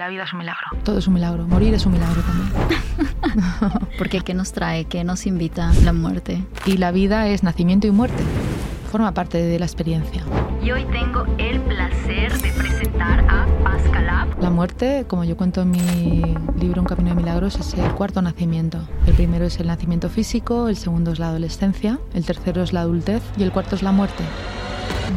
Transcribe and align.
La 0.00 0.08
vida 0.08 0.22
es 0.22 0.32
un 0.32 0.38
milagro. 0.38 0.66
Todo 0.82 0.98
es 0.98 1.06
un 1.08 1.12
milagro. 1.12 1.46
Morir 1.46 1.74
es 1.74 1.84
un 1.84 1.92
milagro 1.92 2.22
también. 2.22 2.50
Porque 3.98 4.22
¿qué 4.22 4.32
nos 4.32 4.50
trae? 4.50 4.86
¿Qué 4.86 5.04
nos 5.04 5.26
invita 5.26 5.74
la 5.84 5.92
muerte? 5.92 6.42
Y 6.64 6.78
la 6.78 6.90
vida 6.90 7.28
es 7.28 7.42
nacimiento 7.42 7.86
y 7.86 7.90
muerte. 7.90 8.22
Forma 8.90 9.12
parte 9.12 9.36
de 9.36 9.58
la 9.58 9.66
experiencia. 9.66 10.22
Y 10.62 10.70
hoy 10.70 10.86
tengo 10.86 11.26
el 11.36 11.60
placer 11.60 12.32
de 12.32 12.50
presentar 12.50 13.26
a 13.28 13.46
Pascalab. 13.62 14.40
La 14.40 14.48
muerte, 14.48 15.04
como 15.06 15.24
yo 15.24 15.36
cuento 15.36 15.60
en 15.60 15.70
mi 15.70 16.22
libro 16.58 16.80
Un 16.80 16.86
camino 16.86 17.10
de 17.10 17.16
milagros, 17.16 17.56
es 17.56 17.74
el 17.74 17.92
cuarto 17.92 18.22
nacimiento. 18.22 18.78
El 19.06 19.12
primero 19.12 19.44
es 19.44 19.60
el 19.60 19.66
nacimiento 19.66 20.08
físico, 20.08 20.68
el 20.68 20.76
segundo 20.76 21.12
es 21.12 21.18
la 21.18 21.28
adolescencia, 21.28 21.98
el 22.14 22.24
tercero 22.24 22.62
es 22.62 22.72
la 22.72 22.80
adultez 22.80 23.22
y 23.36 23.42
el 23.42 23.52
cuarto 23.52 23.76
es 23.76 23.82
la 23.82 23.92
muerte. 23.92 24.24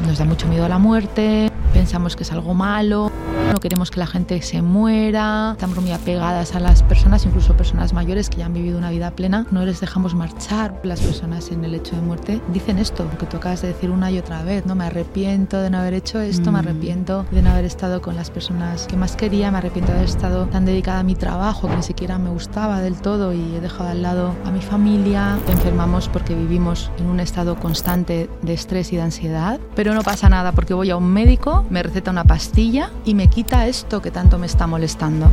Nos 0.05 0.17
da 0.17 0.25
mucho 0.25 0.45
miedo 0.49 0.65
a 0.65 0.69
la 0.69 0.77
muerte, 0.77 1.52
pensamos 1.83 2.15
que 2.15 2.23
es 2.23 2.31
algo 2.31 2.53
malo, 2.53 3.11
no 3.51 3.59
queremos 3.59 3.91
que 3.91 3.99
la 3.99 4.07
gente 4.07 4.41
se 4.41 4.61
muera, 4.61 5.51
estamos 5.51 5.81
muy 5.81 5.91
apegadas 5.91 6.55
a 6.55 6.61
las 6.61 6.81
personas, 6.81 7.25
incluso 7.25 7.57
personas 7.57 7.91
mayores 7.91 8.29
que 8.29 8.37
ya 8.37 8.45
han 8.45 8.53
vivido 8.53 8.77
una 8.77 8.89
vida 8.89 9.11
plena, 9.11 9.45
no 9.51 9.65
les 9.65 9.81
dejamos 9.81 10.15
marchar. 10.15 10.79
Las 10.83 11.01
personas 11.01 11.51
en 11.51 11.65
el 11.65 11.75
hecho 11.75 11.97
de 11.97 12.01
muerte 12.01 12.41
dicen 12.53 12.79
esto, 12.79 13.05
que 13.19 13.25
tú 13.25 13.35
acabas 13.35 13.61
de 13.63 13.67
decir 13.67 13.89
una 13.89 14.09
y 14.11 14.17
otra 14.17 14.43
vez, 14.43 14.65
¿no? 14.65 14.75
Me 14.75 14.85
arrepiento 14.85 15.59
de 15.61 15.69
no 15.69 15.79
haber 15.79 15.93
hecho 15.95 16.21
esto, 16.21 16.53
me 16.53 16.59
Mm. 16.61 16.67
arrepiento 16.67 17.25
de 17.31 17.41
no 17.41 17.49
haber 17.49 17.65
estado 17.65 18.01
con 18.01 18.15
las 18.15 18.29
personas 18.31 18.87
que 18.87 18.95
más 18.95 19.17
quería, 19.17 19.51
me 19.51 19.57
arrepiento 19.57 19.91
de 19.91 19.97
haber 19.97 20.09
estado 20.09 20.45
tan 20.45 20.63
dedicada 20.63 20.99
a 20.99 21.03
mi 21.03 21.15
trabajo 21.15 21.67
que 21.67 21.75
ni 21.75 21.83
siquiera 21.83 22.17
me 22.17 22.29
gustaba 22.29 22.79
del 22.79 22.95
todo 23.01 23.33
y 23.33 23.55
he 23.55 23.59
dejado 23.59 23.89
al 23.89 24.01
lado 24.01 24.33
a 24.45 24.51
mi 24.51 24.61
familia. 24.61 25.37
Enfermamos 25.49 26.07
porque 26.07 26.33
vivimos 26.33 26.89
en 26.97 27.07
un 27.07 27.19
estado 27.19 27.57
constante 27.57 28.29
de 28.41 28.53
estrés 28.53 28.93
y 28.93 28.95
de 28.95 29.01
ansiedad, 29.01 29.59
pero 29.75 29.93
no 29.93 30.01
pasa 30.01 30.29
nada 30.29 30.53
porque 30.53 30.73
voy 30.73 30.89
a 30.89 30.95
un 30.95 31.11
médico, 31.11 31.65
me 31.73 31.81
receta 31.81 32.11
una 32.11 32.23
pastilla 32.23 32.91
y 33.03 33.15
me 33.15 33.29
quita 33.29 33.65
esto 33.65 33.99
que 33.99 34.11
tanto 34.11 34.37
me 34.37 34.45
está 34.45 34.67
molestando. 34.67 35.31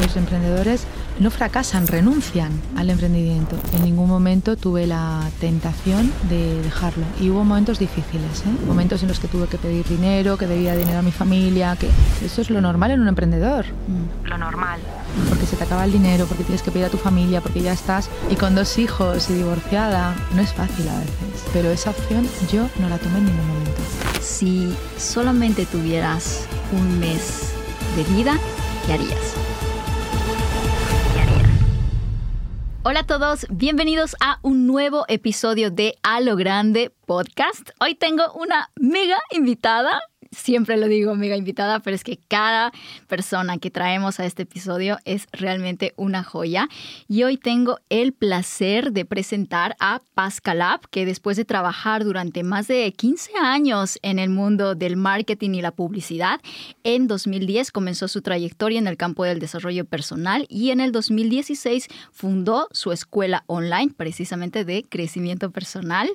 Los 0.00 0.16
emprendedores 0.16 0.86
no 1.18 1.30
fracasan, 1.30 1.86
renuncian 1.86 2.52
al 2.76 2.90
emprendimiento. 2.90 3.56
En 3.74 3.84
ningún 3.84 4.08
momento 4.08 4.56
tuve 4.56 4.86
la 4.86 5.22
tentación 5.40 6.12
de 6.28 6.62
dejarlo. 6.62 7.04
Y 7.20 7.30
hubo 7.30 7.44
momentos 7.44 7.78
difíciles, 7.78 8.40
¿eh? 8.40 8.66
momentos 8.66 9.02
en 9.02 9.08
los 9.08 9.18
que 9.18 9.28
tuve 9.28 9.46
que 9.46 9.58
pedir 9.58 9.86
dinero, 9.86 10.36
que 10.36 10.46
debía 10.46 10.76
dinero 10.76 10.98
a 10.98 11.02
mi 11.02 11.12
familia, 11.12 11.76
que 11.76 11.88
eso 12.24 12.40
es 12.40 12.50
lo 12.50 12.60
normal 12.60 12.90
en 12.90 13.00
un 13.00 13.08
emprendedor. 13.08 13.66
Mm. 13.66 14.28
Lo 14.28 14.38
normal. 14.38 14.80
Porque 15.28 15.46
se 15.46 15.56
te 15.56 15.64
acaba 15.64 15.84
el 15.84 15.92
dinero, 15.92 16.26
porque 16.26 16.44
tienes 16.44 16.62
que 16.62 16.70
pedir 16.70 16.86
a 16.86 16.90
tu 16.90 16.98
familia, 16.98 17.40
porque 17.40 17.62
ya 17.62 17.72
estás 17.72 18.10
y 18.30 18.36
con 18.36 18.54
dos 18.54 18.78
hijos 18.78 19.30
y 19.30 19.34
divorciada. 19.34 20.14
No 20.34 20.42
es 20.42 20.52
fácil 20.52 20.88
a 20.88 20.98
veces, 20.98 21.44
pero 21.52 21.70
esa 21.70 21.90
opción 21.90 22.26
yo 22.52 22.68
no 22.80 22.88
la 22.88 22.98
tomé 22.98 23.18
en 23.18 23.26
ningún 23.26 23.48
momento. 23.48 23.80
Si 24.20 24.74
solamente 24.98 25.64
tuvieras 25.66 26.46
un 26.72 26.98
mes 26.98 27.52
de 27.96 28.04
vida, 28.14 28.38
¿qué 28.86 28.92
harías? 28.94 29.45
Hola 32.88 33.00
a 33.00 33.02
todos, 33.04 33.46
bienvenidos 33.50 34.14
a 34.20 34.38
un 34.42 34.68
nuevo 34.68 35.06
episodio 35.08 35.72
de 35.72 35.96
A 36.04 36.20
lo 36.20 36.36
Grande 36.36 36.92
Podcast. 37.04 37.70
Hoy 37.80 37.96
tengo 37.96 38.32
una 38.34 38.70
mega 38.76 39.18
invitada. 39.32 40.00
Siempre 40.36 40.76
lo 40.76 40.86
digo 40.86 41.14
mega 41.14 41.34
invitada, 41.34 41.80
pero 41.80 41.96
es 41.96 42.04
que 42.04 42.18
cada 42.28 42.70
persona 43.08 43.56
que 43.56 43.70
traemos 43.70 44.20
a 44.20 44.26
este 44.26 44.42
episodio 44.42 44.98
es 45.04 45.26
realmente 45.32 45.94
una 45.96 46.22
joya. 46.22 46.68
Y 47.08 47.22
hoy 47.22 47.38
tengo 47.38 47.78
el 47.88 48.12
placer 48.12 48.92
de 48.92 49.06
presentar 49.06 49.76
a 49.80 50.02
Pascalab, 50.14 50.88
que 50.90 51.06
después 51.06 51.38
de 51.38 51.46
trabajar 51.46 52.04
durante 52.04 52.42
más 52.42 52.68
de 52.68 52.92
15 52.92 53.32
años 53.42 53.98
en 54.02 54.18
el 54.18 54.28
mundo 54.28 54.74
del 54.74 54.96
marketing 54.96 55.54
y 55.54 55.62
la 55.62 55.72
publicidad, 55.72 56.40
en 56.84 57.08
2010 57.08 57.72
comenzó 57.72 58.06
su 58.06 58.20
trayectoria 58.20 58.78
en 58.78 58.88
el 58.88 58.98
campo 58.98 59.24
del 59.24 59.38
desarrollo 59.38 59.86
personal 59.86 60.46
y 60.50 60.70
en 60.70 60.80
el 60.80 60.92
2016 60.92 61.88
fundó 62.12 62.68
su 62.72 62.92
escuela 62.92 63.42
online 63.46 63.92
precisamente 63.96 64.66
de 64.66 64.84
crecimiento 64.86 65.50
personal. 65.50 66.10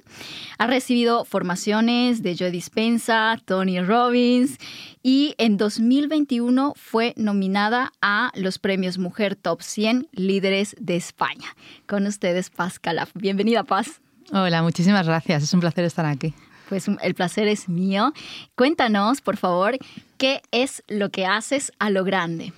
Ha 0.60 0.68
recibido 0.68 1.26
formaciones 1.26 2.22
de 2.22 2.38
Joe 2.38 2.52
Dispensa, 2.52 3.38
Tony 3.46 3.82
Robbins 3.82 4.11
y 4.14 5.36
en 5.38 5.58
2021 5.58 6.74
fue 6.76 7.14
nominada 7.16 7.94
a 8.02 8.32
los 8.36 8.60
premios 8.60 8.98
Mujer 8.98 9.36
Top 9.36 9.62
100 9.62 10.08
Líderes 10.12 10.76
de 10.80 10.96
España. 10.98 11.56
Con 11.88 12.06
ustedes, 12.06 12.50
Paz 12.50 12.80
Calaf. 12.80 13.12
Bienvenida, 13.14 13.64
Paz. 13.64 14.02
Hola, 14.34 14.62
muchísimas 14.64 15.08
gracias. 15.08 15.44
Es 15.44 15.54
un 15.54 15.62
placer 15.62 15.86
estar 15.86 16.06
aquí. 16.06 16.34
Pues 16.68 16.88
el 17.02 17.16
placer 17.16 17.48
es 17.48 17.70
mío. 17.70 18.14
Cuéntanos, 18.56 19.22
por 19.22 19.38
favor, 19.38 19.78
qué 20.18 20.42
es 20.52 20.84
lo 20.88 21.10
que 21.10 21.26
haces 21.26 21.72
a 21.80 21.90
lo 21.90 22.04
grande. 22.04 22.54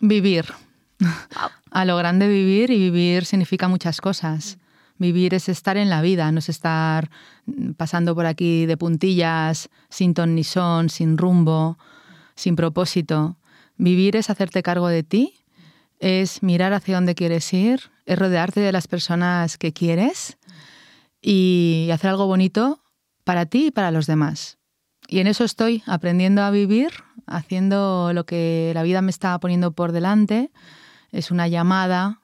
Vivir. 0.00 0.46
A 1.70 1.84
lo 1.84 1.98
grande 1.98 2.26
vivir 2.26 2.70
y 2.70 2.78
vivir 2.78 3.26
significa 3.26 3.68
muchas 3.68 4.00
cosas. 4.00 4.56
Vivir 4.98 5.34
es 5.34 5.48
estar 5.48 5.76
en 5.76 5.90
la 5.90 6.00
vida, 6.00 6.30
no 6.32 6.38
es 6.38 6.48
estar 6.48 7.10
mm, 7.46 7.72
pasando 7.72 8.14
por 8.14 8.26
aquí 8.26 8.66
de 8.66 8.76
puntillas, 8.76 9.68
sin 9.90 10.14
ton 10.14 10.34
ni 10.34 10.44
son, 10.44 10.88
sin 10.88 11.18
rumbo, 11.18 11.78
sin 12.34 12.56
propósito. 12.56 13.36
Vivir 13.76 14.16
es 14.16 14.30
hacerte 14.30 14.62
cargo 14.62 14.88
de 14.88 15.02
ti, 15.02 15.34
es 15.98 16.42
mirar 16.42 16.72
hacia 16.72 16.94
dónde 16.94 17.14
quieres 17.14 17.52
ir, 17.52 17.80
es 18.06 18.18
rodearte 18.18 18.60
de 18.60 18.72
las 18.72 18.88
personas 18.88 19.58
que 19.58 19.72
quieres 19.72 20.38
y 21.20 21.88
hacer 21.92 22.10
algo 22.10 22.26
bonito 22.26 22.80
para 23.24 23.46
ti 23.46 23.66
y 23.66 23.70
para 23.70 23.90
los 23.90 24.06
demás. 24.06 24.58
Y 25.08 25.20
en 25.20 25.26
eso 25.26 25.44
estoy, 25.44 25.82
aprendiendo 25.86 26.42
a 26.42 26.50
vivir, 26.50 26.90
haciendo 27.26 28.12
lo 28.12 28.24
que 28.24 28.72
la 28.74 28.82
vida 28.82 29.02
me 29.02 29.10
está 29.10 29.38
poniendo 29.38 29.72
por 29.72 29.92
delante. 29.92 30.50
Es 31.12 31.30
una 31.30 31.48
llamada 31.48 32.20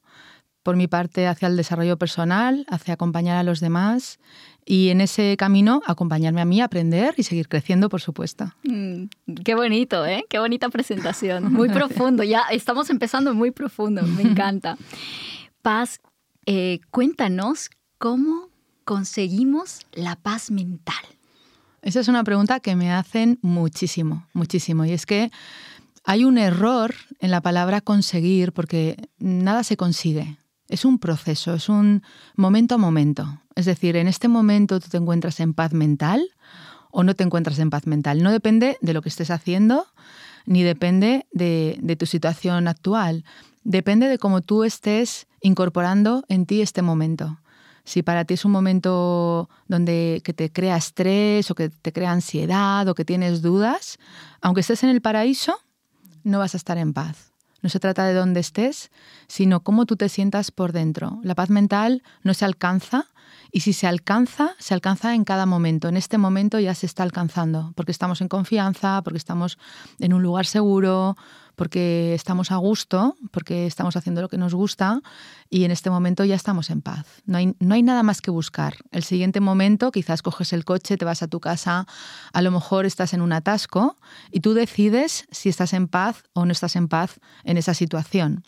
por 0.62 0.77
mi 0.77 0.87
parte 0.87 1.27
hacia 1.27 1.49
el 1.49 1.56
desarrollo 1.56 1.97
personal, 1.97 2.65
hacia 2.69 2.95
acompañar 2.95 3.37
a 3.37 3.43
los 3.43 3.61
demás 3.61 4.19
y 4.65 4.91
en 4.91 5.00
ese 5.00 5.37
camino 5.37 5.83
acompañarme 5.87 6.41
a 6.41 6.45
mí, 6.45 6.61
aprender 6.61 7.15
y 7.17 7.25
seguir 7.25 7.49
creciendo, 7.49 7.89
por 7.89 8.00
supuesto. 8.00 8.53
Mm, 8.62 9.05
qué 9.45 9.55
bonito, 9.55 10.06
¿eh? 10.06 10.25
Qué 10.28 10.39
bonita 10.39 10.69
presentación. 10.69 11.53
Muy 11.53 11.69
profundo. 11.69 12.23
Ya 12.23 12.43
estamos 12.50 12.91
empezando 12.91 13.34
muy 13.34 13.50
profundo. 13.50 14.03
Me 14.03 14.23
encanta. 14.23 14.77
Paz, 15.62 16.00
eh, 16.47 16.81
cuéntanos 16.91 17.71
cómo 17.99 18.49
conseguimos 18.84 19.81
la 19.93 20.17
paz 20.17 20.50
mental. 20.50 21.05
Esa 21.83 22.00
es 22.00 22.09
una 22.09 22.23
pregunta 22.23 22.61
que 22.61 22.77
me 22.77 22.93
hacen 22.93 23.39
muchísimo, 23.43 24.27
muchísimo. 24.33 24.84
Y 24.84 24.93
es 24.93 25.06
que 25.06 25.33
hay 26.05 26.25
un 26.25 26.39
error 26.39 26.94
en 27.19 27.31
la 27.33 27.41
palabra 27.41 27.81
conseguir 27.81 28.53
porque 28.53 28.97
nada 29.19 29.65
se 29.65 29.77
consigue. 29.77 30.37
Es 30.72 30.87
un 30.87 30.99
proceso, 30.99 31.53
es 31.53 31.69
un 31.69 32.03
momento 32.34 32.77
a 32.77 32.78
momento. 32.78 33.43
Es 33.55 33.66
decir, 33.66 33.94
en 33.97 34.09
este 34.09 34.27
momento 34.27 34.81
tú 34.81 34.88
te 34.88 34.97
encuentras 34.97 35.38
en 35.41 35.53
paz 35.53 35.75
mental 35.75 36.27
o 36.91 37.05
no 37.05 37.15
te 37.15 37.25
encuentras 37.25 37.59
en 37.59 37.69
paz 37.69 37.87
mental. 37.87 38.22
No 38.22 38.33
depende 38.33 38.78
de 38.81 38.94
lo 38.94 39.03
que 39.03 39.11
estés 39.11 39.31
haciendo 39.31 39.87
ni 40.47 40.62
depende 40.62 41.27
de, 41.31 41.97
tu 41.99 42.06
situación 42.06 42.69
actual. 42.69 43.22
Depende 43.65 44.09
de 44.09 44.16
cómo 44.16 44.41
tú 44.41 44.65
estés 44.65 45.27
incorporando 45.43 46.25
en 46.28 46.47
ti 46.47 46.62
este 46.62 46.81
momento. 46.81 47.38
Si 47.84 48.03
para 48.03 48.25
ti 48.25 48.32
es 48.32 48.47
un 48.47 48.53
momento 48.53 49.50
donde 49.69 50.22
que 50.25 50.32
te 50.32 50.50
crea 50.50 50.78
estrés 50.78 51.50
o 51.50 51.55
que 51.55 51.69
te 51.69 51.93
crea 51.93 52.12
ansiedad 52.12 52.88
o 52.88 52.94
que 52.94 53.05
tienes 53.05 53.43
dudas, 53.43 53.99
aunque 54.41 54.62
estés 54.62 54.82
en 54.84 54.88
el 54.88 55.03
paraíso, 55.03 55.59
no 56.25 56.38
vas 56.38 56.55
a 56.55 56.56
estar 56.56 56.78
en 56.78 56.94
paz. 56.94 57.31
No 57.62 57.69
se 57.69 57.81
trata 57.81 58.05
de 58.05 58.15
dónde 58.15 58.41
estés, 58.41 58.91
sino 59.28 59.61
cómo 59.61 59.87
tú 59.87 59.97
te 59.97 60.09
sientas 60.09 60.50
por 60.50 60.73
dentro. 60.73 61.21
La 61.23 61.34
paz 61.34 61.49
mental 61.49 62.03
no 62.23 62.34
se 62.34 62.45
alcanza 62.45 63.06
y 63.53 63.61
si 63.61 63.73
se 63.73 63.87
alcanza, 63.87 64.55
se 64.59 64.75
alcanza 64.75 65.15
en 65.15 65.25
cada 65.25 65.47
momento. 65.47 65.89
En 65.89 65.97
este 65.97 66.19
momento 66.19 66.59
ya 66.59 66.75
se 66.75 66.87
está 66.87 67.03
alcanzando, 67.03 67.73
porque 67.77 67.93
estamos 67.93 68.21
en 68.21 68.28
confianza, 68.28 69.03
porque 69.03 69.19
estamos 69.19 69.59
en 69.99 70.12
un 70.12 70.23
lugar 70.23 70.47
seguro, 70.47 71.17
porque 71.56 72.14
estamos 72.14 72.50
a 72.50 72.56
gusto, 72.56 73.16
porque 73.31 73.66
estamos 73.66 73.96
haciendo 73.96 74.20
lo 74.20 74.28
que 74.28 74.38
nos 74.38 74.54
gusta 74.54 75.00
y 75.50 75.64
en 75.64 75.70
este 75.70 75.90
momento 75.90 76.25
ya 76.25 76.34
estamos 76.34 76.70
en 76.70 76.82
paz. 76.82 77.06
No 77.26 77.38
hay, 77.38 77.54
no 77.58 77.75
hay 77.75 77.82
nada 77.82 78.02
más 78.02 78.20
que 78.20 78.31
buscar. 78.31 78.75
El 78.90 79.02
siguiente 79.02 79.40
momento, 79.40 79.93
quizás 79.93 80.22
coges 80.22 80.52
el 80.52 80.64
coche, 80.64 80.96
te 80.96 81.04
vas 81.04 81.22
a 81.22 81.28
tu 81.28 81.40
casa, 81.40 81.87
a 82.32 82.43
lo 82.43 82.50
mejor 82.50 82.87
estás 82.87 83.14
en 83.14 83.20
un 83.20 83.32
atasco 83.32 83.96
y 84.31 84.40
tú 84.40 84.54
decides 84.54 85.26
si 85.31 85.49
estás 85.49 85.72
en 85.72 85.88
paz 85.88 86.25
o 86.32 86.46
no 86.46 86.52
estás 86.52 86.76
en 86.76 86.88
paz 86.88 87.20
en 87.44 87.56
esa 87.56 87.75
situación. 87.75 88.44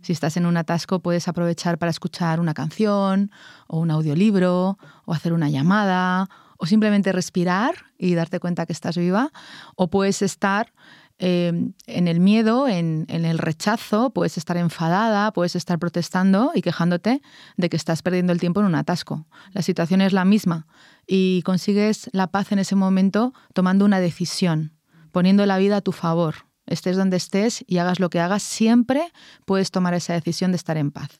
Si 0.00 0.12
estás 0.12 0.36
en 0.36 0.46
un 0.46 0.56
atasco, 0.56 1.00
puedes 1.00 1.28
aprovechar 1.28 1.78
para 1.78 1.90
escuchar 1.90 2.40
una 2.40 2.54
canción 2.54 3.30
o 3.66 3.78
un 3.80 3.90
audiolibro 3.90 4.78
o 5.04 5.12
hacer 5.12 5.32
una 5.32 5.50
llamada 5.50 6.28
o 6.56 6.66
simplemente 6.66 7.12
respirar 7.12 7.74
y 7.98 8.14
darte 8.14 8.40
cuenta 8.40 8.66
que 8.66 8.72
estás 8.72 8.96
viva. 8.96 9.32
O 9.76 9.88
puedes 9.88 10.22
estar 10.22 10.72
eh, 11.18 11.52
en 11.86 12.08
el 12.08 12.20
miedo, 12.20 12.68
en, 12.68 13.04
en, 13.08 13.24
el 13.24 13.38
rechazo, 13.38 14.10
puedes 14.10 14.38
estar 14.38 14.56
enfadada, 14.56 15.32
puedes 15.32 15.56
estar 15.56 15.78
protestando 15.78 16.52
y 16.54 16.62
quejándote 16.62 17.22
de 17.56 17.68
que 17.68 17.76
estás 17.76 18.02
perdiendo 18.02 18.32
el 18.32 18.38
tiempo 18.38 18.60
en 18.60 18.66
un 18.66 18.76
atasco. 18.76 19.26
La 19.52 19.62
situación 19.62 20.00
es 20.00 20.12
la 20.12 20.24
misma 20.24 20.66
y 21.08 21.42
consigues 21.42 22.08
la 22.12 22.28
paz 22.28 22.52
en 22.52 22.60
ese 22.60 22.76
momento 22.76 23.32
tomando 23.52 23.84
una 23.84 24.00
decisión. 24.00 24.72
poniendo 25.10 25.46
la 25.46 25.58
vida 25.58 25.78
a 25.78 25.80
tu 25.80 25.92
favor. 25.92 26.34
Estés 26.66 26.96
donde 26.96 27.16
estés 27.16 27.64
y 27.66 27.78
hagas 27.78 27.98
lo 27.98 28.10
que 28.10 28.20
hagas, 28.20 28.42
siempre 28.42 29.10
puedes 29.46 29.70
tomar 29.70 29.94
esa 29.94 30.12
decisión 30.12 30.52
de 30.52 30.56
estar 30.56 30.76
en 30.76 30.90
paz. 30.90 31.18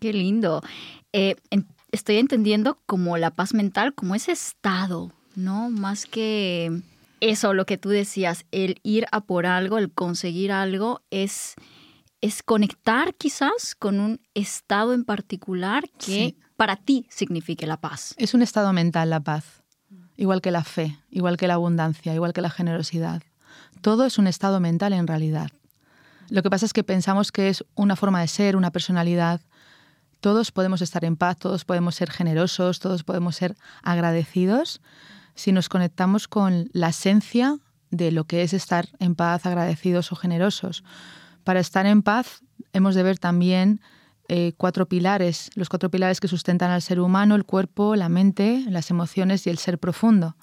Qué 0.00 0.14
lindo. 0.14 0.62
Eh, 1.12 1.36
estoy 1.92 2.16
entendiendo 2.16 2.78
como 2.86 3.18
la 3.18 3.30
paz 3.30 3.52
mental, 3.52 3.94
como 3.94 4.14
ese 4.14 4.32
estado, 4.32 5.12
¿no? 5.36 5.68
Más 5.68 6.06
que 6.06 6.82
eso, 7.20 7.54
lo 7.54 7.66
que 7.66 7.78
tú 7.78 7.90
decías, 7.90 8.44
el 8.50 8.80
ir 8.82 9.06
a 9.12 9.20
por 9.20 9.46
algo, 9.46 9.78
el 9.78 9.92
conseguir 9.92 10.52
algo, 10.52 11.02
es, 11.10 11.54
es 12.20 12.42
conectar 12.42 13.14
quizás 13.14 13.74
con 13.78 14.00
un 14.00 14.20
estado 14.34 14.94
en 14.94 15.04
particular 15.04 15.84
que 15.98 16.36
para 16.56 16.76
ti 16.76 17.06
signifique 17.10 17.66
la 17.66 17.80
paz. 17.80 18.14
Es 18.16 18.34
un 18.34 18.42
estado 18.42 18.72
mental 18.72 19.10
la 19.10 19.20
paz, 19.20 19.62
igual 20.16 20.40
que 20.40 20.50
la 20.50 20.64
fe, 20.64 20.98
igual 21.10 21.36
que 21.36 21.46
la 21.46 21.54
abundancia, 21.54 22.14
igual 22.14 22.32
que 22.32 22.40
la 22.40 22.50
generosidad. 22.50 23.22
Todo 23.82 24.04
es 24.04 24.18
un 24.18 24.26
estado 24.26 24.60
mental 24.60 24.92
en 24.92 25.06
realidad. 25.06 25.50
Lo 26.28 26.42
que 26.42 26.50
pasa 26.50 26.66
es 26.66 26.72
que 26.72 26.84
pensamos 26.84 27.32
que 27.32 27.48
es 27.48 27.64
una 27.74 27.96
forma 27.96 28.20
de 28.20 28.28
ser, 28.28 28.56
una 28.56 28.70
personalidad. 28.70 29.40
Todos 30.20 30.52
podemos 30.52 30.80
estar 30.82 31.04
en 31.04 31.16
paz, 31.16 31.38
todos 31.38 31.64
podemos 31.64 31.94
ser 31.94 32.10
generosos, 32.10 32.78
todos 32.78 33.04
podemos 33.04 33.36
ser 33.36 33.56
agradecidos 33.82 34.80
si 35.34 35.52
nos 35.52 35.68
conectamos 35.68 36.28
con 36.28 36.68
la 36.72 36.88
esencia 36.88 37.58
de 37.90 38.12
lo 38.12 38.24
que 38.24 38.42
es 38.42 38.52
estar 38.52 38.88
en 38.98 39.14
paz, 39.14 39.46
agradecidos 39.46 40.12
o 40.12 40.16
generosos. 40.16 40.84
Para 41.44 41.60
estar 41.60 41.86
en 41.86 42.02
paz 42.02 42.42
hemos 42.72 42.94
de 42.94 43.02
ver 43.02 43.18
también 43.18 43.80
eh, 44.28 44.52
cuatro 44.56 44.86
pilares, 44.86 45.50
los 45.56 45.68
cuatro 45.68 45.90
pilares 45.90 46.20
que 46.20 46.28
sustentan 46.28 46.70
al 46.70 46.82
ser 46.82 47.00
humano, 47.00 47.34
el 47.34 47.44
cuerpo, 47.44 47.96
la 47.96 48.08
mente, 48.08 48.64
las 48.68 48.90
emociones 48.90 49.46
y 49.46 49.50
el 49.50 49.58
ser 49.58 49.78
profundo. 49.78 50.36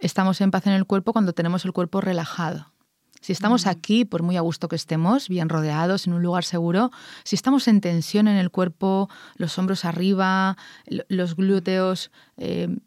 Estamos 0.00 0.40
en 0.40 0.50
paz 0.50 0.66
en 0.66 0.72
el 0.72 0.86
cuerpo 0.86 1.12
cuando 1.12 1.32
tenemos 1.32 1.64
el 1.64 1.72
cuerpo 1.72 2.00
relajado. 2.00 2.72
Si 3.20 3.32
estamos 3.32 3.66
aquí, 3.66 4.06
por 4.06 4.22
muy 4.22 4.38
a 4.38 4.40
gusto 4.40 4.66
que 4.66 4.76
estemos, 4.76 5.28
bien 5.28 5.50
rodeados, 5.50 6.06
en 6.06 6.14
un 6.14 6.22
lugar 6.22 6.42
seguro, 6.42 6.90
si 7.22 7.36
estamos 7.36 7.68
en 7.68 7.82
tensión 7.82 8.28
en 8.28 8.36
el 8.36 8.50
cuerpo, 8.50 9.10
los 9.36 9.58
hombros 9.58 9.84
arriba, 9.84 10.56
los 10.86 11.36
glúteos 11.36 12.10
eh, 12.38 12.78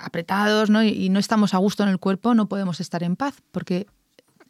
apretados 0.00 0.70
¿no? 0.70 0.82
Y, 0.82 1.08
no 1.08 1.18
estamos 1.18 1.54
a 1.54 1.58
gusto 1.58 1.82
en 1.82 1.88
el 1.88 1.98
cuerpo, 1.98 2.34
no 2.34 2.48
podemos 2.48 2.80
estar 2.80 3.02
en 3.02 3.16
paz, 3.16 3.42
porque 3.52 3.86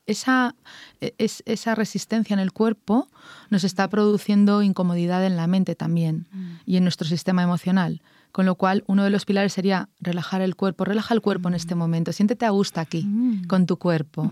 esa, 0.07 0.55
e, 1.01 1.15
esa 1.19 1.75
resistencia 1.75 2.35
en 2.35 2.41
el 2.41 2.53
cuerpo 2.53 3.09
nos 3.51 3.65
está 3.65 3.89
produciendo 3.89 4.63
incomodidad 4.63 5.25
en 5.25 5.37
la 5.37 5.47
mente 5.47 5.75
también 5.75 6.29
mm. 6.31 6.53
y 6.65 6.77
en 6.77 6.85
nuestro 6.85 7.07
sistema 7.07 7.43
emocional. 7.43 8.03
Con 8.37 8.45
lo 8.45 8.57
cual, 8.57 8.85
uno 8.87 9.03
de 9.03 9.09
los 9.09 9.25
pilares 9.25 9.55
sería 9.55 9.89
relajar 9.99 10.43
el 10.43 10.57
cuerpo. 10.57 10.85
Relaja 10.85 11.15
el 11.15 11.23
cuerpo 11.23 11.49
en 11.49 11.55
este 11.55 11.75
mm. 11.75 11.79
momento. 11.79 12.13
Siéntete 12.13 12.45
a 12.45 12.51
gusto 12.51 12.81
aquí, 12.81 13.03
mm. 13.03 13.47
con 13.47 13.65
tu 13.65 13.79
cuerpo. 13.79 14.31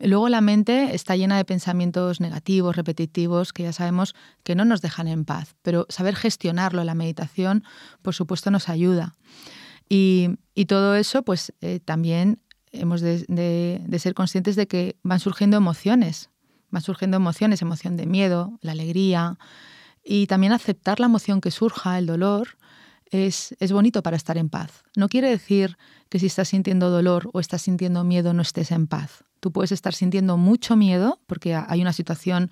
Luego 0.00 0.28
la 0.28 0.40
mente 0.40 0.96
está 0.96 1.14
llena 1.14 1.36
de 1.36 1.44
pensamientos 1.44 2.20
negativos, 2.20 2.74
repetitivos, 2.74 3.52
que 3.52 3.62
ya 3.62 3.72
sabemos 3.72 4.16
que 4.42 4.56
no 4.56 4.64
nos 4.64 4.82
dejan 4.82 5.06
en 5.06 5.24
paz. 5.24 5.54
Pero 5.62 5.86
saber 5.90 6.16
gestionarlo, 6.16 6.82
la 6.82 6.96
meditación, 6.96 7.62
por 8.02 8.14
supuesto, 8.14 8.50
nos 8.50 8.68
ayuda. 8.68 9.14
Y, 9.88 10.36
todo 10.66 10.94
eso, 10.96 11.22
pues 11.22 11.52
eh, 11.60 11.80
también 11.84 12.40
hemos 12.72 13.00
de, 13.00 13.98
ser 13.98 14.14
conscientes 14.14 14.56
de 14.56 14.66
que 14.66 14.96
van 15.02 15.20
surgiendo 15.20 15.56
emociones, 15.56 16.30
van 16.70 16.82
surgiendo 16.82 17.16
emociones, 17.16 17.62
emoción 17.62 17.96
de 17.96 18.06
miedo, 18.06 18.58
la 18.62 18.72
alegría, 18.72 19.38
y 20.04 20.26
también 20.26 20.52
aceptar 20.52 21.00
la 21.00 21.06
emoción 21.06 21.40
que 21.40 21.50
surja, 21.50 21.98
el 21.98 22.06
dolor, 22.06 22.58
es, 23.10 23.54
es, 23.60 23.70
bonito 23.70 24.02
para 24.02 24.16
estar 24.16 24.36
en 24.36 24.48
paz. 24.48 24.82
No 24.96 25.08
quiere 25.08 25.28
decir 25.28 25.76
que 26.08 26.18
si 26.18 26.26
estás 26.26 26.48
sintiendo 26.48 26.90
dolor 26.90 27.30
o 27.32 27.40
estás 27.40 27.62
sintiendo 27.62 28.02
miedo 28.02 28.32
no 28.32 28.42
estés 28.42 28.72
en 28.72 28.88
paz. 28.88 29.24
Tú 29.38 29.52
puedes 29.52 29.70
estar 29.70 29.94
sintiendo 29.94 30.36
mucho 30.36 30.74
miedo 30.74 31.20
porque 31.26 31.54
hay 31.54 31.82
una 31.82 31.92
situación 31.92 32.50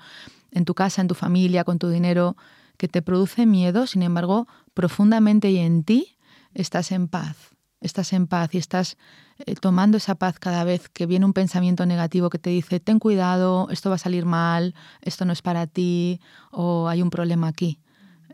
en 0.52 0.64
tu 0.64 0.74
casa, 0.74 1.02
en 1.02 1.08
tu 1.08 1.14
familia, 1.14 1.64
con 1.64 1.78
tu 1.80 1.88
dinero, 1.88 2.36
que 2.76 2.86
te 2.86 3.02
produce 3.02 3.46
miedo, 3.46 3.86
sin 3.86 4.02
embargo, 4.02 4.46
profundamente 4.74 5.50
y 5.50 5.58
en 5.58 5.82
ti 5.82 6.13
estás 6.54 6.92
en 6.92 7.08
paz, 7.08 7.36
estás 7.80 8.12
en 8.12 8.26
paz 8.26 8.54
y 8.54 8.58
estás 8.58 8.96
eh, 9.38 9.54
tomando 9.54 9.96
esa 9.96 10.14
paz 10.14 10.38
cada 10.38 10.64
vez 10.64 10.88
que 10.88 11.06
viene 11.06 11.26
un 11.26 11.32
pensamiento 11.32 11.84
negativo 11.86 12.30
que 12.30 12.38
te 12.38 12.50
dice, 12.50 12.80
ten 12.80 12.98
cuidado, 12.98 13.68
esto 13.70 13.90
va 13.90 13.96
a 13.96 13.98
salir 13.98 14.24
mal, 14.24 14.74
esto 15.02 15.24
no 15.24 15.32
es 15.32 15.42
para 15.42 15.66
ti 15.66 16.20
o 16.50 16.88
hay 16.88 17.02
un 17.02 17.10
problema 17.10 17.48
aquí. 17.48 17.80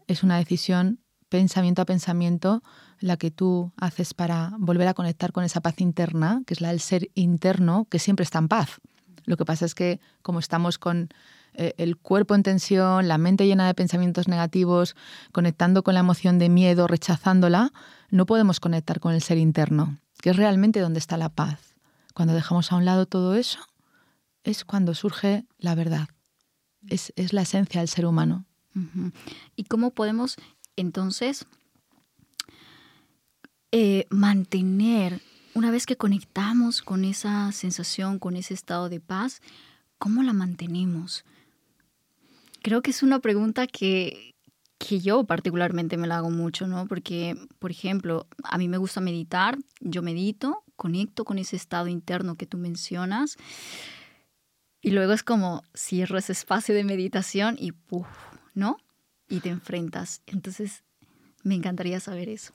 Es 0.06 0.22
una 0.22 0.38
decisión 0.38 1.00
pensamiento 1.28 1.81
a 1.81 1.87
pensamiento 1.87 2.62
la 2.99 3.17
que 3.17 3.31
tú 3.31 3.72
haces 3.76 4.12
para 4.12 4.52
volver 4.58 4.88
a 4.88 4.94
conectar 4.94 5.32
con 5.32 5.44
esa 5.44 5.61
paz 5.61 5.81
interna, 5.81 6.43
que 6.46 6.55
es 6.55 6.61
la 6.61 6.69
del 6.69 6.81
ser 6.81 7.11
interno, 7.14 7.87
que 7.88 7.99
siempre 7.99 8.25
está 8.25 8.38
en 8.38 8.49
paz. 8.49 8.81
Lo 9.25 9.37
que 9.37 9.44
pasa 9.44 9.64
es 9.64 9.75
que 9.75 10.00
como 10.22 10.38
estamos 10.40 10.78
con 10.78 11.08
el 11.55 11.97
cuerpo 11.97 12.35
en 12.35 12.43
tensión, 12.43 13.08
la 13.08 13.19
mente 13.19 13.47
llena 13.47 13.67
de 13.67 13.75
pensamientos 13.75 14.29
negativos, 14.29 14.97
conectando 15.32 15.82
con 15.82 15.94
la 15.94 16.00
emoción 16.00 16.38
de 16.38 16.49
miedo, 16.49 16.87
rechazándola, 16.87 17.73
no 18.11 18.26
podemos 18.26 18.61
conectar 18.61 19.00
con 19.00 19.14
el 19.14 19.23
ser 19.23 19.38
interno, 19.38 19.99
que 20.20 20.31
es 20.31 20.37
realmente 20.37 20.81
donde 20.81 20.99
está 20.99 21.17
la 21.17 21.29
paz. 21.29 21.75
Cuando 22.14 22.35
dejamos 22.35 22.73
a 22.73 22.76
un 22.76 22.85
lado 22.85 23.06
todo 23.06 23.35
eso, 23.35 23.61
es 24.44 24.64
cuando 24.64 24.94
surge 24.94 25.44
la 25.58 25.75
verdad. 25.75 26.08
Es, 26.88 27.12
la 27.32 27.43
esencia 27.43 27.81
del 27.81 27.88
ser 27.88 28.06
humano. 28.06 28.46
¿Y 29.55 29.64
cómo 29.64 29.91
podemos 29.91 30.37
entonces 30.76 31.46
eh, 33.70 34.06
mantener, 34.11 35.20
una 35.55 35.70
vez 35.70 35.87
que 35.87 35.96
conectamos 35.96 36.81
con 36.82 37.05
esa 37.05 37.53
sensación, 37.53 38.19
con 38.19 38.37
ese 38.37 38.55
estado 38.55 38.88
de 38.88 39.00
paz, 39.00 39.43
cómo 39.99 40.23
la 40.23 40.32
mantenemos? 40.32 41.25
Creo 42.62 42.82
que 42.82 42.90
es 42.90 43.02
una 43.02 43.20
pregunta 43.20 43.66
que, 43.66 44.34
que 44.78 45.00
yo 45.00 45.24
particularmente 45.24 45.96
me 45.96 46.06
la 46.06 46.18
hago 46.18 46.30
mucho, 46.30 46.66
¿no? 46.66 46.86
Porque, 46.86 47.36
por 47.58 47.70
ejemplo, 47.70 48.26
a 48.42 48.58
mí 48.58 48.68
me 48.68 48.78
gusta 48.78 49.00
meditar, 49.00 49.58
yo 49.80 50.02
medito, 50.02 50.64
conecto 50.76 51.24
con 51.24 51.38
ese 51.38 51.56
estado 51.56 51.88
interno 51.88 52.36
que 52.36 52.46
tú 52.46 52.58
mencionas, 52.58 53.36
y 54.82 54.90
luego 54.92 55.12
es 55.12 55.22
como 55.22 55.62
cierro 55.76 56.18
ese 56.18 56.32
espacio 56.32 56.74
de 56.74 56.84
meditación 56.84 57.56
y 57.58 57.72
¡puf! 57.72 58.06
¿no? 58.54 58.78
Y 59.28 59.40
te 59.40 59.48
enfrentas. 59.50 60.22
Entonces, 60.26 60.84
me 61.42 61.54
encantaría 61.54 62.00
saber 62.00 62.28
eso. 62.28 62.52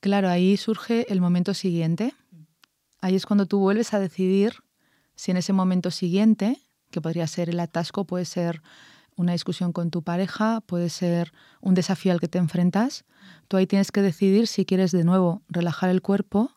Claro, 0.00 0.28
ahí 0.28 0.56
surge 0.56 1.10
el 1.12 1.20
momento 1.20 1.54
siguiente. 1.54 2.14
Ahí 3.00 3.14
es 3.14 3.26
cuando 3.26 3.46
tú 3.46 3.58
vuelves 3.58 3.94
a 3.94 4.00
decidir 4.00 4.54
si 5.14 5.30
en 5.30 5.36
ese 5.36 5.52
momento 5.52 5.90
siguiente, 5.90 6.58
que 6.90 7.00
podría 7.00 7.26
ser 7.26 7.48
el 7.48 7.60
atasco, 7.60 8.04
puede 8.04 8.24
ser 8.24 8.62
una 9.16 9.32
discusión 9.32 9.72
con 9.72 9.90
tu 9.90 10.02
pareja, 10.02 10.60
puede 10.62 10.88
ser 10.88 11.32
un 11.60 11.74
desafío 11.74 12.12
al 12.12 12.20
que 12.20 12.28
te 12.28 12.38
enfrentas. 12.38 13.04
Tú 13.48 13.56
ahí 13.56 13.66
tienes 13.66 13.92
que 13.92 14.02
decidir 14.02 14.46
si 14.46 14.64
quieres 14.64 14.92
de 14.92 15.04
nuevo 15.04 15.42
relajar 15.48 15.90
el 15.90 16.02
cuerpo, 16.02 16.50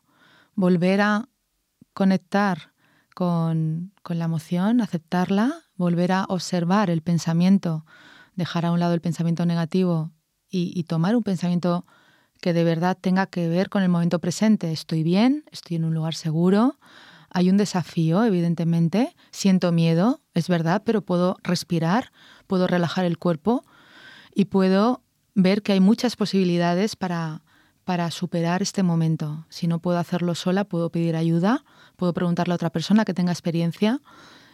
volver 0.56 1.02
a 1.02 1.30
conectar 1.94 2.74
con, 3.14 3.94
la 4.08 4.26
emoción, 4.26 4.82
aceptarla, 4.82 5.64
volver 5.76 6.12
a 6.12 6.26
observar 6.30 6.90
el 6.90 7.02
pensamiento, 7.02 7.86
dejar 8.36 8.66
a 8.66 8.72
un 8.72 8.80
lado 8.80 8.94
el 8.94 9.02
pensamiento 9.02 9.46
negativo 9.46 10.12
y, 10.50 10.72
y 10.76 10.84
tomar 10.84 11.16
un 11.16 11.24
pensamiento 11.24 11.86
que 12.42 12.54
de 12.54 12.64
verdad 12.64 12.98
tenga 13.00 13.26
que 13.26 13.50
ver 13.50 13.70
con 13.70 13.82
el 13.82 13.90
momento 13.90 14.20
presente. 14.20 14.72
Estoy 14.72 15.04
bien, 15.04 15.44
estoy 15.52 15.78
en 15.78 15.86
un 15.86 15.94
lugar 15.94 16.14
seguro, 16.14 16.78
hay 17.30 17.50
un 17.50 17.58
desafío, 17.58 18.24
evidentemente, 18.24 19.16
siento 19.32 19.72
miedo, 19.72 20.22
es 20.34 20.48
verdad, 20.48 20.84
pero 20.86 21.02
puedo 21.02 21.38
respirar, 21.44 22.12
puedo 22.48 22.68
relajar 22.68 23.06
el 23.06 23.18
cuerpo 23.18 23.64
y 24.34 24.46
puedo 24.46 25.04
ver 25.36 25.62
que 25.62 25.74
hay 25.74 25.80
muchas 25.80 26.16
posibilidades 26.16 26.96
para, 26.96 27.44
para 27.84 28.10
superar 28.12 28.62
este 28.62 28.84
momento. 28.84 29.46
Si 29.50 29.68
no 29.68 29.80
puedo 29.80 30.00
hacerlo 30.00 30.34
sola, 30.36 30.64
puedo 30.64 30.90
pedir 30.90 31.16
ayuda, 31.16 31.64
puedo 31.96 32.14
preguntarle 32.14 32.54
a 32.54 32.56
otra 32.56 32.72
persona 32.72 33.06
que 33.06 33.14
tenga 33.14 33.32
experiencia, 33.32 34.02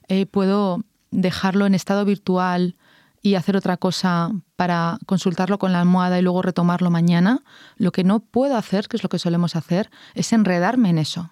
eh, 0.08 0.26
puedo 0.26 0.82
dejarlo 1.12 1.66
en 1.66 1.76
estado 1.76 2.04
virtual 2.06 2.76
y 3.22 3.36
hacer 3.36 3.56
otra 3.56 3.78
cosa 3.78 4.32
para 4.58 5.00
consultarlo 5.06 5.58
con 5.58 5.72
la 5.72 5.80
almohada 5.80 6.20
y 6.20 6.22
luego 6.22 6.42
retomarlo 6.42 6.90
mañana. 6.90 7.44
Lo 7.78 7.92
que 7.94 8.04
no 8.04 8.20
puedo 8.20 8.58
hacer, 8.58 8.90
que 8.90 8.98
es 8.98 9.04
lo 9.04 9.10
que 9.10 9.20
solemos 9.20 9.56
hacer, 9.56 9.90
es 10.14 10.34
enredarme 10.34 10.90
en 10.90 10.98
eso 10.98 11.32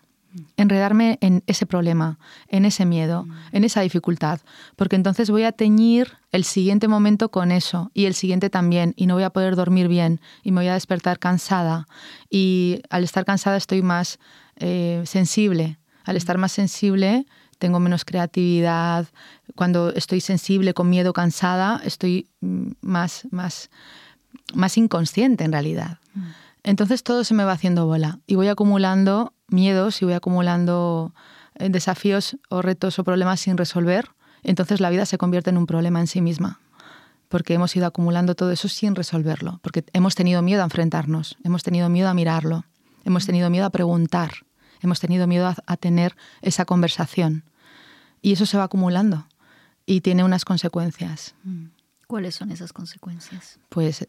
enredarme 0.58 1.18
en 1.22 1.44
ese 1.48 1.66
problema, 1.66 2.20
en 2.48 2.66
ese 2.66 2.86
miedo, 2.86 3.24
mm. 3.24 3.34
en 3.54 3.64
esa 3.64 3.82
dificultad, 3.82 4.40
porque 4.76 4.96
entonces 4.96 5.30
voy 5.30 5.44
a 5.44 5.52
teñir 5.52 6.14
el 6.32 6.44
siguiente 6.44 6.88
momento 6.88 7.30
con 7.30 7.52
eso 7.52 7.92
y 7.94 8.06
el 8.06 8.14
siguiente 8.14 8.50
también 8.50 8.94
y 8.96 9.08
no 9.08 9.16
voy 9.16 9.24
a 9.24 9.30
poder 9.30 9.56
dormir 9.56 9.88
bien 9.88 10.22
y 10.44 10.52
me 10.52 10.62
voy 10.62 10.68
a 10.68 10.74
despertar 10.74 11.20
cansada 11.20 11.88
y 12.30 12.82
al 12.90 13.04
estar 13.04 13.26
cansada 13.26 13.58
estoy 13.58 13.82
más 13.82 14.20
eh, 14.56 15.02
sensible, 15.06 15.80
al 16.04 16.18
estar 16.18 16.38
más 16.38 16.52
sensible 16.52 17.26
tengo 17.62 17.80
menos 17.80 18.06
creatividad, 18.06 19.08
cuando 19.56 19.94
estoy 19.94 20.20
sensible, 20.20 20.74
con 20.74 20.90
miedo, 20.90 21.14
cansada, 21.14 21.80
estoy 21.86 22.28
mm, 22.42 22.72
más, 22.82 23.28
más, 23.30 23.70
más 24.56 24.78
inconsciente 24.78 25.44
en 25.44 25.52
realidad. 25.52 26.00
Mm. 26.16 26.22
Entonces 26.64 27.04
todo 27.04 27.24
se 27.24 27.36
me 27.36 27.44
va 27.44 27.54
haciendo 27.54 27.86
bola 27.86 28.20
y 28.26 28.36
voy 28.36 28.48
acumulando 28.48 29.34
miedos 29.52 30.02
y 30.02 30.06
voy 30.06 30.14
acumulando 30.14 31.14
eh, 31.56 31.70
desafíos 31.70 32.38
o 32.50 32.62
retos 32.62 32.98
o 33.00 33.04
problemas 33.04 33.40
sin 33.40 33.58
resolver, 33.58 34.10
entonces 34.44 34.80
la 34.80 34.90
vida 34.90 35.06
se 35.06 35.18
convierte 35.18 35.50
en 35.50 35.58
un 35.58 35.68
problema 35.68 36.00
en 36.00 36.08
sí 36.08 36.22
misma, 36.22 36.60
porque 37.30 37.54
hemos 37.54 37.76
ido 37.76 37.86
acumulando 37.86 38.36
todo 38.36 38.52
eso 38.52 38.68
sin 38.68 38.96
resolverlo, 38.96 39.60
porque 39.62 39.86
hemos 39.94 40.16
tenido 40.16 40.42
miedo 40.42 40.62
a 40.62 40.66
enfrentarnos, 40.66 41.38
hemos 41.44 41.64
tenido 41.64 41.90
miedo 41.90 42.10
a 42.10 42.14
mirarlo, 42.14 42.66
hemos 43.04 43.26
tenido 43.26 43.50
miedo 43.50 43.66
a 43.66 43.70
preguntar, 43.70 44.32
hemos 44.82 45.00
tenido 45.00 45.28
miedo 45.28 45.54
a, 45.66 45.78
tener 45.78 46.16
esa 46.42 46.66
conversación. 46.66 47.44
Y 48.22 48.34
eso 48.34 48.46
se 48.46 48.58
va 48.58 48.64
acumulando 48.64 49.28
y 49.86 50.02
tiene 50.02 50.24
unas 50.24 50.46
consecuencias. 50.46 51.36
Mm. 51.44 51.66
¿Cuáles 52.08 52.36
son 52.36 52.52
esas 52.52 52.74
consecuencias? 52.74 53.60
Pues 53.70 54.08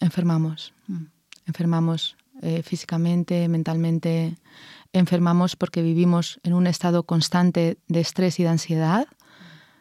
enfermamos, 0.00 0.74
mm. 0.86 1.04
enfermamos 1.46 2.16
eh, 2.42 2.62
físicamente, 2.62 3.48
mentalmente, 3.48 4.36
enfermamos 4.92 5.56
porque 5.56 5.82
vivimos 5.82 6.40
en 6.42 6.54
un 6.54 6.66
estado 6.66 7.04
constante 7.04 7.78
de 7.88 8.00
estrés 8.00 8.38
y 8.40 8.42
de 8.42 8.48
ansiedad, 8.48 9.06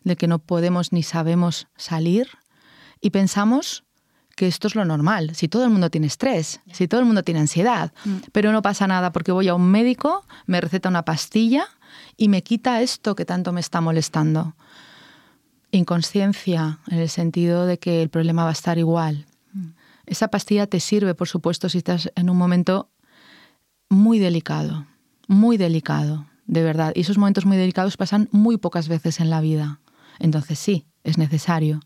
de 0.04 0.16
que 0.16 0.28
no 0.28 0.40
podemos 0.40 0.94
ni 0.94 1.04
sabemos 1.04 1.68
salir 1.76 2.30
y 3.02 3.10
pensamos 3.12 3.84
que 4.36 4.48
esto 4.48 4.68
es 4.68 4.76
lo 4.76 4.86
normal. 4.86 5.32
Si 5.34 5.48
todo 5.48 5.64
el 5.64 5.72
mundo 5.72 5.90
tiene 5.90 6.08
estrés, 6.08 6.62
si 6.72 6.88
todo 6.88 7.00
el 7.00 7.08
mundo 7.08 7.24
tiene 7.24 7.40
ansiedad, 7.40 7.92
mm. 8.06 8.18
pero 8.32 8.52
no 8.52 8.62
pasa 8.62 8.86
nada 8.88 9.12
porque 9.12 9.32
voy 9.32 9.48
a 9.48 9.56
un 9.56 9.70
médico, 9.70 10.26
me 10.46 10.62
receta 10.62 10.90
una 10.90 11.04
pastilla 11.04 11.66
y 12.18 12.30
me 12.30 12.44
quita 12.44 12.82
esto 12.82 13.16
que 13.16 13.26
tanto 13.26 13.52
me 13.52 13.60
está 13.60 13.82
molestando. 13.82 14.56
Inconsciencia, 15.72 16.80
en 16.88 17.00
el 17.00 17.10
sentido 17.10 17.66
de 17.66 17.80
que 17.80 18.02
el 18.04 18.10
problema 18.10 18.44
va 18.44 18.50
a 18.50 18.54
estar 18.54 18.78
igual. 18.78 19.26
Esa 20.08 20.30
pastilla 20.30 20.68
te 20.68 20.80
sirve, 20.80 21.14
por 21.14 21.28
supuesto, 21.28 21.70
si 21.70 21.78
estás 21.78 22.12
en 22.16 22.30
un 22.30 22.38
momento 22.38 22.90
muy 23.90 24.20
delicado, 24.20 24.88
muy 25.28 25.58
delicado, 25.58 26.26
de 26.46 26.64
verdad. 26.64 26.94
Y 26.96 27.02
esos 27.02 27.18
momentos 27.18 27.46
muy 27.46 27.58
delicados 27.58 27.98
pasan 27.98 28.30
muy 28.32 28.58
pocas 28.58 28.88
veces 28.88 29.20
en 29.20 29.30
la 29.30 29.42
vida. 29.42 29.82
Entonces 30.20 30.58
sí, 30.58 30.88
es 31.04 31.18
necesario. 31.18 31.82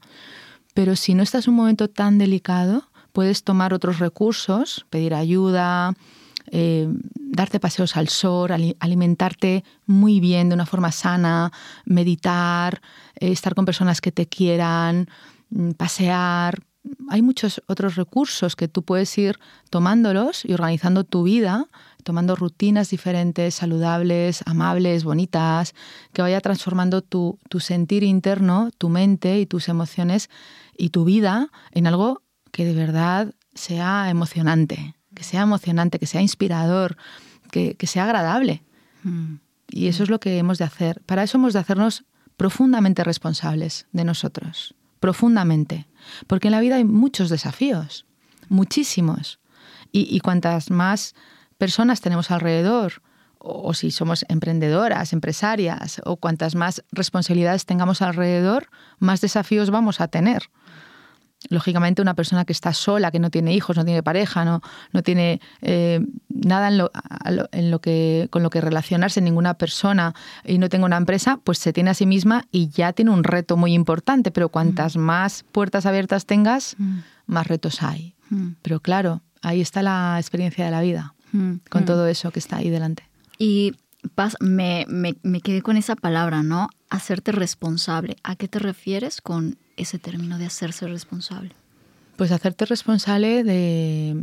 Pero 0.76 0.96
si 0.96 1.16
no 1.16 1.24
estás 1.24 1.48
en 1.48 1.52
un 1.52 1.58
momento 1.58 1.90
tan 1.90 2.20
delicado, 2.20 2.90
puedes 3.12 3.44
tomar 3.44 3.74
otros 3.74 4.00
recursos, 4.00 4.86
pedir 4.90 5.16
ayuda, 5.16 5.94
eh, 6.52 6.88
darte 7.16 7.60
paseos 7.60 7.98
al 7.98 8.08
sol, 8.08 8.52
alimentarte 8.80 9.64
muy 9.86 10.20
bien 10.20 10.50
de 10.50 10.56
una 10.56 10.66
forma 10.66 10.92
sana, 10.92 11.52
meditar, 11.86 12.82
eh, 13.20 13.32
estar 13.32 13.56
con 13.56 13.66
personas 13.66 14.00
que 14.00 14.12
te 14.12 14.28
quieran, 14.28 15.08
mm, 15.50 15.72
pasear. 15.72 16.60
Hay 17.10 17.22
muchos 17.22 17.62
otros 17.68 17.96
recursos 17.96 18.56
que 18.56 18.68
tú 18.68 18.84
puedes 18.84 19.16
ir 19.18 19.40
tomándolos 19.70 20.46
y 20.46 20.54
organizando 20.54 21.04
tu 21.04 21.24
vida, 21.24 21.68
tomando 22.04 22.36
rutinas 22.36 22.90
diferentes, 22.90 23.56
saludables, 23.56 24.42
amables, 24.46 25.04
bonitas, 25.04 25.76
que 26.14 26.22
vaya 26.22 26.42
transformando 26.42 27.02
tu, 27.02 27.38
tu 27.50 27.60
sentir 27.60 28.04
interno, 28.04 28.72
tu 28.78 28.90
mente 28.90 29.40
y 29.40 29.46
tus 29.46 29.70
emociones 29.70 30.30
y 30.78 30.90
tu 30.90 31.06
vida 31.06 31.50
en 31.72 31.86
algo 31.86 32.24
que 32.52 32.66
de 32.66 32.74
verdad 32.74 33.34
sea 33.54 34.10
emocionante, 34.10 34.96
que 35.14 35.24
sea 35.24 35.42
emocionante, 35.42 36.00
que 36.00 36.08
sea 36.08 36.22
inspirador, 36.22 36.98
que, 37.52 37.76
sea 37.86 38.06
agradable. 38.06 38.64
Mm. 39.04 39.36
Y 39.70 39.88
eso 39.88 40.04
es 40.04 40.10
lo 40.10 40.20
que 40.20 40.38
hemos 40.38 40.58
de 40.58 40.66
hacer. 40.66 41.02
Para 41.06 41.24
eso 41.24 41.38
hemos 41.38 41.54
de 41.54 41.60
hacernos 41.60 42.06
profundamente 42.38 43.04
responsables 43.04 43.88
de 43.92 44.04
nosotros, 44.04 44.76
profundamente. 45.02 45.88
Porque 46.28 46.48
en 46.48 46.54
la 46.54 46.62
vida 46.62 46.78
hay 46.78 46.86
muchos 46.86 47.30
desafíos, 47.30 48.06
muchísimos. 48.48 49.42
Y, 49.92 50.08
y 50.16 50.22
cuantas 50.22 50.72
más 50.72 51.14
personas 51.58 52.00
tenemos 52.00 52.32
alrededor, 52.32 53.02
o 53.38 53.74
si 53.74 53.92
somos 53.92 54.24
emprendedoras, 54.30 55.12
empresarias, 55.12 56.02
o 56.06 56.16
cuantas 56.16 56.56
más 56.56 56.86
responsabilidades 56.94 57.66
tengamos 57.66 58.02
alrededor, 58.02 58.70
más 59.00 59.20
desafíos 59.20 59.70
vamos 59.70 60.00
a 60.00 60.08
tener 60.08 60.50
lógicamente 61.50 62.02
una 62.02 62.14
persona 62.14 62.46
que 62.46 62.54
está 62.54 62.74
sola, 62.74 63.12
que 63.12 63.20
no 63.20 63.30
tiene 63.30 63.54
hijos, 63.54 63.76
no 63.76 63.86
tiene 63.86 64.04
pareja, 64.04 64.46
no, 64.46 64.62
no 64.94 65.04
tiene 65.04 65.42
eh, 65.62 66.00
nada 66.30 66.68
en 66.68 66.78
lo, 66.78 66.92
en 67.52 67.72
lo, 67.72 67.80
que, 67.80 68.28
con 68.30 68.44
lo 68.44 68.50
que 68.50 68.62
relacionarse, 68.62 69.22
ninguna 69.22 69.56
persona 69.56 70.14
y 70.46 70.58
no 70.58 70.70
tenga 70.70 70.86
una 70.86 70.98
empresa, 70.98 71.40
pues 71.44 71.58
se 71.58 71.74
tiene 71.74 71.90
a 71.90 71.94
sí 71.94 72.06
misma 72.06 72.46
y 72.52 72.70
ya 72.70 72.94
tiene 72.94 73.12
un 73.12 73.24
reto 73.24 73.58
muy 73.58 73.74
importante, 73.74 74.32
pero 74.32 74.50
cuantas 74.50 74.96
mm. 74.96 75.00
más 75.00 75.44
puertas 75.52 75.86
abiertas 75.86 76.26
tengas, 76.26 76.76
mm. 76.78 77.00
más 77.26 77.48
retos 77.48 77.82
hay. 77.82 78.16
Mm. 78.30 78.52
Pero 78.62 78.80
claro, 78.80 79.22
ahí 79.42 79.62
está 79.62 79.82
la 79.82 80.18
experiencia 80.20 80.66
de 80.66 80.72
la 80.72 80.82
vida, 80.82 81.16
con 81.70 81.86
todo 81.86 82.08
eso 82.08 82.32
que 82.32 82.40
está 82.40 82.58
ahí 82.58 82.70
delante. 82.70 83.08
Y 83.38 83.74
me, 84.40 84.86
me, 84.88 85.16
me 85.24 85.42
quedé 85.42 85.62
con 85.62 85.78
esa 85.78 85.96
palabra, 85.96 86.44
¿no? 86.44 86.70
Hacerte 86.90 87.32
responsable. 87.32 88.18
¿A 88.24 88.36
qué 88.36 88.48
te 88.48 88.60
refieres 88.60 89.22
con 89.22 89.58
ese 89.78 90.00
término 90.00 90.38
de 90.38 90.46
hacerse 90.46 90.88
responsable? 90.88 91.54
Pues 92.16 92.32
hacerte 92.32 92.66
responsable 92.66 93.44
de, 93.44 94.16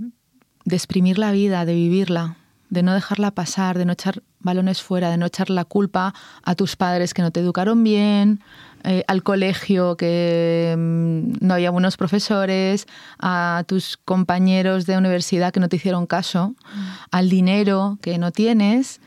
exprimir 0.71 1.19
la 1.19 1.33
vida, 1.33 1.65
de 1.65 1.75
vivirla, 1.75 2.37
de 2.71 2.83
no 2.83 2.95
dejarla 2.95 3.33
pasar, 3.33 3.79
de 3.79 3.85
no 3.85 3.93
echar 3.93 4.23
balones 4.41 4.83
fuera, 4.83 5.11
de 5.11 5.17
no 5.17 5.27
echar 5.27 5.51
la 5.51 5.65
culpa 5.65 6.15
a 6.45 6.55
tus 6.55 6.77
padres 6.77 7.13
que 7.15 7.23
no 7.23 7.33
te 7.33 7.41
educaron 7.41 7.83
bien, 7.83 8.41
eh, 8.85 9.03
al 9.09 9.25
colegio 9.25 9.97
que 9.97 10.77
mm, 10.79 11.45
no 11.45 11.55
había 11.55 11.71
buenos 11.71 11.97
profesores, 11.97 12.87
a 13.19 13.65
tus 13.67 13.97
compañeros 13.97 14.87
de 14.87 14.97
universidad 14.97 15.53
que 15.53 15.59
no 15.59 15.69
te 15.69 15.77
hicieron 15.77 16.07
caso, 16.07 16.51
mm. 16.51 16.89
al 17.11 17.29
dinero 17.29 17.99
que 18.01 18.19
no 18.19 18.31
tienes 18.31 19.01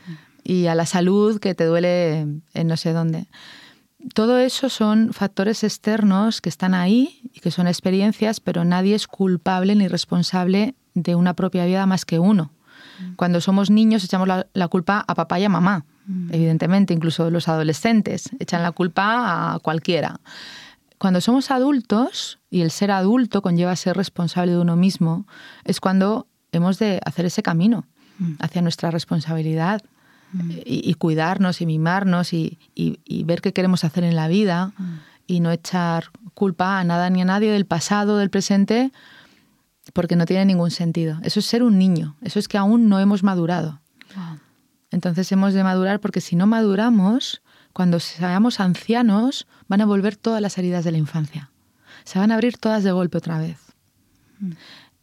y 0.44 0.66
a 0.66 0.74
la 0.74 0.86
salud 0.86 1.38
que 1.40 1.54
te 1.54 1.64
duele 1.64 2.20
en 2.54 2.66
no 2.66 2.76
sé 2.76 2.92
dónde 2.92 3.28
todo 4.14 4.38
eso 4.38 4.68
son 4.68 5.12
factores 5.12 5.64
externos 5.64 6.40
que 6.40 6.48
están 6.48 6.74
ahí 6.74 7.20
y 7.32 7.40
que 7.40 7.50
son 7.50 7.66
experiencias, 7.66 8.40
pero 8.40 8.64
nadie 8.64 8.94
es 8.94 9.06
culpable 9.06 9.74
ni 9.74 9.88
responsable 9.88 10.74
de 10.94 11.14
una 11.14 11.34
propia 11.34 11.64
vida 11.64 11.86
más 11.86 12.04
que 12.04 12.18
uno. 12.18 12.52
Mm. 13.00 13.14
Cuando 13.14 13.40
somos 13.40 13.70
niños 13.70 14.04
echamos 14.04 14.28
la, 14.28 14.68
culpa 14.68 15.04
a 15.06 15.14
papá 15.14 15.38
y 15.38 15.44
a 15.44 15.48
mamá, 15.48 15.84
mm. 16.06 16.32
evidentemente, 16.32 16.94
incluso 16.94 17.30
los 17.30 17.48
adolescentes 17.48 18.30
echan 18.38 18.62
la 18.62 18.72
culpa 18.72 19.54
a 19.54 19.58
cualquiera. 19.60 20.20
Cuando 20.98 21.20
somos 21.20 21.50
adultos, 21.50 22.38
y 22.50 22.60
el 22.60 22.70
ser 22.70 22.90
adulto 22.90 23.42
conlleva 23.42 23.74
ser 23.76 23.96
responsable 23.96 24.52
de 24.52 24.58
uno 24.58 24.76
mismo, 24.76 25.26
es 25.64 25.80
cuando 25.80 26.28
hemos 26.52 26.78
de 26.78 27.00
hacer 27.04 27.26
ese 27.26 27.42
camino 27.42 27.86
mm. 28.18 28.34
hacia 28.40 28.62
nuestra 28.62 28.90
responsabilidad, 28.90 29.82
y, 30.64 30.94
cuidarnos 30.94 31.60
y 31.60 31.66
mimarnos 31.66 32.32
y, 32.32 32.58
ver 33.24 33.40
qué 33.40 33.52
queremos 33.52 33.84
hacer 33.84 34.04
en 34.04 34.16
la 34.16 34.28
vida 34.28 34.72
y 35.26 35.40
no 35.40 35.50
echar 35.50 36.10
culpa 36.34 36.78
a 36.78 36.84
nada 36.84 37.10
ni 37.10 37.22
a 37.22 37.24
nadie 37.24 37.50
del 37.50 37.66
pasado, 37.66 38.18
del 38.18 38.30
presente, 38.30 38.92
porque 39.92 40.16
no 40.16 40.26
tiene 40.26 40.44
ningún 40.44 40.70
sentido. 40.70 41.18
Eso 41.22 41.40
es 41.40 41.46
ser 41.46 41.62
un 41.62 41.78
niño, 41.78 42.16
eso 42.22 42.38
es 42.38 42.48
que 42.48 42.58
aún 42.58 42.88
no 42.88 43.00
hemos 43.00 43.22
madurado. 43.22 43.80
Entonces 44.90 45.30
hemos 45.32 45.54
de 45.54 45.64
madurar 45.64 46.00
porque 46.00 46.20
si 46.20 46.36
no 46.36 46.46
maduramos, 46.46 47.42
cuando 47.72 47.98
seamos 48.00 48.60
ancianos, 48.60 49.46
van 49.66 49.80
a 49.80 49.86
volver 49.86 50.16
todas 50.16 50.42
las 50.42 50.58
heridas 50.58 50.84
de 50.84 50.92
la 50.92 50.98
infancia. 50.98 51.50
Se 52.04 52.18
van 52.18 52.30
a 52.30 52.34
abrir 52.34 52.58
todas 52.58 52.84
de 52.84 52.92
golpe 52.92 53.16
otra 53.16 53.38
vez. 53.38 53.58
Mm. 54.38 54.52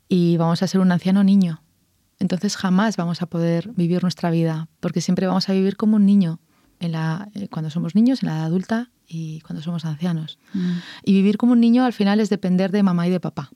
Y 0.09 0.37
vamos 0.37 0.61
a 0.61 0.67
ser 0.67 0.81
un 0.81 0.91
anciano 0.91 1.23
niño 1.23 1.61
entonces 2.19 2.57
jamás 2.57 2.97
vamos 2.97 3.21
a 3.21 3.25
poder 3.25 3.71
vivir 3.75 4.03
nuestra 4.03 4.29
vida, 4.29 4.67
porque 4.79 5.01
siempre 5.01 5.25
vamos 5.25 5.49
a 5.49 5.53
vivir 5.53 5.77
como 5.77 5.95
un 5.95 6.05
niño 6.05 6.39
en 6.79 6.91
la, 6.91 7.29
eh, 7.33 7.47
cuando 7.49 7.69
somos 7.69 7.95
niños, 7.95 8.23
en 8.23 8.29
la 8.29 8.35
edad 8.35 8.45
adulta 8.45 8.91
y 9.07 9.41
cuando 9.41 9.61
somos 9.61 9.85
ancianos. 9.85 10.37
Mm. 10.53 10.71
Y 11.03 11.13
vivir 11.13 11.37
como 11.37 11.53
un 11.53 11.59
niño 11.59 11.85
al 11.85 11.93
final 11.93 12.19
es 12.19 12.29
depender 12.29 12.71
de 12.71 12.83
mamá 12.83 13.07
y 13.07 13.11
de 13.11 13.19
papá. 13.19 13.51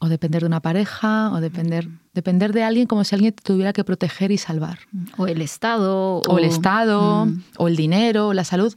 O 0.00 0.08
depender 0.08 0.42
de 0.42 0.46
una 0.46 0.60
pareja, 0.60 1.32
o 1.32 1.40
depender, 1.40 1.88
mm. 1.88 1.98
depender 2.14 2.52
de 2.52 2.62
alguien 2.62 2.86
como 2.86 3.04
si 3.04 3.14
alguien 3.14 3.32
te 3.32 3.42
tuviera 3.42 3.72
que 3.72 3.84
proteger 3.84 4.30
y 4.30 4.38
salvar. 4.38 4.80
O 5.16 5.26
el 5.26 5.42
Estado. 5.42 6.22
O, 6.26 6.38
el 6.38 6.44
Estado, 6.44 7.26
mm. 7.26 7.42
o 7.58 7.68
el 7.68 7.76
dinero, 7.76 8.28
o 8.28 8.34
la 8.34 8.44
salud. 8.44 8.74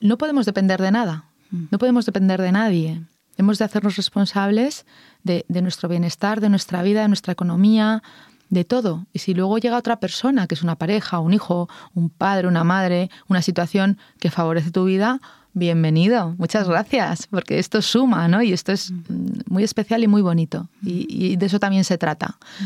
No 0.00 0.18
podemos 0.18 0.46
depender 0.46 0.80
de 0.80 0.90
nada. 0.90 1.26
No 1.50 1.78
podemos 1.78 2.06
depender 2.06 2.40
de 2.40 2.52
nadie. 2.52 3.02
Hemos 3.40 3.56
de 3.56 3.64
hacernos 3.64 3.96
responsables 3.96 4.84
de, 5.24 5.46
nuestro 5.62 5.88
bienestar, 5.88 6.42
de 6.42 6.50
nuestra 6.50 6.82
vida, 6.82 7.00
de 7.00 7.08
nuestra 7.08 7.32
economía, 7.32 8.02
de 8.50 8.66
todo. 8.66 9.06
Y 9.14 9.20
si 9.20 9.32
luego 9.32 9.56
llega 9.56 9.78
otra 9.78 9.98
persona, 9.98 10.46
que 10.46 10.54
es 10.54 10.62
una 10.62 10.76
pareja, 10.76 11.20
un 11.20 11.32
hijo, 11.32 11.66
un 11.94 12.10
padre, 12.10 12.48
una 12.48 12.64
madre, 12.64 13.08
una 13.28 13.40
situación 13.40 13.96
que 14.18 14.30
favorece 14.30 14.72
tu 14.72 14.84
vida, 14.84 15.22
bienvenido, 15.54 16.34
muchas 16.36 16.68
gracias, 16.68 17.28
porque 17.28 17.58
esto 17.58 17.80
suma, 17.80 18.28
¿no? 18.28 18.42
Y 18.42 18.52
esto 18.52 18.72
es 18.72 18.90
mm. 18.90 19.44
muy 19.46 19.64
especial 19.64 20.04
y 20.04 20.06
muy 20.06 20.20
bonito. 20.20 20.68
Y, 20.82 21.36
de 21.36 21.46
eso 21.46 21.58
también 21.58 21.84
se 21.84 21.96
trata. 21.96 22.36
Mm. 22.60 22.64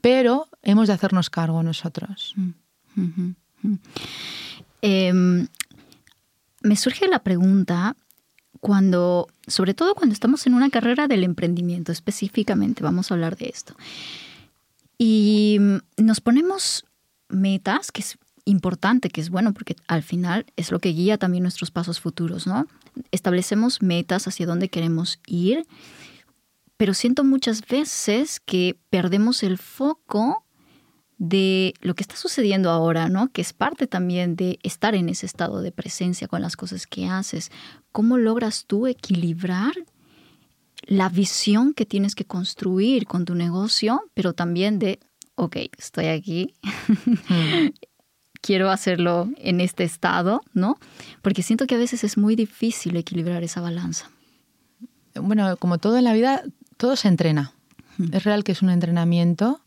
Pero 0.00 0.48
hemos 0.62 0.88
de 0.88 0.94
hacernos 0.94 1.30
cargo 1.30 1.62
nosotros. 1.62 2.34
Mm. 2.34 3.30
Em, 4.82 5.46
me 6.62 6.74
surge 6.74 7.06
la 7.06 7.20
pregunta 7.20 7.94
cuando, 8.60 9.28
sobre 9.46 9.74
todo 9.74 9.94
cuando 9.94 10.12
estamos 10.12 10.46
en 10.46 10.54
una 10.54 10.70
carrera 10.70 11.08
del 11.08 11.24
emprendimiento 11.24 11.92
específicamente, 11.92 12.82
vamos 12.82 13.10
a 13.10 13.14
hablar 13.14 13.36
de 13.36 13.46
esto. 13.46 13.74
Y 14.98 15.58
nos 15.96 16.20
ponemos 16.20 16.84
metas, 17.28 17.92
que 17.92 18.00
es 18.00 18.18
importante, 18.44 19.10
que 19.10 19.20
es 19.20 19.30
bueno, 19.30 19.52
porque 19.52 19.76
al 19.86 20.02
final 20.02 20.46
es 20.56 20.72
lo 20.72 20.78
que 20.78 20.88
guía 20.90 21.18
también 21.18 21.42
nuestros 21.42 21.70
pasos 21.70 22.00
futuros, 22.00 22.46
¿no? 22.46 22.66
Establecemos 23.10 23.82
metas 23.82 24.26
hacia 24.26 24.46
dónde 24.46 24.70
queremos 24.70 25.20
ir, 25.26 25.66
pero 26.76 26.94
siento 26.94 27.24
muchas 27.24 27.66
veces 27.66 28.40
que 28.40 28.78
perdemos 28.90 29.42
el 29.42 29.58
foco 29.58 30.44
de 31.18 31.74
lo 31.80 31.94
que 31.94 32.02
está 32.02 32.16
sucediendo 32.16 32.70
ahora, 32.70 33.08
¿no? 33.08 33.30
Que 33.32 33.42
es 33.42 33.52
parte 33.52 33.86
también 33.86 34.36
de 34.36 34.58
estar 34.62 34.94
en 34.94 35.08
ese 35.08 35.26
estado 35.26 35.60
de 35.60 35.72
presencia 35.72 36.28
con 36.28 36.40
las 36.40 36.56
cosas 36.56 36.86
que 36.86 37.06
haces. 37.06 37.50
¿Cómo 37.90 38.16
logras 38.16 38.64
tú 38.66 38.86
equilibrar 38.86 39.72
la 40.82 41.08
visión 41.08 41.74
que 41.74 41.84
tienes 41.84 42.14
que 42.14 42.24
construir 42.24 43.06
con 43.06 43.24
tu 43.24 43.34
negocio, 43.34 44.02
pero 44.14 44.32
también 44.32 44.78
de, 44.78 45.00
ok, 45.34 45.56
estoy 45.76 46.06
aquí, 46.06 46.54
mm. 47.28 47.68
quiero 48.40 48.70
hacerlo 48.70 49.28
en 49.36 49.60
este 49.60 49.84
estado, 49.84 50.40
¿no? 50.54 50.78
Porque 51.20 51.42
siento 51.42 51.66
que 51.66 51.74
a 51.74 51.78
veces 51.78 52.04
es 52.04 52.16
muy 52.16 52.36
difícil 52.36 52.96
equilibrar 52.96 53.42
esa 53.42 53.60
balanza. 53.60 54.10
Bueno, 55.14 55.56
como 55.56 55.78
todo 55.78 55.98
en 55.98 56.04
la 56.04 56.12
vida, 56.12 56.42
todo 56.76 56.94
se 56.94 57.08
entrena. 57.08 57.52
Mm. 57.98 58.14
Es 58.14 58.24
real 58.24 58.44
que 58.44 58.52
es 58.52 58.62
un 58.62 58.70
entrenamiento 58.70 59.60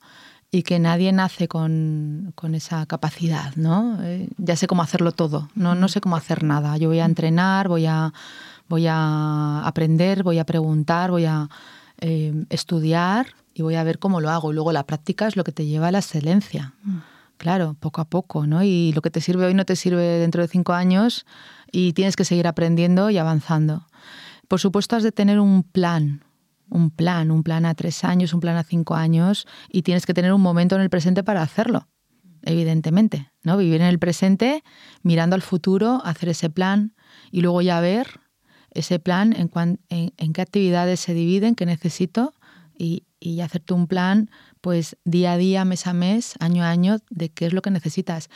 y 0.51 0.63
que 0.63 0.79
nadie 0.79 1.13
nace 1.13 1.47
con, 1.47 2.33
esa 2.53 2.85
capacidad, 2.85 3.55
¿no? 3.55 3.97
Eh, 4.03 4.27
ya 4.37 4.57
sé 4.57 4.67
cómo 4.67 4.81
hacerlo 4.81 5.13
todo, 5.13 5.49
no, 5.55 5.75
no 5.75 5.87
sé 5.87 6.01
cómo 6.01 6.17
hacer 6.17 6.43
nada. 6.43 6.75
Yo 6.77 6.89
voy 6.89 6.99
a 6.99 7.05
entrenar, 7.05 7.69
voy 7.69 7.85
a, 7.85 8.13
voy 8.67 8.85
a 8.87 9.61
aprender, 9.65 10.23
voy 10.23 10.39
a 10.39 10.45
preguntar, 10.45 11.09
voy 11.09 11.25
a 11.25 11.49
eh, 12.01 12.45
estudiar 12.49 13.27
y 13.53 13.61
voy 13.61 13.75
a 13.75 13.83
ver 13.83 13.97
cómo 13.97 14.19
lo 14.19 14.29
hago. 14.29 14.51
Y 14.51 14.55
luego 14.55 14.73
la 14.73 14.85
práctica 14.85 15.27
es 15.27 15.37
lo 15.37 15.45
que 15.45 15.53
te 15.53 15.65
lleva 15.65 15.87
a 15.87 15.91
la 15.91 15.99
excelencia. 15.99 16.73
Mm. 16.83 16.97
Claro, 17.37 17.75
poco 17.79 18.01
a 18.01 18.05
poco, 18.05 18.45
¿no? 18.45 18.61
Y 18.61 18.91
lo 18.93 19.01
que 19.01 19.09
te 19.09 19.21
sirve 19.21 19.45
hoy 19.45 19.53
no 19.53 19.65
te 19.65 19.75
sirve 19.75 20.03
dentro 20.03 20.43
de 20.43 20.47
cinco 20.47 20.73
años 20.73 21.25
y 21.71 21.93
tienes 21.93 22.15
que 22.15 22.25
seguir 22.25 22.45
aprendiendo 22.45 23.09
y 23.09 23.17
avanzando. 23.17 23.87
Por 24.47 24.59
supuesto, 24.59 24.95
has 24.95 25.03
de 25.03 25.11
tener 25.11 25.39
un 25.39 25.63
plan, 25.63 26.23
un 26.71 26.89
plan, 26.89 27.29
un 27.29 27.43
plan 27.43 27.65
a 27.65 27.75
tres 27.75 28.03
años, 28.03 28.33
un 28.33 28.39
plan 28.39 28.55
a 28.55 28.63
cinco 28.63 28.95
años, 28.95 29.45
y 29.69 29.83
tienes 29.83 30.05
que 30.05 30.13
tener 30.13 30.33
un 30.33 30.41
momento 30.41 30.75
en 30.75 30.81
el 30.81 30.89
presente 30.89 31.23
para 31.23 31.43
hacerlo, 31.43 31.87
evidentemente, 32.41 33.31
¿no? 33.43 33.57
Vivir 33.57 33.81
en 33.81 33.87
el 33.87 33.99
presente, 33.99 34.63
mirando 35.03 35.35
al 35.35 35.41
futuro, 35.41 36.01
hacer 36.03 36.29
ese 36.29 36.49
plan 36.49 36.95
y 37.29 37.41
luego 37.41 37.61
ya 37.61 37.79
ver 37.81 38.21
ese 38.71 38.99
plan 38.99 39.35
en, 39.37 39.81
en, 39.89 40.33
qué 40.33 40.41
actividades 40.41 41.01
se 41.01 41.13
dividen, 41.13 41.55
qué 41.55 41.65
necesito 41.65 42.33
y, 42.77 43.03
y 43.19 43.41
hacerte 43.41 43.73
un 43.73 43.87
plan 43.87 44.31
pues 44.61 44.95
día 45.03 45.33
a 45.33 45.37
día, 45.37 45.65
mes 45.65 45.87
a 45.87 45.93
mes, 45.93 46.35
año 46.39 46.63
a 46.63 46.69
año, 46.69 46.99
de 47.09 47.29
qué 47.29 47.47
es 47.47 47.53
lo 47.53 47.61
que 47.61 47.71
necesitas. 47.71 48.29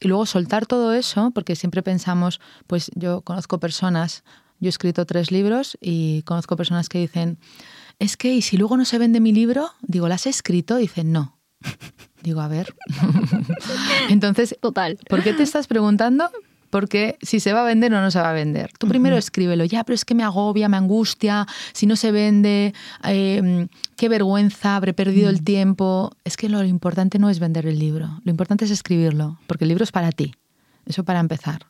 Y 0.00 0.08
luego 0.08 0.26
soltar 0.26 0.66
todo 0.66 0.92
eso, 0.92 1.30
porque 1.30 1.56
siempre 1.56 1.82
pensamos, 1.82 2.40
pues 2.66 2.90
yo 2.94 3.22
conozco 3.22 3.58
personas, 3.58 4.24
yo 4.60 4.68
he 4.68 4.70
escrito 4.70 5.06
tres 5.06 5.30
libros 5.30 5.78
y 5.80 6.22
conozco 6.22 6.56
personas 6.56 6.88
que 6.88 6.98
dicen, 6.98 7.38
es 7.98 8.16
que, 8.16 8.34
¿y 8.34 8.42
si 8.42 8.56
luego 8.56 8.76
no 8.76 8.84
se 8.84 8.98
vende 8.98 9.20
mi 9.20 9.32
libro? 9.32 9.70
Digo, 9.82 10.08
¿las 10.08 10.26
he 10.26 10.30
escrito? 10.30 10.76
Dicen, 10.76 11.12
no. 11.12 11.38
Digo, 12.22 12.40
a 12.40 12.48
ver. 12.48 12.74
Entonces, 14.08 14.56
total. 14.60 14.98
¿Por 15.08 15.22
qué 15.22 15.32
te 15.32 15.42
estás 15.42 15.66
preguntando? 15.66 16.30
Porque 16.70 17.16
si 17.22 17.40
se 17.40 17.52
va 17.52 17.62
a 17.62 17.64
vender 17.64 17.94
o 17.94 18.00
no 18.00 18.10
se 18.10 18.20
va 18.20 18.30
a 18.30 18.34
vender. 18.34 18.70
Tú 18.78 18.88
primero 18.88 19.16
escríbelo, 19.16 19.64
ya, 19.64 19.84
pero 19.84 19.94
es 19.94 20.04
que 20.04 20.14
me 20.14 20.22
agobia, 20.22 20.68
me 20.68 20.76
angustia, 20.76 21.46
si 21.72 21.86
no 21.86 21.96
se 21.96 22.12
vende, 22.12 22.74
em, 23.02 23.68
qué 23.96 24.08
vergüenza, 24.08 24.76
habré 24.76 24.92
perdido 24.92 25.30
el 25.30 25.42
tiempo. 25.42 26.12
Es 26.24 26.36
que 26.36 26.48
lo 26.48 26.62
importante 26.64 27.18
no 27.18 27.30
es 27.30 27.38
vender 27.38 27.66
el 27.66 27.78
libro, 27.78 28.20
lo 28.22 28.30
importante 28.30 28.66
es 28.66 28.70
escribirlo, 28.70 29.38
porque 29.46 29.64
el 29.64 29.68
libro 29.68 29.84
es 29.84 29.92
para 29.92 30.12
ti. 30.12 30.34
Eso 30.84 31.04
para 31.04 31.20
empezar. 31.20 31.66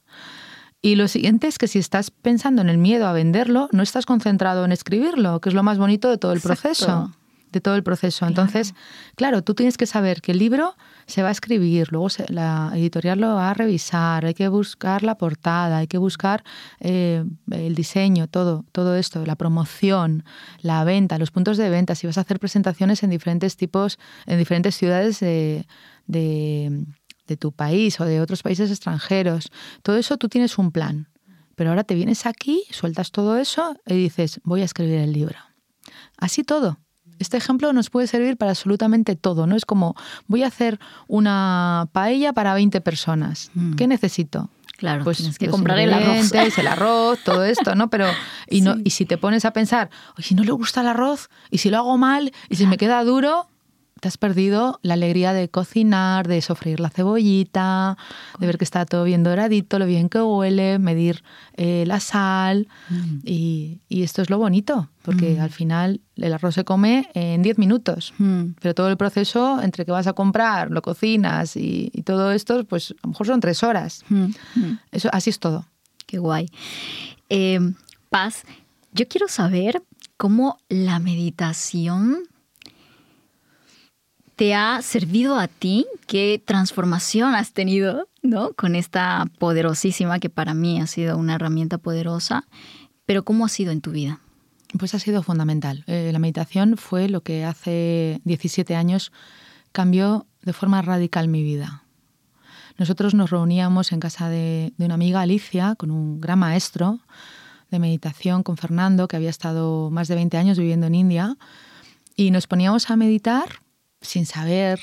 Y 0.81 0.95
lo 0.95 1.09
siguiente 1.09 1.49
es 1.49 1.59
que 1.59 1.67
si 1.67 1.79
estás 1.79 2.11
pensando 2.11 2.63
en 2.63 2.69
el 2.69 2.79
miedo 2.79 3.07
a 3.07 3.13
venderlo, 3.13 3.69
no 3.73 3.83
estás 3.83 4.07
concentrado 4.07 4.65
en 4.65 4.73
escribirlo, 4.73 5.41
que 5.41 5.49
es 5.49 5.55
lo 5.55 5.63
más 5.63 5.79
bonito 5.79 6.09
de 6.09 6.19
todo 6.19 6.33
el 6.33 6.41
proceso. 6.41 7.13
De 7.51 7.61
todo 7.61 7.77
el 7.77 7.83
proceso. 7.83 8.27
Entonces, 8.27 8.75
claro, 9.17 9.43
tú 9.43 9.55
tienes 9.55 9.79
que 9.79 9.87
saber 9.87 10.21
que 10.21 10.33
el 10.33 10.39
libro 10.39 10.77
se 11.07 11.23
va 11.23 11.31
a 11.31 11.33
escribir, 11.33 11.89
luego 11.91 12.09
la 12.29 12.71
editorial 12.75 13.21
lo 13.21 13.35
va 13.35 13.51
a 13.51 13.55
revisar, 13.55 14.27
hay 14.27 14.35
que 14.35 14.49
buscar 14.49 15.03
la 15.03 15.17
portada, 15.17 15.79
hay 15.79 15.87
que 15.87 15.97
buscar 15.97 16.45
eh, 16.79 17.25
el 17.51 17.75
diseño, 17.75 18.29
todo, 18.29 18.67
todo 18.71 18.97
esto, 18.97 19.25
la 19.25 19.35
promoción, 19.35 20.25
la 20.61 20.85
venta, 20.85 21.19
los 21.19 21.31
puntos 21.31 21.57
de 21.57 21.71
venta, 21.71 21.95
si 21.95 22.07
vas 22.07 22.19
a 22.19 22.21
hacer 22.21 22.39
presentaciones 22.39 23.03
en 23.03 23.09
diferentes 23.09 23.57
tipos, 23.57 23.99
en 24.27 24.39
diferentes 24.39 24.77
ciudades 24.77 25.19
de 25.21 25.67
de 26.09 26.85
tu 27.37 27.53
país 27.53 28.01
o 28.01 28.05
de 28.05 28.21
otros 28.21 28.43
países 28.43 28.71
extranjeros. 28.71 29.51
Todo 29.83 29.97
eso 29.97 30.17
tú 30.17 30.29
tienes 30.29 30.59
un 30.59 30.73
plan. 30.73 31.09
Pero 31.55 31.71
ahora 31.71 31.85
te 31.85 31.95
vienes 31.95 32.25
aquí, 32.25 32.63
sueltas 32.71 33.11
todo 33.11 33.37
eso 33.37 33.77
y 33.85 33.95
dices, 33.95 34.41
voy 34.45 34.63
a 34.63 34.65
escribir 34.65 35.01
el 35.01 35.13
libro. 35.13 35.39
Así 36.17 36.45
todo. 36.45 36.79
Este 37.19 37.37
ejemplo 37.37 37.73
nos 37.73 37.91
puede 37.91 38.07
servir 38.07 38.37
para 38.37 38.53
absolutamente 38.53 39.17
todo, 39.17 39.47
¿no? 39.49 39.57
Es 39.57 39.65
como, 39.65 39.97
voy 40.29 40.45
a 40.45 40.47
hacer 40.47 40.79
una 41.09 41.89
paella 41.93 42.33
para 42.33 42.55
20 42.55 42.81
personas. 42.81 43.51
Mm. 43.55 43.75
¿Qué 43.75 43.89
necesito? 43.89 44.51
Claro, 44.77 45.03
pues 45.03 45.17
tienes 45.17 45.39
que 45.39 45.49
comprar 45.49 45.81
el 45.81 45.93
arroz. 45.93 46.33
el 46.33 46.67
arroz, 46.69 47.19
todo 47.25 47.43
esto, 47.43 47.75
¿no? 47.75 47.91
Pero 47.91 48.07
y 48.49 48.61
no 48.61 48.77
y 48.85 48.91
si 48.91 49.07
te 49.07 49.19
pones 49.19 49.45
a 49.45 49.53
pensar, 49.53 49.91
si 50.19 50.37
no 50.37 50.45
le 50.45 50.53
gusta 50.53 50.83
el 50.83 50.87
arroz 50.87 51.29
y 51.51 51.59
si 51.59 51.69
lo 51.69 51.79
hago 51.79 51.99
mal 51.99 52.33
y 52.49 52.55
si 52.55 52.65
me 52.69 52.77
queda 52.77 53.03
duro, 53.03 53.49
te 54.01 54.09
has 54.09 54.19
perdido 54.19 54.79
la 54.83 54.95
alegría 54.95 55.33
de 55.33 55.49
cocinar, 55.49 56.29
de 56.29 56.41
sofreír 56.43 56.81
la 56.81 56.91
cebollita, 56.91 57.97
de 58.39 58.47
ver 58.47 58.59
que 58.59 58.65
está 58.65 58.87
todo 58.87 59.05
bien 59.05 59.23
doradito, 59.23 59.79
lo 59.79 59.87
bien 59.87 60.09
que 60.09 60.21
huele, 60.21 60.79
medir 60.79 61.23
eh, 61.55 61.85
la 61.87 62.01
sal. 62.01 62.69
Mm. 62.89 63.19
Y, 63.25 63.81
esto 63.89 64.23
es 64.23 64.31
lo 64.31 64.39
bonito, 64.39 64.89
porque 65.03 65.37
mm. 65.37 65.41
al 65.41 65.51
final 65.51 66.01
el 66.17 66.33
arroz 66.33 66.55
se 66.55 66.65
come 66.65 67.09
en 67.15 67.43
10 67.43 67.59
minutos, 67.59 68.15
mm. 68.19 68.55
pero 68.61 68.75
todo 68.75 68.89
el 68.89 68.97
proceso 68.97 69.61
entre 69.61 69.85
que 69.85 69.91
vas 69.93 70.07
a 70.07 70.13
comprar, 70.13 70.71
lo 70.71 70.83
cocinas 70.83 71.57
y, 71.57 71.91
todo 72.05 72.33
esto, 72.33 72.65
pues 72.65 72.93
a 72.93 73.07
lo 73.07 73.11
mejor 73.11 73.27
son 73.27 73.41
tres 73.41 73.63
horas. 73.63 74.05
Eso, 74.93 75.09
así 75.13 75.31
es 75.31 75.39
todo. 75.39 75.67
Qué 76.07 76.19
guay. 76.19 76.49
Em, 77.29 77.75
Paz, 78.09 78.45
yo 78.93 79.07
quiero 79.09 79.29
saber 79.29 79.83
cómo 80.17 80.59
la 80.69 80.99
meditación 80.99 82.23
te 84.39 84.55
ha 84.55 84.81
servido 84.83 85.37
a 85.37 85.49
ti? 85.49 85.85
¿Qué 86.07 86.41
transformación 86.43 87.35
has 87.35 87.53
tenido 87.53 88.07
¿no? 88.23 88.53
con 88.53 88.77
esta 88.77 89.27
poderosísima, 89.41 90.21
que 90.21 90.31
para 90.31 90.55
mí 90.55 90.81
ha 90.81 90.87
sido 90.87 91.19
una 91.19 91.35
herramienta 91.35 91.79
poderosa? 91.79 92.47
Pero 93.05 93.25
¿cómo 93.25 93.45
ha 93.45 93.49
sido 93.49 93.73
en 93.73 93.81
tu 93.81 93.91
vida? 93.91 94.21
Pues 94.79 94.95
ha 94.95 95.01
sido 95.01 95.25
fundamental. 95.25 95.83
Eh, 95.89 96.11
la 96.13 96.21
meditación 96.21 96.77
fue 96.77 97.09
lo 97.09 97.23
que 97.23 97.45
hace 97.45 98.21
17 98.25 98.77
años 98.77 99.11
cambió 99.73 100.25
de 100.43 100.53
forma 100.53 100.83
radical 100.83 101.27
mi 101.27 101.43
vida. 101.43 101.83
Nosotros 102.77 103.15
nos 103.15 103.31
reuníamos 103.31 103.91
en 103.91 103.99
casa 103.99 104.29
de, 104.29 104.73
de 104.77 104.85
una 104.85 104.95
amiga, 104.95 105.21
Alicia, 105.21 105.75
con 105.75 105.91
un 105.91 106.21
gran 106.21 106.39
maestro 106.39 107.01
de 107.73 107.81
meditación, 107.81 108.45
con 108.45 108.57
Fernando, 108.57 109.09
que 109.09 109.17
había 109.17 109.31
estado 109.31 109.91
más 109.91 110.07
de 110.07 110.15
20 110.15 110.37
años 110.37 110.59
viviendo 110.59 110.87
en 110.87 110.95
India, 110.95 111.37
y 112.15 112.31
nos 112.31 112.47
poníamos 112.47 112.89
a 112.89 112.95
meditar 112.95 113.49
sin 114.01 114.27
saber 114.27 114.81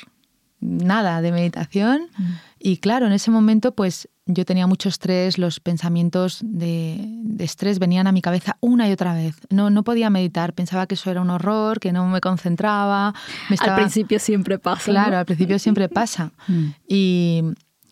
nada 0.60 1.22
de 1.22 1.32
meditación. 1.32 2.08
Mm. 2.18 2.24
Y 2.60 2.78
claro, 2.78 3.06
en 3.06 3.12
ese 3.12 3.32
momento 3.32 3.74
pues 3.74 4.10
yo 4.26 4.44
tenía 4.44 4.66
mucho 4.66 4.90
estrés, 4.90 5.38
los 5.38 5.60
pensamientos 5.60 6.40
de, 6.44 7.22
estrés 7.38 7.78
venían 7.78 8.08
a 8.08 8.12
mi 8.12 8.22
cabeza 8.22 8.58
una 8.60 8.90
y 8.90 8.92
otra 8.92 9.14
vez. 9.14 9.36
No, 9.50 9.70
no 9.70 9.84
podía 9.84 10.10
meditar, 10.10 10.54
pensaba 10.54 10.88
que 10.88 10.96
eso 10.96 11.12
era 11.12 11.22
un 11.22 11.30
horror, 11.30 11.80
que 11.80 11.92
no 11.92 12.08
me 12.08 12.22
concentraba. 12.22 13.14
Al 13.60 13.76
principio 13.76 14.20
siempre 14.20 14.58
pasa. 14.58 14.92
Claro, 14.92 15.18
al 15.18 15.26
principio 15.26 15.60
siempre 15.60 15.90
pasa. 15.90 16.32
Mm. 16.48 16.66
Y, 16.88 17.44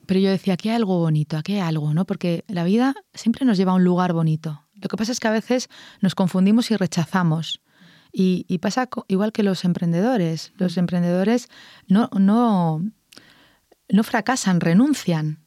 pero 0.08 0.20
yo 0.20 0.30
decía, 0.30 0.56
aquí 0.56 0.70
hay 0.70 0.76
algo 0.76 0.98
bonito, 0.98 1.38
aquí 1.38 1.54
hay 1.54 1.60
algo, 1.60 1.94
¿no? 1.94 2.06
Porque 2.06 2.44
la 2.48 2.64
vida 2.64 2.96
siempre 3.14 3.46
nos 3.46 3.58
lleva 3.58 3.74
a 3.74 3.76
un 3.76 3.84
lugar 3.84 4.14
bonito. 4.14 4.64
Lo 4.74 4.90
que 4.90 4.98
pasa 4.98 5.12
es 5.12 5.20
que 5.20 5.28
a 5.28 5.32
veces 5.32 5.70
nos 6.02 6.16
confundimos 6.16 6.72
y 6.72 6.76
rechazamos. 6.76 7.62
Y, 8.15 8.60
pasa 8.60 8.88
igual 9.08 9.32
que 9.32 9.41
los 9.41 9.65
emprendedores. 9.65 10.54
Los 10.58 10.78
emprendedores 10.78 11.49
no, 11.88 12.10
no, 12.13 12.86
no 13.89 14.04
fracasan, 14.04 14.62
renuncian 14.62 15.39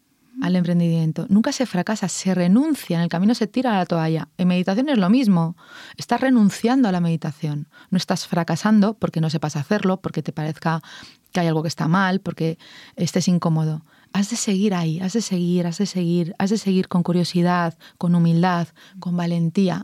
al 0.43 0.57
emprendimiento. 0.57 1.27
Nunca 1.29 1.53
se 1.53 1.65
fracasa, 1.65 2.09
se 2.09 2.35
renuncia, 2.35 2.97
en 2.97 3.05
el 3.05 3.09
camino 3.09 3.35
se 3.35 3.47
tira 3.47 3.73
a 3.73 3.79
la 3.79 3.87
toalla. 3.87 4.29
En 4.37 4.49
meditación 4.49 4.89
es 4.89 4.99
lo 4.99 5.09
mismo. 5.09 5.57
Estás 5.97 6.21
renunciando 6.21 6.89
a 6.89 6.93
la 6.93 7.01
meditación. 7.01 7.69
No 7.91 7.99
estás 7.99 8.27
fracasando 8.27 8.95
porque 8.95 9.21
no 9.21 9.31
sepas 9.31 9.55
hacerlo, 9.55 10.01
porque 10.01 10.23
te 10.23 10.33
parezca 10.33 10.83
que 11.33 11.41
hay 11.41 11.47
algo 11.47 11.63
que 11.63 11.69
está 11.69 11.87
mal, 11.87 12.21
porque 12.21 12.59
estés 12.97 13.29
incómodo. 13.29 13.83
Has 14.13 14.31
de 14.31 14.37
seguir 14.37 14.75
ahí, 14.75 15.01
has 15.01 15.13
de 15.13 15.21
seguir, 15.21 15.67
has 15.67 15.79
de 15.79 15.87
seguir, 15.87 16.35
has 16.39 16.51
de 16.51 16.59
seguir 16.59 16.89
con 16.89 17.03
curiosidad, 17.03 17.77
con 17.99 18.15
humildad, 18.15 18.69
con 18.99 19.17
valentía. 19.17 19.83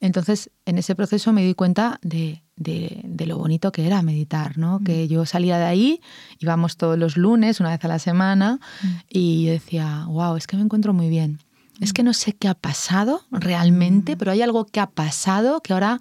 Entonces, 0.00 0.50
en 0.64 0.78
ese 0.78 0.94
proceso 0.94 1.32
me 1.32 1.44
di 1.44 1.54
cuenta 1.54 1.98
de, 2.02 2.42
lo 2.56 3.38
bonito 3.38 3.72
que 3.72 3.86
era 3.86 4.02
meditar, 4.02 4.58
¿no? 4.58 4.80
Que 4.80 5.08
yo 5.08 5.26
salía 5.26 5.58
de 5.58 5.64
ahí, 5.64 6.00
íbamos 6.38 6.76
todos 6.76 6.98
los 6.98 7.16
lunes, 7.16 7.60
una 7.60 7.70
vez 7.70 7.84
a 7.84 7.88
la 7.88 7.98
semana, 7.98 8.60
y 9.08 9.44
yo 9.46 9.52
decía, 9.52 10.04
wow, 10.08 10.36
es 10.36 10.46
que 10.46 10.56
me 10.56 10.62
encuentro 10.62 10.92
muy 10.92 11.08
bien. 11.08 11.38
Es 11.80 11.92
que 11.92 12.02
no 12.02 12.12
sé 12.12 12.34
qué 12.34 12.48
ha 12.48 12.54
pasado 12.54 13.22
realmente, 13.30 14.16
pero 14.16 14.32
hay 14.32 14.42
algo 14.42 14.66
que 14.66 14.80
ha 14.80 14.90
pasado 14.90 15.60
que 15.62 15.72
ahora 15.72 16.00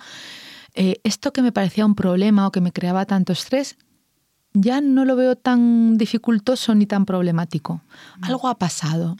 eh, 0.75 0.99
esto 1.03 1.31
que 1.33 1.41
me 1.41 1.51
parecía 1.51 1.85
un 1.85 1.95
problema 1.95 2.47
o 2.47 2.51
que 2.51 2.61
me 2.61 2.71
creaba 2.71 3.05
tanto 3.05 3.33
estrés, 3.33 3.77
ya 4.53 4.81
no 4.81 5.05
lo 5.05 5.15
veo 5.15 5.35
tan 5.35 5.97
dificultoso 5.97 6.75
ni 6.75 6.85
tan 6.85 7.05
problemático. 7.05 7.81
Algo 8.21 8.47
ha 8.47 8.57
pasado. 8.57 9.17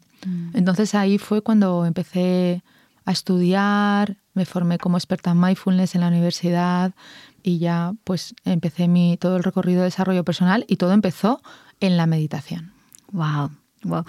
Entonces 0.54 0.96
ahí 0.96 1.18
fue 1.18 1.42
cuando 1.42 1.86
empecé 1.86 2.62
a 3.06 3.12
estudiar, 3.12 4.18
me 4.34 4.46
formé 4.46 4.78
como 4.78 4.98
experta 4.98 5.32
en 5.32 5.40
mindfulness 5.40 5.96
en 5.96 6.02
la 6.02 6.10
universidad 6.10 6.94
y 7.42 7.60
ya 7.60 7.94
pues 8.04 8.36
empecé 8.44 8.88
mi, 8.88 9.18
todo 9.18 9.38
el 9.38 9.44
recorrido 9.44 9.80
de 9.80 9.86
desarrollo 9.86 10.26
personal 10.26 10.66
y 10.68 10.76
todo 10.76 10.92
empezó 10.92 11.42
en 11.80 11.96
la 11.96 12.06
meditación. 12.06 12.74
Wow. 13.12 13.52
Wow. 13.84 14.04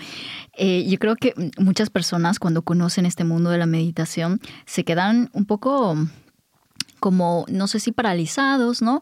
Eh, 0.57 0.85
yo 0.89 0.99
creo 0.99 1.15
que 1.15 1.33
muchas 1.57 1.91
personas 1.91 2.41
cuando 2.41 2.63
conocen 2.63 3.07
este 3.07 3.23
mundo 3.23 3.51
de 3.51 3.59
la 3.59 3.67
meditación 3.67 4.41
se 4.67 4.85
quedan 4.85 5.31
un 5.33 5.45
poco 5.45 5.97
como, 6.99 7.47
no 7.49 7.69
sé 7.69 7.79
si 7.79 7.93
paralizados, 7.93 8.83
¿no? 8.83 9.01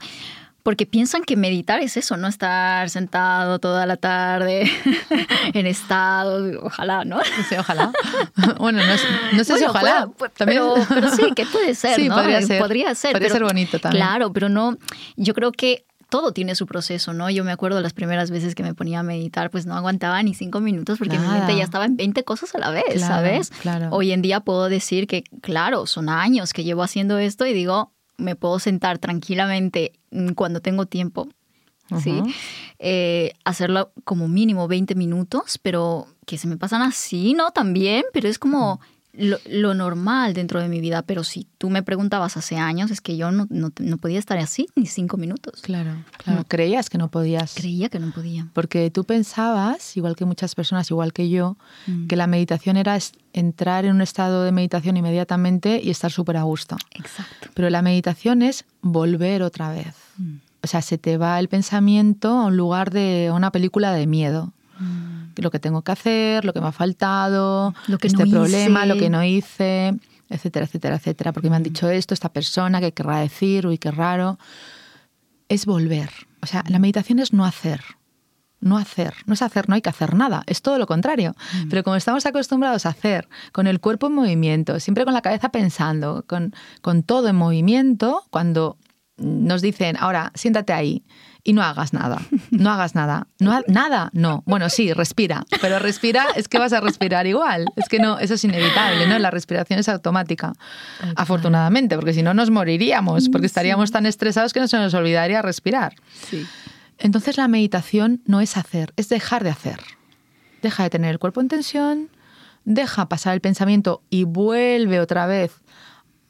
Porque 0.68 0.84
piensan 0.84 1.24
que 1.24 1.34
meditar 1.34 1.80
es 1.80 1.96
eso, 1.96 2.18
no 2.18 2.28
estar 2.28 2.90
sentado 2.90 3.58
toda 3.58 3.86
la 3.86 3.96
tarde 3.96 4.70
en 5.54 5.66
estado, 5.66 6.60
ojalá, 6.62 7.06
¿no? 7.06 7.20
Sí, 7.48 7.54
ojalá. 7.58 7.90
Bueno, 8.58 8.82
no, 8.84 9.44
sé 9.44 9.56
si 9.56 9.64
ojalá. 9.64 10.10
también. 10.36 10.60
Pero, 10.90 11.10
sí, 11.16 11.32
que 11.34 11.46
puede 11.46 11.74
ser, 11.74 11.94
sí, 11.96 12.10
¿no? 12.10 12.16
Podría 12.16 12.42
ser. 12.42 12.60
Podría 12.60 12.94
ser. 12.94 13.12
Podría 13.12 13.30
ser 13.30 13.44
bonito 13.44 13.78
también. 13.78 14.04
Claro, 14.04 14.30
pero 14.30 14.50
no, 14.50 14.76
yo 15.16 15.32
creo 15.32 15.52
que 15.52 15.86
todo 16.10 16.32
tiene 16.32 16.54
su 16.54 16.66
proceso, 16.66 17.14
¿no? 17.14 17.30
Yo 17.30 17.44
me 17.44 17.52
acuerdo 17.52 17.80
las 17.80 17.94
primeras 17.94 18.30
veces 18.30 18.54
que 18.54 18.62
me 18.62 18.74
ponía 18.74 19.00
a 19.00 19.02
meditar, 19.02 19.50
pues 19.50 19.64
no 19.64 19.74
aguantaba 19.74 20.22
ni 20.22 20.34
cinco 20.34 20.60
minutos 20.60 20.98
porque 20.98 21.18
mi 21.18 21.28
mente 21.28 21.56
ya 21.56 21.64
estaba 21.64 21.86
en 21.86 21.96
20 21.96 22.24
cosas 22.24 22.54
a 22.54 22.58
la 22.58 22.68
vez, 22.68 23.00
¿sabes? 23.00 23.48
Claro. 23.62 23.88
Hoy 23.90 24.12
en 24.12 24.20
día 24.20 24.40
puedo 24.40 24.68
decir 24.68 25.06
que, 25.06 25.24
claro, 25.40 25.86
son 25.86 26.10
años 26.10 26.52
que 26.52 26.62
llevo 26.62 26.82
haciendo 26.82 27.16
esto 27.16 27.46
y 27.46 27.54
digo, 27.54 27.94
me 28.18 28.36
puedo 28.36 28.58
sentar 28.58 28.98
tranquilamente 28.98 29.92
mm, 30.10 30.30
cuando 30.30 30.60
tengo 30.60 30.86
tiempo, 30.86 31.28
¿sí? 32.02 32.20
Eh, 32.78 33.32
hacerlo 33.44 33.92
como 34.04 34.28
mínimo 34.28 34.68
20 34.68 34.94
minutos, 34.94 35.58
pero 35.62 36.06
que 36.26 36.36
se 36.36 36.46
me 36.46 36.58
pasan 36.58 36.82
así, 36.82 37.32
¿no? 37.32 37.50
También, 37.52 38.04
pero 38.12 38.28
es 38.28 38.38
como 38.38 38.80
lo, 39.12 39.74
normal 39.74 40.34
dentro 40.34 40.60
de 40.60 40.68
mi 40.68 40.80
vida, 40.80 41.02
pero 41.02 41.24
si 41.24 41.46
tú 41.58 41.70
me 41.70 41.82
preguntabas 41.82 42.36
hace 42.36 42.56
años, 42.56 42.90
es 42.90 43.00
que 43.00 43.16
yo 43.16 43.32
no, 43.32 43.46
no, 43.50 43.98
podía 43.98 44.18
estar 44.18 44.38
así 44.38 44.68
ni 44.76 44.86
cinco 44.86 45.16
minutos. 45.16 45.60
Claro, 45.62 45.92
claro. 46.18 46.44
Creías 46.46 46.88
que 46.88 46.98
no 46.98 47.10
podías. 47.10 47.54
Creía 47.54 47.88
que 47.88 47.98
no 47.98 48.12
podía. 48.12 48.48
Porque 48.52 48.90
tú 48.90 49.04
pensabas, 49.04 49.96
igual 49.96 50.14
que 50.14 50.24
muchas 50.24 50.54
personas, 50.54 50.90
igual 50.90 51.12
que 51.12 51.28
yo, 51.28 51.56
mm. 51.86 52.06
que 52.06 52.16
la 52.16 52.26
meditación 52.26 52.76
era 52.76 52.98
entrar 53.32 53.84
en 53.84 53.94
un 53.94 54.02
estado 54.02 54.44
de 54.44 54.52
meditación 54.52 54.96
inmediatamente 54.96 55.80
y 55.82 55.90
estar 55.90 56.12
súper 56.12 56.36
a 56.36 56.42
gusto. 56.42 56.76
Exacto. 56.94 57.48
Pero 57.54 57.70
la 57.70 57.82
meditación 57.82 58.42
es 58.42 58.64
volver 58.82 59.42
otra 59.42 59.70
vez. 59.72 59.94
Mm. 60.16 60.36
O 60.62 60.66
sea, 60.66 60.82
se 60.82 60.98
te 60.98 61.16
va 61.16 61.38
el 61.38 61.48
pensamiento 61.48 62.28
a 62.30 62.46
un 62.46 62.56
lugar 62.56 62.90
de 62.90 63.30
una 63.32 63.50
película 63.50 63.92
de 63.92 64.06
miedo. 64.06 64.52
Mm 65.38 65.42
lo 65.42 65.50
que 65.50 65.58
tengo 65.58 65.82
que 65.82 65.92
hacer, 65.92 66.44
lo 66.44 66.52
que 66.52 66.60
me 66.60 66.68
ha 66.68 66.72
faltado, 66.72 67.74
lo 67.86 67.98
que 67.98 68.08
este 68.08 68.24
no 68.24 68.30
problema, 68.30 68.86
lo 68.86 68.96
que 68.96 69.10
no 69.10 69.22
hice, 69.22 69.94
etcétera, 70.28 70.66
etcétera, 70.66 70.96
etcétera, 70.96 71.32
porque 71.32 71.50
me 71.50 71.56
han 71.56 71.62
dicho 71.62 71.88
esto, 71.88 72.14
esta 72.14 72.32
persona, 72.32 72.80
que 72.80 72.92
querrá 72.92 73.18
decir, 73.18 73.66
uy, 73.66 73.78
qué 73.78 73.90
raro. 73.90 74.38
Es 75.48 75.64
volver. 75.64 76.10
O 76.42 76.46
sea, 76.46 76.62
la 76.68 76.78
meditación 76.78 77.18
es 77.20 77.32
no 77.32 77.44
hacer. 77.44 77.80
No 78.60 78.76
hacer, 78.76 79.14
no 79.26 79.34
es 79.34 79.42
hacer, 79.42 79.68
no 79.68 79.76
hay 79.76 79.82
que 79.82 79.88
hacer 79.88 80.16
nada, 80.16 80.42
es 80.46 80.62
todo 80.62 80.78
lo 80.78 80.88
contrario. 80.88 81.36
Mm. 81.54 81.68
Pero 81.68 81.84
como 81.84 81.94
estamos 81.94 82.26
acostumbrados 82.26 82.86
a 82.86 82.88
hacer, 82.88 83.28
con 83.52 83.68
el 83.68 83.78
cuerpo 83.78 84.08
en 84.08 84.14
movimiento, 84.14 84.80
siempre 84.80 85.04
con 85.04 85.14
la 85.14 85.22
cabeza 85.22 85.50
pensando, 85.50 86.24
con, 86.26 86.52
con 86.82 87.04
todo 87.04 87.28
en 87.28 87.36
movimiento, 87.36 88.24
cuando 88.30 88.76
nos 89.16 89.62
dicen, 89.62 89.96
ahora 89.96 90.32
siéntate 90.34 90.72
ahí 90.72 91.04
y 91.44 91.52
no 91.52 91.62
hagas 91.62 91.92
nada, 91.92 92.20
no 92.50 92.70
hagas 92.70 92.94
nada, 92.94 93.26
no 93.38 93.60
nada, 93.68 94.10
no. 94.12 94.42
Bueno, 94.46 94.68
sí, 94.68 94.92
respira, 94.92 95.44
pero 95.60 95.78
respira 95.78 96.26
es 96.36 96.48
que 96.48 96.58
vas 96.58 96.72
a 96.72 96.80
respirar 96.80 97.26
igual, 97.26 97.66
es 97.76 97.88
que 97.88 97.98
no, 97.98 98.18
eso 98.18 98.34
es 98.34 98.44
inevitable, 98.44 99.06
¿no? 99.06 99.18
La 99.18 99.30
respiración 99.30 99.78
es 99.78 99.88
automática, 99.88 100.52
afortunadamente, 101.16 101.96
porque 101.96 102.12
si 102.12 102.22
no 102.22 102.34
nos 102.34 102.50
moriríamos, 102.50 103.28
porque 103.28 103.46
estaríamos 103.46 103.90
tan 103.90 104.06
estresados 104.06 104.52
que 104.52 104.60
no 104.60 104.68
se 104.68 104.76
nos 104.76 104.94
olvidaría 104.94 105.42
respirar. 105.42 105.94
Sí. 106.28 106.46
Entonces 106.98 107.36
la 107.36 107.48
meditación 107.48 108.22
no 108.26 108.40
es 108.40 108.56
hacer, 108.56 108.92
es 108.96 109.08
dejar 109.08 109.44
de 109.44 109.50
hacer. 109.50 109.80
Deja 110.62 110.82
de 110.82 110.90
tener 110.90 111.10
el 111.12 111.18
cuerpo 111.18 111.40
en 111.40 111.48
tensión, 111.48 112.10
deja 112.64 113.08
pasar 113.08 113.34
el 113.34 113.40
pensamiento 113.40 114.02
y 114.10 114.24
vuelve 114.24 115.00
otra 115.00 115.26
vez 115.26 115.52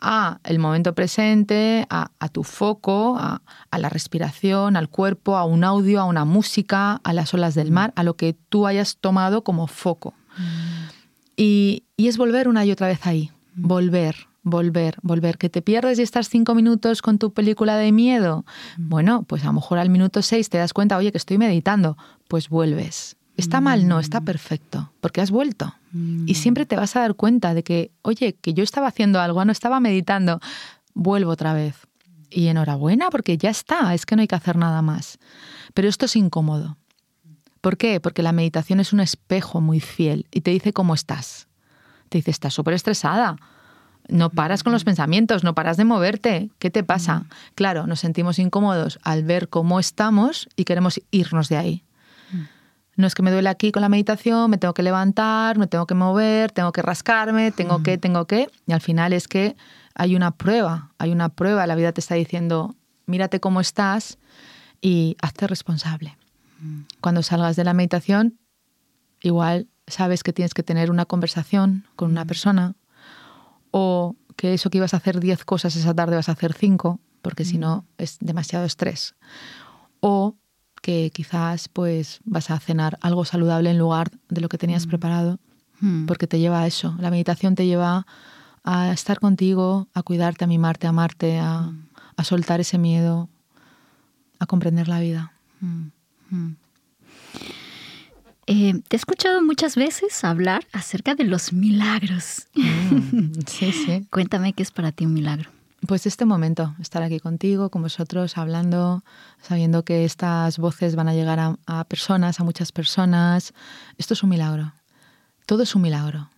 a 0.01 0.41
el 0.45 0.59
momento 0.59 0.95
presente, 0.95 1.87
a, 1.91 2.11
tu 2.31 2.45
foco, 2.45 3.17
a, 3.19 3.41
la 3.77 3.89
respiración, 3.89 4.77
al 4.77 4.89
cuerpo, 4.89 5.37
a 5.37 5.45
un 5.45 5.65
audio, 5.65 6.01
a 6.01 6.05
una 6.05 6.25
música, 6.25 7.01
a 7.03 7.13
las 7.13 7.35
olas 7.35 7.55
del 7.55 7.71
mar, 7.71 7.93
a 7.97 8.03
lo 8.03 8.15
que 8.15 8.35
tú 8.49 8.67
hayas 8.67 8.97
tomado 8.97 9.45
como 9.45 9.67
foco. 9.67 10.15
Y, 11.37 11.85
es 11.97 12.17
volver 12.17 12.49
una 12.49 12.65
y 12.65 12.71
otra 12.71 12.87
vez 12.87 13.07
ahí, 13.07 13.31
volver, 13.55 14.17
volver, 14.43 14.97
volver. 15.03 15.37
Que 15.37 15.49
te 15.49 15.63
pierdes 15.63 15.99
y 15.99 16.03
estás 16.03 16.29
cinco 16.29 16.55
minutos 16.55 17.03
con 17.03 17.19
tu 17.19 17.33
película 17.33 17.77
de 17.77 17.93
miedo. 17.93 18.45
Bueno, 18.77 19.25
pues 19.25 19.43
a 19.43 19.49
lo 19.49 19.55
mejor 19.55 19.79
al 19.79 19.91
minuto 19.91 20.23
seis 20.23 20.49
te 20.49 20.59
das 20.59 20.73
cuenta, 20.73 20.97
oye, 20.97 21.13
que 21.13 21.19
estoy 21.19 21.39
meditando. 21.39 21.97
Pues 22.29 22.49
vuelves. 22.49 23.18
¿Está 23.39 23.61
mal? 23.61 23.87
No, 23.87 24.01
está 24.01 24.21
perfecto, 24.21 24.93
porque 25.01 25.21
has 25.21 25.31
vuelto. 25.31 25.73
Y 26.27 26.35
siempre 26.35 26.67
te 26.67 26.75
vas 26.75 26.97
a 26.97 27.01
dar 27.01 27.15
cuenta 27.15 27.55
de 27.55 27.63
que, 27.63 27.93
oye, 28.03 28.35
que 28.35 28.53
yo 28.53 28.65
estaba 28.65 28.89
haciendo 28.89 29.21
algo, 29.21 29.45
no 29.45 29.53
estaba 29.53 29.79
meditando, 29.79 30.41
vuelvo 30.93 31.31
otra 31.31 31.53
vez. 31.53 31.87
Y 32.31 32.49
enhorabuena, 32.49 33.11
porque 33.11 33.39
ya 33.39 33.49
está, 33.49 33.95
es 33.95 34.07
que 34.07 34.17
no 34.17 34.23
hay 34.23 34.29
que 34.29 34.35
hacer 34.35 34.57
nada 34.57 34.83
más. 34.83 35.19
Pero 35.73 35.89
esto 35.89 36.07
es 36.07 36.17
incómodo. 36.17 36.79
¿Por 37.61 37.77
qué? 37.77 38.01
Porque 38.01 38.25
la 38.25 38.33
meditación 38.33 38.81
es 38.81 38.93
un 38.93 38.99
espejo 38.99 39.61
muy 39.61 39.79
fiel 39.79 40.27
y 40.33 40.41
te 40.41 40.51
dice 40.51 40.73
cómo 40.73 40.95
estás. 40.95 41.47
Te 42.09 42.19
dice, 42.19 42.33
estás 42.33 42.55
súper 42.55 42.75
estresada, 42.75 43.37
no 44.09 44.31
paras 44.31 44.65
con 44.65 44.73
los 44.73 44.83
pensamientos, 44.83 45.45
no 45.45 45.55
paras 45.55 45.77
de 45.77 45.85
moverte. 45.85 46.51
¿Qué 46.59 46.71
te 46.71 46.83
pasa? 46.83 47.27
Claro, 47.55 47.87
nos 47.87 48.01
sentimos 48.01 48.41
incómodos 48.41 48.99
al 49.03 49.23
ver 49.23 49.49
cómo 49.49 49.79
estamos 49.79 50.49
y 50.57 50.65
queremos 50.65 51.01
irnos 51.13 51.49
de 51.49 51.57
ahí. 51.57 51.85
No 52.99 53.07
es 53.07 53.15
que 53.15 53.23
me 53.23 53.31
duele 53.31 53.49
aquí 53.49 53.71
con 53.71 53.81
la 53.81 53.89
meditación, 53.89 54.51
me 54.51 54.59
tengo 54.59 54.75
que 54.75 54.83
levantar, 54.83 55.57
me 55.57 55.69
tengo 55.69 55.87
que 55.87 55.95
mover, 55.95 56.51
tengo 56.51 56.73
que 56.73 56.83
rascarme, 56.83 57.53
tengo 57.53 57.81
que, 57.85 57.97
tengo 57.97 58.27
que. 58.27 58.51
Y 58.67 58.73
al 58.73 58.81
final 58.81 59.13
es 59.13 59.29
que 59.29 59.55
hay 59.95 60.17
una 60.17 60.33
prueba, 60.33 60.91
hay 60.99 61.13
una 61.13 61.29
prueba. 61.29 61.65
La 61.69 61.77
vida 61.77 61.93
te 61.93 62.01
está 62.01 62.17
diciendo, 62.17 62.75
mírate 63.07 63.39
cómo 63.39 63.61
estás 63.61 64.19
y 64.81 65.17
hazte 65.23 65.47
responsable. 65.47 66.19
Cuando 67.01 67.23
salgas 67.23 67.55
de 67.55 67.63
la 67.63 67.73
meditación, 67.73 68.41
igual 69.23 69.69
sabes 69.87 70.25
que 70.25 70.33
tienes 70.33 70.53
que 70.53 70.65
tener 70.65 70.91
una 70.91 71.05
conversación 71.05 71.87
con 71.95 72.11
una 72.11 72.25
persona 72.25 72.75
o 73.71 74.17
que 74.35 74.55
eso 74.55 74.71
que 74.71 74.79
ibas 74.79 74.93
a 74.93 74.97
hacer 74.97 75.21
10 75.21 75.45
cosas 75.45 75.77
esa 75.77 75.95
tarde 75.95 76.17
vas 76.17 76.29
a 76.29 76.33
hacer 76.33 76.53
5, 76.53 76.99
porque 77.23 77.45
si 77.45 77.59
no 77.59 77.87
es 77.97 78.19
demasiado 78.19 78.65
estrés. 78.65 79.15
O 80.01 80.35
que 80.81 81.11
quizás 81.11 81.69
pues 81.69 82.21
vas 82.25 82.51
a 82.51 82.59
cenar 82.59 82.99
algo 83.01 83.25
saludable 83.25 83.71
en 83.71 83.79
lugar 83.79 84.11
de 84.29 84.41
lo 84.41 84.49
que 84.49 84.59
tenías 84.59 84.87
mm. 84.87 84.89
preparado, 84.89 85.39
mm. 85.81 86.07
porque 86.07 86.27
te 86.27 86.39
lleva 86.39 86.63
a 86.63 86.67
eso. 86.67 86.95
La 86.99 87.11
meditación 87.11 87.55
te 87.55 87.67
lleva 87.67 88.07
a 88.65 88.93
estar 88.93 89.21
contigo, 89.21 89.89
a 89.95 90.03
cuidarte, 90.03 90.45
a 90.45 90.47
mimarte, 90.49 90.87
a 90.87 90.91
amarte, 90.91 91.39
a, 91.39 91.61
mm. 91.63 91.89
a 92.17 92.25
soltar 92.25 92.61
ese 92.61 92.79
miedo, 92.79 93.29
a 94.39 94.47
comprender 94.47 94.89
la 94.89 95.01
vida. 95.01 95.33
Eh, 98.47 98.81
te 98.89 98.97
he 98.97 98.99
escuchado 98.99 99.43
muchas 99.43 99.77
veces 99.77 100.25
hablar 100.25 100.67
acerca 100.73 101.15
de 101.15 101.25
los 101.25 101.53
milagros. 101.53 102.49
sí, 103.47 103.73
sí. 103.73 104.07
Cuéntame 104.11 104.55
qué 104.55 104.63
es 104.63 104.71
para 104.71 104.93
ti 104.93 105.05
un 105.05 105.13
milagro. 105.13 105.51
Pues 105.87 106.07
este 106.07 106.25
momento, 106.25 106.75
estar 106.81 107.03
aquí 107.03 107.21
contigo, 107.21 107.71
con 107.71 107.83
vosotros, 107.83 108.37
hablando, 108.37 109.05
sabiendo 109.41 109.85
que 109.85 110.05
estas 110.05 110.59
voces 110.59 110.97
van 110.97 111.09
a 111.09 111.15
llegar 111.15 111.39
a, 111.39 111.85
personas, 111.85 112.41
a 112.41 112.45
muchas 112.45 112.73
personas. 112.73 113.55
Esto 113.97 114.15
es 114.15 114.23
un 114.25 114.31
milagro. 114.31 114.73
Todo 115.47 115.63
es 115.63 115.75
un 115.77 115.83
milagro. 115.83 116.31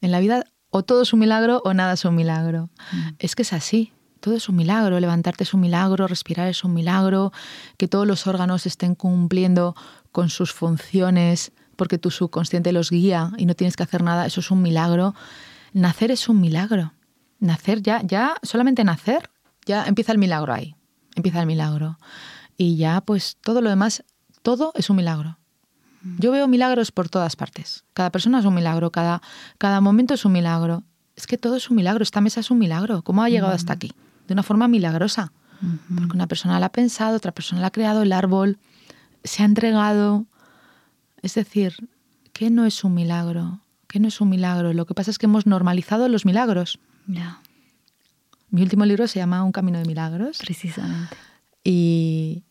En 0.00 0.12
la 0.12 0.20
vida 0.20 0.44
o 0.70 0.82
todo 0.82 1.02
es 1.02 1.12
un 1.12 1.20
milagro 1.20 1.60
o 1.64 1.74
nada 1.74 1.92
es 1.92 2.04
un 2.06 2.14
milagro. 2.14 2.70
Mm. 2.92 3.08
Es 3.18 3.36
que 3.36 3.42
es 3.42 3.52
así. 3.52 3.92
Todo 4.20 4.34
es 4.34 4.48
un 4.48 4.56
milagro. 4.56 4.98
Levantarte 4.98 5.44
es 5.44 5.52
un 5.52 5.60
milagro, 5.60 6.06
respirar 6.06 6.48
es 6.48 6.64
un 6.64 6.72
milagro, 6.72 7.32
que 7.76 7.88
todos 7.88 8.06
los 8.06 8.26
órganos 8.26 8.64
estén 8.64 8.94
cumpliendo 8.94 9.76
con 10.10 10.30
sus 10.30 10.54
funciones 10.54 11.52
porque 11.76 11.98
tu 11.98 12.10
subconsciente 12.10 12.72
los 12.72 12.90
guía 12.90 13.32
y 13.36 13.44
no 13.44 13.54
tienes 13.54 13.76
que 13.76 13.82
hacer 13.82 14.02
nada, 14.02 14.26
eso 14.26 14.40
es 14.40 14.50
un 14.50 14.62
milagro. 14.62 15.14
Nacer 15.74 16.10
es 16.10 16.28
un 16.30 16.40
milagro. 16.40 16.92
Nacer 17.38 17.82
ya, 17.82 18.02
ya, 18.02 18.36
solamente 18.42 18.84
nacer, 18.84 19.30
ya 19.66 19.84
empieza 19.86 20.12
el 20.12 20.18
milagro 20.18 20.52
ahí. 20.52 20.74
Empieza 21.14 21.40
el 21.40 21.46
milagro. 21.46 21.98
Y 22.56 22.76
ya, 22.76 23.00
pues 23.00 23.36
todo 23.40 23.60
lo 23.60 23.70
demás, 23.70 24.04
todo 24.42 24.72
es 24.74 24.90
un 24.90 24.96
milagro. 24.96 25.38
Yo 26.18 26.30
veo 26.30 26.46
milagros 26.46 26.92
por 26.92 27.08
todas 27.08 27.34
partes. 27.34 27.84
Cada 27.92 28.10
persona 28.10 28.38
es 28.38 28.44
un 28.44 28.54
milagro, 28.54 28.92
cada, 28.92 29.22
cada 29.58 29.80
momento 29.80 30.14
es 30.14 30.24
un 30.24 30.32
milagro. 30.32 30.84
Es 31.16 31.26
que 31.26 31.36
todo 31.36 31.56
es 31.56 31.68
un 31.68 31.76
milagro, 31.76 32.02
esta 32.02 32.20
mesa 32.20 32.40
es 32.40 32.50
un 32.50 32.58
milagro. 32.58 33.02
¿Cómo 33.02 33.22
ha 33.24 33.28
llegado 33.28 33.52
hasta 33.52 33.72
aquí? 33.72 33.92
De 34.28 34.34
una 34.34 34.44
forma 34.44 34.68
milagrosa. 34.68 35.32
Porque 35.88 36.14
una 36.14 36.26
persona 36.26 36.60
la 36.60 36.66
ha 36.66 36.72
pensado, 36.72 37.16
otra 37.16 37.32
persona 37.32 37.60
la 37.60 37.68
ha 37.68 37.72
creado, 37.72 38.02
el 38.02 38.12
árbol 38.12 38.58
se 39.24 39.42
ha 39.42 39.46
entregado. 39.46 40.26
Es 41.22 41.34
decir, 41.34 41.74
¿qué 42.32 42.50
no 42.50 42.66
es 42.66 42.84
un 42.84 42.94
milagro? 42.94 43.60
¿Qué 43.88 43.98
no 43.98 44.08
es 44.08 44.20
un 44.20 44.28
milagro? 44.28 44.72
Lo 44.74 44.86
que 44.86 44.94
pasa 44.94 45.10
es 45.10 45.18
que 45.18 45.26
hemos 45.26 45.46
normalizado 45.46 46.08
los 46.08 46.24
milagros. 46.24 46.78
Mi 47.06 48.62
último 48.62 48.84
libro 48.84 49.06
se 49.06 49.18
llama 49.18 49.42
Un 49.44 49.52
camino 49.52 49.78
de 49.78 49.84
milagros. 49.84 50.38
Precisamente. 50.38 51.16
Y, 51.64 52.44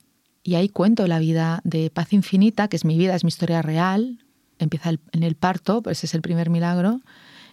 y 0.43 0.55
ahí 0.55 0.69
cuento 0.69 1.07
la 1.07 1.19
vida 1.19 1.61
de 1.63 1.89
paz 1.89 2.13
infinita, 2.13 2.67
que 2.67 2.75
es 2.75 2.85
mi 2.85 2.97
vida, 2.97 3.15
es 3.15 3.23
mi 3.23 3.29
historia 3.29 3.61
real. 3.61 4.19
Empieza 4.59 4.91
en 5.11 5.23
el 5.23 5.35
parto, 5.35 5.81
pues 5.81 5.97
ese 5.97 6.05
es 6.05 6.13
el 6.13 6.21
primer 6.21 6.49
milagro. 6.49 7.01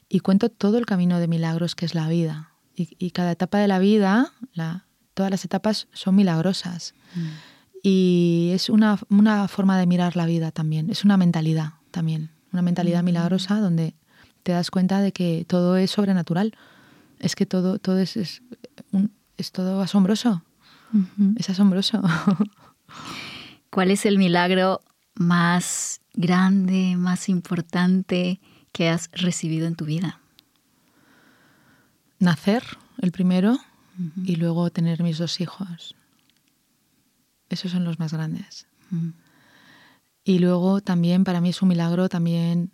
Y 0.08 0.20
cuento 0.20 0.50
todo 0.50 0.76
el 0.76 0.84
camino 0.84 1.18
de 1.18 1.26
milagros 1.26 1.74
que 1.74 1.86
es 1.86 1.94
la 1.94 2.08
vida. 2.08 2.52
Y, 2.74 3.10
cada 3.10 3.32
etapa 3.32 3.58
de 3.58 3.68
la 3.68 3.78
vida, 3.78 4.32
la, 4.54 4.86
todas 5.14 5.30
las 5.30 5.44
etapas 5.44 5.88
son 5.92 6.16
milagrosas. 6.16 6.94
Mm. 7.14 7.28
Y 7.82 8.50
es 8.52 8.70
una, 8.70 8.98
una, 9.10 9.48
forma 9.48 9.78
de 9.78 9.86
mirar 9.86 10.16
la 10.16 10.26
vida 10.26 10.52
también, 10.52 10.90
es 10.90 11.04
una 11.04 11.16
mentalidad 11.16 11.74
también, 11.90 12.30
una 12.52 12.62
mentalidad 12.62 13.02
mm. 13.02 13.06
milagrosa 13.06 13.60
donde 13.60 13.94
te 14.42 14.52
das 14.52 14.70
cuenta 14.70 15.00
de 15.00 15.12
que 15.12 15.44
todo 15.46 15.76
es 15.76 15.90
sobrenatural. 15.90 16.54
Es 17.22 17.36
que 17.36 17.46
todo, 17.46 17.78
todo 17.78 17.98
es, 17.98 18.16
es, 18.16 18.42
es 19.38 19.52
todo 19.52 19.80
asombroso. 19.80 20.42
Es 21.36 21.48
asombroso. 21.48 22.02
¿Cuál 23.70 23.90
es 23.90 24.04
el 24.04 24.18
milagro 24.18 24.82
más 25.14 26.00
grande, 26.12 26.96
más 26.96 27.28
importante 27.28 28.40
que 28.72 28.90
has 28.90 29.08
recibido 29.12 29.66
en 29.66 29.76
tu 29.76 29.84
vida? 29.84 30.20
Nacer, 32.18 32.64
el 32.98 33.12
primero, 33.12 33.58
y 34.24 34.36
luego 34.36 34.70
tener 34.70 35.02
mis 35.02 35.18
dos 35.18 35.40
hijos. 35.40 35.94
Esos 37.48 37.70
son 37.70 37.84
los 37.84 38.00
más 38.00 38.12
grandes. 38.12 38.66
Y 40.24 40.40
luego 40.40 40.80
también 40.80 41.22
para 41.22 41.40
mí 41.40 41.50
es 41.50 41.62
un 41.62 41.68
milagro 41.68 42.08
también 42.08 42.72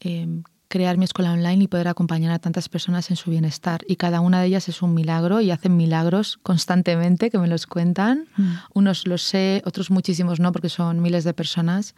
em, 0.00 0.42
crear 0.68 0.98
mi 0.98 1.04
escuela 1.04 1.32
online 1.32 1.64
y 1.64 1.68
poder 1.68 1.88
acompañar 1.88 2.30
a 2.30 2.38
tantas 2.38 2.68
personas 2.68 3.10
en 3.10 3.16
su 3.16 3.30
bienestar. 3.30 3.80
Y 3.88 3.96
cada 3.96 4.20
una 4.20 4.40
de 4.40 4.48
ellas 4.48 4.68
es 4.68 4.82
un 4.82 4.94
milagro 4.94 5.40
y 5.40 5.50
hacen 5.50 5.76
milagros 5.76 6.38
constantemente 6.42 7.30
que 7.30 7.38
me 7.38 7.48
los 7.48 7.66
cuentan. 7.66 8.28
Mm. 8.36 8.52
Unos 8.74 9.06
los 9.06 9.22
sé, 9.22 9.62
otros 9.64 9.90
muchísimos 9.90 10.40
no, 10.40 10.52
porque 10.52 10.68
son 10.68 11.00
miles 11.00 11.24
de 11.24 11.32
personas. 11.32 11.94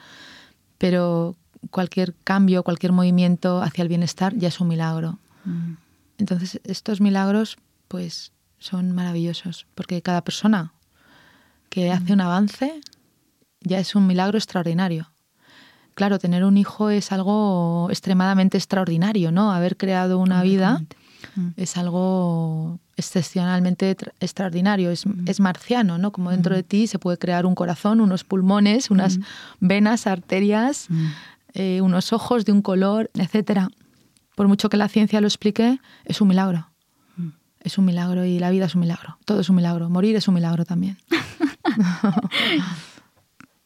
Pero 0.79 1.37
cualquier 1.71 2.15
cambio, 2.25 2.63
cualquier 2.63 2.93
movimiento 2.93 3.61
hacia 3.61 3.83
el 3.83 3.89
bienestar 3.89 4.35
ya 4.37 4.49
es 4.49 4.61
un 4.61 4.69
milagro. 4.69 5.19
Mm. 5.45 5.75
Entonces, 6.19 6.61
estos 6.65 7.01
milagros, 7.01 7.59
pues, 7.89 8.33
son 8.59 8.93
maravillosos, 8.93 9.67
porque 9.75 10.01
cada 10.03 10.23
persona 10.23 10.75
que 11.71 11.91
hace 11.91 12.11
mm. 12.11 12.15
un 12.15 12.21
avance 12.21 12.81
ya 13.63 13.81
es 13.81 13.95
un 13.95 14.07
milagro 14.07 14.39
extraordinario 14.39 15.10
claro, 16.01 16.19
tener 16.19 16.45
un 16.47 16.57
hijo 16.57 16.89
es 16.89 17.13
algo 17.13 17.89
extremadamente 17.91 18.57
extraordinario, 18.57 19.33
¿no? 19.33 19.53
Haber 19.53 19.77
creado 19.77 20.19
una 20.19 20.43
vida 20.43 20.81
es 21.59 21.77
algo 21.77 22.81
excepcionalmente 22.97 23.95
extraordinario, 24.19 24.91
es, 24.91 25.05
mm. 25.05 25.25
es, 25.27 25.41
marciano, 25.41 25.99
¿no? 25.99 26.11
Como 26.11 26.31
dentro 26.31 26.57
de 26.57 26.63
ti 26.63 26.87
se 26.87 26.99
puede 26.99 27.19
crear 27.19 27.45
un 27.45 27.55
corazón, 27.55 28.01
unos 28.01 28.25
pulmones, 28.25 28.91
unas 28.91 29.19
venas, 29.61 30.07
arterias, 30.07 30.89
eh, 31.53 31.83
unos 31.83 32.15
ojos 32.15 32.47
de 32.47 32.53
un 32.53 32.63
color, 32.63 33.11
etcétera. 33.13 33.69
Por 34.37 34.49
mucho 34.49 34.71
que 34.71 34.79
la 34.79 34.89
ciencia 34.89 35.21
lo 35.21 35.27
explique, 35.27 35.81
es 36.07 36.23
un 36.23 36.29
milagro. 36.29 36.71
Es 37.61 37.77
un 37.77 37.85
milagro 37.85 38.25
y 38.25 38.39
la 38.39 38.49
vida 38.49 38.65
es 38.65 38.75
un 38.75 38.81
milagro. 38.81 39.19
Todo 39.27 39.41
es 39.41 39.51
un 39.51 39.57
milagro. 39.57 39.91
Morir 39.91 40.17
es 40.17 40.29
un 40.29 40.35
milagro 40.35 40.65
también. 40.65 40.97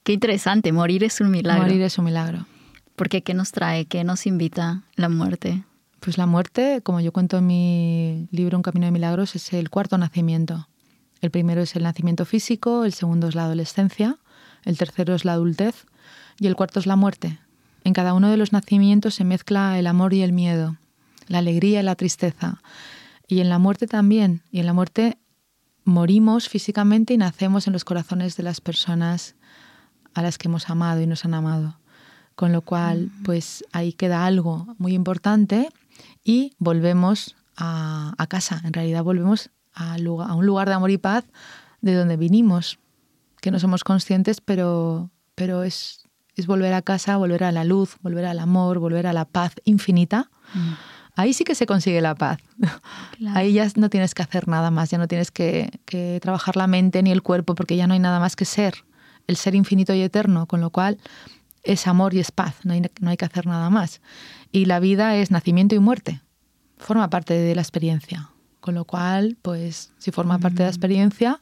Qué 0.04 0.12
interesante, 0.12 0.70
morir 0.70 1.02
es 1.02 1.22
un 1.22 1.30
milagro. 1.30 1.62
Morir 1.62 1.80
es 1.80 1.96
un 1.96 2.04
milagro. 2.04 2.46
Porque 2.94 3.22
¿qué 3.22 3.32
nos 3.32 3.52
trae? 3.52 3.86
¿Qué 3.86 4.04
nos 4.04 4.26
invita 4.26 4.82
la 4.96 5.08
muerte? 5.08 5.64
Pues 6.00 6.18
la 6.18 6.26
muerte, 6.26 6.82
como 6.82 7.00
yo 7.00 7.10
cuento 7.10 7.38
en 7.38 7.46
mi 7.46 8.28
libro 8.30 8.58
Un 8.58 8.62
Camino 8.62 8.84
de 8.84 8.92
Milagros, 8.92 9.34
es 9.34 9.50
el 9.54 9.70
cuarto 9.70 9.96
nacimiento. 9.96 10.68
El 11.22 11.30
primero 11.30 11.62
es 11.62 11.74
el 11.74 11.84
nacimiento 11.84 12.26
físico, 12.26 12.84
el 12.84 12.92
segundo 12.92 13.28
es 13.28 13.34
la 13.34 13.44
adolescencia, 13.44 14.18
el 14.64 14.76
tercero 14.76 15.14
es 15.14 15.24
la 15.24 15.32
adultez 15.32 15.86
y 16.38 16.48
el 16.48 16.54
cuarto 16.54 16.80
es 16.80 16.86
la 16.86 16.96
muerte. 16.96 17.38
En 17.82 17.94
cada 17.94 18.12
uno 18.12 18.28
de 18.28 18.36
los 18.36 18.52
nacimientos 18.52 19.14
se 19.14 19.24
mezcla 19.24 19.78
el 19.78 19.86
amor 19.86 20.12
y 20.12 20.20
el 20.20 20.34
miedo, 20.34 20.76
la 21.28 21.38
alegría 21.38 21.80
y 21.80 21.82
la 21.82 21.94
tristeza. 21.94 22.60
Y 23.26 23.40
en 23.40 23.48
la 23.48 23.58
muerte 23.58 23.86
también. 23.86 24.42
Y 24.50 24.60
en 24.60 24.66
la 24.66 24.74
muerte 24.74 25.16
morimos 25.84 26.50
físicamente 26.50 27.14
y 27.14 27.16
nacemos 27.16 27.66
en 27.66 27.72
los 27.72 27.86
corazones 27.86 28.36
de 28.36 28.42
las 28.42 28.60
personas 28.60 29.34
a 30.14 30.22
las 30.22 30.38
que 30.38 30.48
hemos 30.48 30.70
amado 30.70 31.00
y 31.00 31.06
nos 31.06 31.24
han 31.24 31.34
amado. 31.34 31.78
Con 32.34 32.52
lo 32.52 32.62
cual, 32.62 33.10
pues 33.24 33.64
ahí 33.72 33.92
queda 33.92 34.26
algo 34.26 34.74
muy 34.78 34.94
importante 34.94 35.68
y 36.24 36.52
volvemos 36.58 37.36
a, 37.56 38.14
casa. 38.28 38.60
En 38.64 38.72
realidad 38.72 39.04
volvemos 39.04 39.50
a, 39.72 39.94
a, 39.94 40.34
un 40.34 40.46
lugar 40.46 40.68
de 40.68 40.74
amor 40.74 40.90
y 40.90 40.98
paz 40.98 41.24
de 41.80 41.94
donde 41.94 42.16
vinimos, 42.16 42.78
que 43.40 43.50
no 43.50 43.60
somos 43.60 43.84
conscientes, 43.84 44.40
pero, 44.40 45.10
pero 45.36 45.62
es, 45.62 46.08
es 46.34 46.46
volver 46.46 46.72
a 46.72 46.82
casa, 46.82 47.16
volver 47.16 47.44
a 47.44 47.52
la 47.52 47.62
luz, 47.62 47.96
volver 48.00 48.24
al 48.24 48.40
amor, 48.40 48.80
volver 48.80 49.06
a 49.06 49.12
la 49.12 49.26
paz 49.26 49.52
infinita. 49.64 50.30
Mm. 50.54 50.72
Ahí 51.16 51.32
sí 51.32 51.44
que 51.44 51.54
se 51.54 51.66
consigue 51.66 52.00
la 52.00 52.16
paz. 52.16 52.40
Ahí 53.34 53.52
ya 53.52 53.68
no 53.76 53.90
tienes 53.90 54.14
que 54.14 54.22
hacer 54.22 54.48
nada 54.48 54.72
más, 54.72 54.90
ya 54.90 54.98
no 54.98 55.06
tienes 55.06 55.30
que, 55.30 55.70
que 55.84 56.18
trabajar 56.20 56.56
la 56.56 56.66
mente 56.66 57.00
ni 57.04 57.12
el 57.12 57.22
cuerpo, 57.22 57.54
porque 57.54 57.76
ya 57.76 57.86
no 57.86 57.94
hay 57.94 58.00
nada 58.00 58.18
más 58.18 58.34
que 58.34 58.44
ser 58.44 58.84
el 59.26 59.36
ser 59.36 59.54
infinito 59.54 59.94
y 59.94 60.02
eterno, 60.02 60.46
con 60.46 60.60
lo 60.60 60.70
cual 60.70 60.98
es 61.62 61.86
amor 61.86 62.14
y 62.14 62.20
es 62.20 62.30
paz, 62.30 62.56
no 62.64 62.74
hay, 62.74 62.82
no 63.00 63.10
hay 63.10 63.16
que 63.16 63.24
hacer 63.24 63.46
nada 63.46 63.70
más. 63.70 64.00
Y 64.52 64.66
la 64.66 64.80
vida 64.80 65.16
es 65.16 65.30
nacimiento 65.30 65.74
y 65.74 65.78
muerte, 65.78 66.20
forma 66.78 67.08
parte 67.10 67.34
de 67.34 67.54
la 67.54 67.62
experiencia, 67.62 68.30
con 68.60 68.74
lo 68.74 68.84
cual, 68.84 69.36
pues 69.42 69.92
si 69.98 70.10
forma 70.10 70.38
parte 70.38 70.58
de 70.58 70.64
la 70.64 70.70
mm. 70.70 70.74
experiencia, 70.74 71.38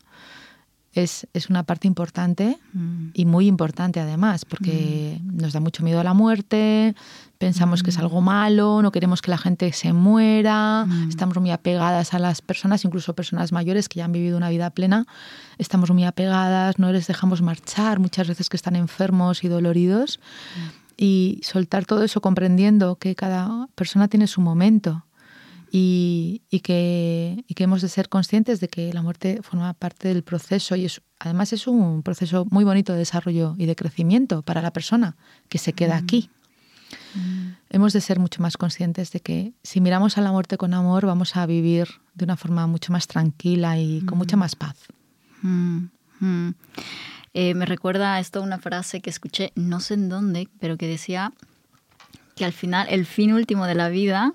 es, 0.93 1.27
es, 1.33 1.49
una 1.49 1.63
parte 1.63 1.89
importante 1.89 2.59
mm. 2.75 3.09
y 3.15 3.25
muy 3.25 3.47
importante 3.47 3.99
además, 3.99 4.45
porque 4.45 5.19
mm. 5.23 5.37
nos 5.39 5.53
da 5.53 5.61
mucho 5.61 5.83
miedo 5.83 6.01
a 6.01 6.05
la 6.05 6.15
muerte, 6.15 6.95
pensamos 7.43 7.83
que 7.83 7.91
es 7.91 7.99
algo 7.99 8.21
malo, 8.21 8.83
no 8.83 8.93
queremos 8.93 9.21
que 9.21 9.29
la 9.29 9.37
gente 9.37 9.73
se 9.73 9.93
muera, 9.93 10.87
estamos 11.09 11.37
muy 11.39 11.51
apegadas 11.51 12.15
a 12.15 12.21
las 12.21 12.41
personas, 12.41 12.85
incluso 12.85 13.17
personas 13.17 13.51
mayores 13.51 13.89
que 13.89 13.99
ya 13.99 14.05
han 14.05 14.13
vivido 14.13 14.37
una 14.37 14.49
vida 14.49 14.71
plena, 14.71 15.07
estamos 15.59 15.91
muy 15.91 16.05
apegadas, 16.05 16.79
no 16.79 16.93
les 16.93 17.09
dejamos 17.09 17.43
marchar 17.43 17.99
muchas 17.99 18.29
veces 18.29 18.49
que 18.49 18.57
están 18.57 18.77
enfermos 18.77 19.43
y 19.43 19.49
doloridos. 19.49 20.21
Y 20.97 21.41
soltar 21.43 21.85
todo 21.85 22.05
eso 22.05 22.21
comprendiendo 22.21 22.95
que 22.95 23.17
cada 23.17 23.67
persona 23.75 24.07
tiene 24.07 24.29
su 24.29 24.41
momento 24.41 25.05
y, 25.73 26.43
que, 26.63 27.45
que, 27.57 27.65
hemos 27.65 27.83
de 27.83 27.89
ser 27.89 28.09
conscientes 28.09 28.61
de 28.61 28.69
que 28.69 28.93
la 28.93 29.03
muerte 29.03 29.41
forma 29.43 29.75
parte 29.75 30.07
del 30.07 30.23
proceso 30.23 30.77
y 30.77 30.85
es, 30.85 31.03
además 31.19 31.53
es 31.53 31.67
un 31.67 32.05
proceso 32.05 32.47
muy 32.51 32.63
bonito 32.63 32.93
de 32.93 33.01
desarrollo 33.01 33.57
y 33.59 33.67
de 33.67 33.75
crecimiento 33.75 34.43
para 34.43 34.63
la 34.63 34.73
persona 34.73 35.17
que 35.49 35.59
se 35.59 35.73
queda 35.73 35.97
aquí. 35.97 36.31
Mm. 37.15 37.49
Hemos 37.71 37.93
de 37.93 38.01
ser 38.01 38.19
mucho 38.19 38.43
más 38.43 38.57
conscientes 38.57 39.13
de 39.13 39.21
que 39.21 39.53
si 39.63 39.81
miramos 39.81 40.19
a 40.19 40.21
la 40.21 40.33
muerte 40.33 40.57
con 40.57 40.75
amor 40.75 41.07
vamos 41.07 41.37
a 41.37 41.47
vivir 41.47 41.89
de 42.15 42.25
una 42.25 42.37
forma 42.37 42.67
mucho 42.67 42.93
más 42.93 43.07
tranquila 43.07 43.79
y 43.79 44.01
con 44.03 44.19
mucha 44.19 44.37
mm. 44.37 44.41
más 44.41 44.57
paz. 44.57 44.77
Mm, 45.43 45.87
eh, 47.35 47.55
me 47.55 47.67
recuerda 47.67 48.21
esto 48.21 48.43
una 48.43 48.59
frase 48.59 49.01
que 49.01 49.11
escuché, 49.11 49.53
no 49.57 49.81
sé 49.81 49.95
en 49.95 50.09
dónde, 50.09 50.49
pero 50.61 50.77
que 50.77 50.87
decía 50.87 51.33
que 52.37 52.45
al 52.45 52.53
final 52.53 52.87
el 52.91 53.07
fin 53.07 53.33
último 53.33 53.67
de 53.67 53.75
la 53.75 53.89
vida 53.89 54.35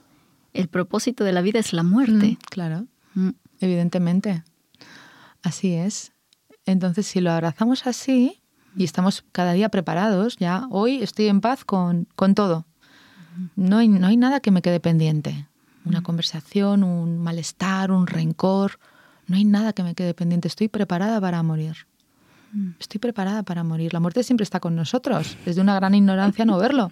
el 0.58 0.68
propósito 0.70 1.24
de 1.24 1.34
la 1.34 1.42
vida 1.42 1.60
es 1.60 1.72
la 1.72 1.84
muerte. 1.84 2.38
Claro, 2.50 2.88
evidentemente. 3.60 4.44
Así 5.44 5.76
es. 5.76 6.13
Entonces, 6.66 7.06
si 7.06 7.22
lo 7.22 7.32
abrazamos 7.32 7.86
así 7.86 8.42
y 8.78 8.84
estamos 8.84 9.26
cada 9.32 9.54
día 9.54 9.70
preparados, 9.70 10.38
ya 10.38 10.68
hoy 10.70 11.02
estoy 11.02 11.28
en 11.28 11.42
paz 11.42 11.66
con, 11.66 12.08
todo. 12.36 12.66
No 13.56 13.78
hay, 13.78 13.88
no 13.88 14.08
hay 14.08 14.18
nada 14.18 14.40
que 14.40 14.52
me 14.52 14.62
quede 14.62 14.80
pendiente. 14.80 15.48
Una 15.84 16.04
conversación, 16.04 16.84
un 16.84 17.18
malestar, 17.18 17.92
un 17.92 18.08
rencor. 18.08 18.80
No 19.26 19.36
hay 19.36 19.46
nada 19.46 19.74
que 19.74 19.84
me 19.84 19.96
quede 19.96 20.13
pendiente. 20.13 20.48
Estoy 20.48 20.68
preparada 20.68 21.20
para 21.20 21.42
morir. 21.44 21.88
Estoy 22.80 23.00
preparada 23.00 23.44
para 23.44 23.63
morir. 23.63 23.94
La 23.94 24.00
muerte 24.00 24.24
siempre 24.24 24.44
está 24.44 24.60
con 24.60 24.76
nosotros. 24.76 25.38
Es 25.46 25.56
de 25.56 25.62
una 25.62 25.76
gran 25.76 25.96
ignorancia 25.96 26.46
no 26.46 26.58
verlo. 26.58 26.92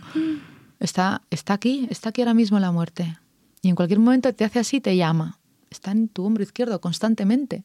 Está, 0.80 1.22
está 1.30 1.54
aquí, 1.54 1.88
está 1.90 2.10
aquí 2.10 2.22
ahora 2.22 2.34
mismo 2.34 2.60
la 2.60 2.72
muerte. 2.72 3.18
Y 3.62 3.70
en 3.70 3.76
cualquier 3.76 4.00
momento 4.00 4.34
te 4.34 4.44
hace 4.44 4.60
así, 4.60 4.82
te 4.82 4.98
llama. 4.98 5.40
Está 5.70 5.92
en 5.92 6.08
tu 6.08 6.26
hombro 6.26 6.44
izquierdo 6.44 6.80
constantemente. 6.82 7.64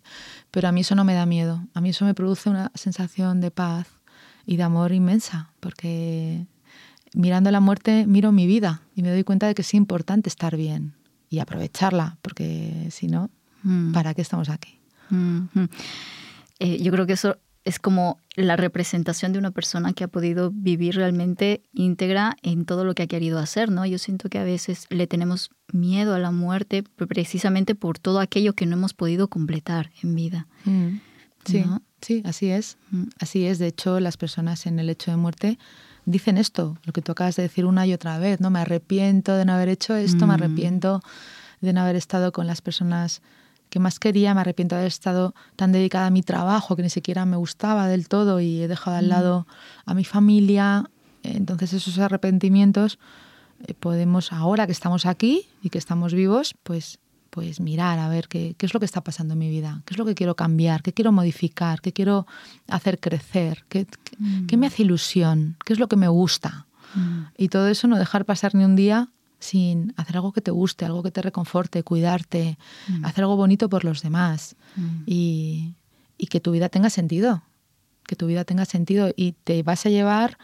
Pero 0.51 0.69
a 0.69 0.73
mí 0.73 0.83
eso 0.83 0.95
no 0.95 1.05
me 1.05 1.15
da 1.15 1.27
miedo. 1.27 1.63
A 1.75 1.81
mí 1.81 1.91
eso 1.91 2.05
me 2.05 2.15
produce 2.15 2.51
una 2.51 2.71
sensación 2.75 3.41
de 3.41 3.51
paz 3.51 4.00
y 4.51 4.57
de 4.57 4.65
amor 4.65 4.91
inmensa. 4.91 5.53
Porque 5.61 6.45
mirando 7.15 7.53
la 7.53 7.61
muerte 7.61 8.05
miro 8.05 8.33
mi 8.33 8.49
vida 8.49 8.83
y 8.97 9.03
me 9.03 9.11
doy 9.11 9.23
cuenta 9.23 9.47
de 9.47 9.55
que 9.55 9.63
es 9.63 9.75
importante 9.75 10.29
estar 10.29 10.57
bien 10.57 10.95
y 11.29 11.39
aprovecharla. 11.39 12.19
Porque 12.21 12.89
si 12.91 13.07
no, 13.07 13.31
mm. 13.63 13.93
¿para 13.93 14.13
qué 14.13 14.23
estamos 14.23 14.49
aquí? 14.49 14.81
Mm-hmm. 15.13 15.71
Eh, 16.59 16.83
yo 16.83 16.91
creo 16.91 17.07
que 17.07 17.13
eso 17.13 17.39
es 17.63 17.79
como 17.79 18.19
la 18.35 18.57
representación 18.57 19.33
de 19.33 19.39
una 19.39 19.53
persona 19.53 19.93
que 19.93 20.03
ha 20.03 20.09
podido 20.09 20.51
vivir 20.53 20.97
realmente 20.97 21.63
íntegra 21.73 22.37
en 22.43 22.65
todo 22.65 22.85
lo 22.85 22.97
que 22.97 23.05
ha 23.05 23.07
querido 23.07 23.39
hacer, 23.39 23.71
¿no? 23.71 23.87
Yo 23.87 23.99
siento 23.99 24.29
que 24.31 24.39
a 24.39 24.45
veces 24.45 24.87
le 24.91 25.07
tenemos 25.07 25.51
miedo 25.73 26.13
a 26.13 26.19
la 26.19 26.33
muerte 26.33 26.83
precisamente 26.83 27.77
por 27.77 28.01
todo 28.01 28.19
aquello 28.19 28.55
que 28.55 28.67
no 28.67 28.75
hemos 28.75 28.95
podido 28.95 29.29
completar 29.29 29.93
en 30.03 30.17
vida. 30.17 30.49
Mm. 30.65 30.97
Sí, 31.45 31.65
sí, 32.01 32.23
así 32.25 32.51
es. 32.51 32.77
Mm. 32.91 33.05
Así 33.19 33.47
es. 33.47 33.59
De 33.59 33.67
hecho, 33.67 34.01
las 34.01 34.17
personas 34.17 34.67
en 34.67 34.79
el 34.79 34.91
hecho 34.91 35.11
de 35.11 35.17
muerte 35.17 35.59
dicen 36.05 36.39
esto, 36.39 36.77
lo 36.85 36.93
que 36.93 37.03
tú 37.03 37.13
acabas 37.13 37.37
de 37.37 37.43
decir 37.43 37.65
una 37.67 37.87
y 37.87 37.93
otra 37.93 38.19
vez, 38.19 38.41
¿no? 38.41 38.51
Me 38.51 38.61
arrepiento 38.61 39.37
de 39.37 39.45
no 39.45 39.53
haber 39.53 39.69
hecho 39.69 39.95
esto, 39.95 40.27
me 40.27 40.33
mm. 40.33 40.43
arrepiento 40.43 41.03
de 41.61 41.73
no 41.73 41.83
haber 41.83 41.97
estado 41.97 42.33
con 42.33 42.47
las 42.47 42.63
personas 42.63 43.23
que 43.69 43.79
más 43.79 44.01
quería, 44.01 44.35
me 44.35 44.41
arrepiento 44.41 44.75
de 44.75 44.81
haber 44.81 44.89
estado 44.89 45.35
tan 45.57 45.73
dedicada 45.73 46.07
a 46.07 46.11
mi 46.11 46.23
trabajo 46.23 46.75
que 46.75 46.83
ni 46.83 46.91
siquiera 46.91 47.25
me 47.25 47.37
gustaba 47.37 47.87
del 47.87 48.09
todo 48.09 48.41
y 48.41 48.63
he 48.63 48.69
dejado 48.69 48.97
al 48.97 49.07
mm. 49.07 49.09
lado 49.09 49.47
a 49.85 49.95
mi 49.95 50.05
familia. 50.05 50.91
Entonces 51.23 51.73
esos 51.73 51.99
arrepentimientos 51.99 52.99
eh, 53.67 53.75
podemos, 53.75 54.33
ahora 54.33 54.67
que 54.67 54.73
estamos 54.73 55.07
aquí 55.07 55.47
y 55.63 55.71
que 55.71 55.79
estamos 55.79 56.15
vivos, 56.15 56.55
pues, 56.63 56.99
pues 57.31 57.61
mirar 57.61 57.99
a 57.99 58.09
ver 58.09 58.29
qué, 58.29 58.55
qué, 58.59 58.67
es 58.67 58.75
lo 58.75 58.81
que 58.81 58.87
está 58.87 59.03
pasando 59.03 59.35
en 59.35 59.39
mi 59.39 59.49
vida, 59.49 59.83
qué 59.87 59.95
es 59.95 59.99
lo 59.99 60.05
que 60.05 60.15
quiero 60.15 60.35
cambiar, 60.35 60.83
qué 60.83 60.93
quiero 60.93 61.13
modificar, 61.13 61.81
qué 61.81 61.93
quiero 61.93 62.27
hacer 62.69 62.99
crecer, 62.99 63.65
qué, 63.69 63.87
qué 64.49 64.57
me 64.57 64.67
mm. 64.67 64.69
hace 64.69 64.83
ilusión, 64.83 65.57
qué 65.65 65.73
es 65.73 65.79
lo 65.79 65.89
que 65.89 65.97
me 65.97 66.09
gusta. 66.09 66.67
Mm. 66.95 67.23
Y 67.39 67.49
todo 67.49 67.69
eso 67.69 67.87
no 67.87 67.99
dejar 67.99 68.25
pasar 68.25 68.55
ni 68.55 68.65
un 68.65 68.77
día 68.77 69.09
sin 69.39 69.95
hacer 69.97 70.17
algo 70.17 70.33
que 70.33 70.41
te 70.41 70.51
guste, 70.51 70.85
algo 70.85 71.03
que 71.03 71.11
te 71.11 71.23
reconforte, 71.23 71.83
cuidarte, 71.83 72.59
mm. 72.89 73.05
hacer 73.05 73.25
algo 73.25 73.37
bonito 73.37 73.69
por 73.69 73.85
los 73.85 74.03
demás 74.03 74.57
mm. 74.77 75.03
y, 75.07 75.75
que 76.29 76.39
tu 76.39 76.53
vida 76.53 76.69
tenga 76.69 76.91
sentido, 76.91 77.43
que 78.07 78.15
tu 78.15 78.27
vida 78.27 78.45
tenga 78.45 78.65
sentido 78.65 79.11
y 79.17 79.33
te 79.33 79.63
vas 79.65 79.85
a 79.87 79.89
llevar 79.89 80.39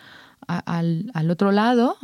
al, 0.49 1.31
otro 1.31 1.53
lado, 1.53 1.97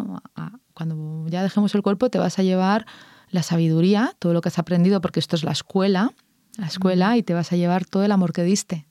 cuando 0.74 1.26
ya 1.28 1.42
dejemos 1.42 1.74
el 1.74 1.82
cuerpo, 1.82 2.08
te 2.08 2.18
vas 2.18 2.38
a 2.38 2.42
llevar 2.42 2.86
la 3.32 3.42
sabiduría, 3.42 4.14
todo 4.20 4.32
lo 4.32 4.40
que 4.40 4.48
has 4.50 4.58
aprendido, 4.60 5.00
porque 5.00 5.18
esto 5.18 5.34
es 5.34 5.42
la 5.42 5.50
escuela, 5.50 6.12
la 6.56 6.66
escuela, 6.66 7.10
mm. 7.10 7.16
y 7.16 7.22
te 7.24 7.34
vas 7.34 7.50
a 7.52 7.56
llevar 7.56 7.84
todo 7.84 8.04
el 8.04 8.12
amor 8.12 8.32
que 8.32 8.44
diste. 8.44 8.86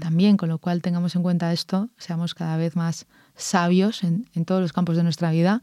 También, 0.00 0.38
con 0.38 0.48
lo 0.48 0.56
cual 0.56 0.80
tengamos 0.80 1.14
en 1.14 1.22
cuenta 1.22 1.52
esto, 1.52 1.90
seamos 1.98 2.34
cada 2.34 2.56
vez 2.56 2.74
más 2.74 3.04
sabios 3.36 4.02
en, 4.02 4.26
en 4.32 4.46
todos 4.46 4.62
los 4.62 4.72
campos 4.72 4.96
de 4.96 5.02
nuestra 5.02 5.30
vida 5.30 5.60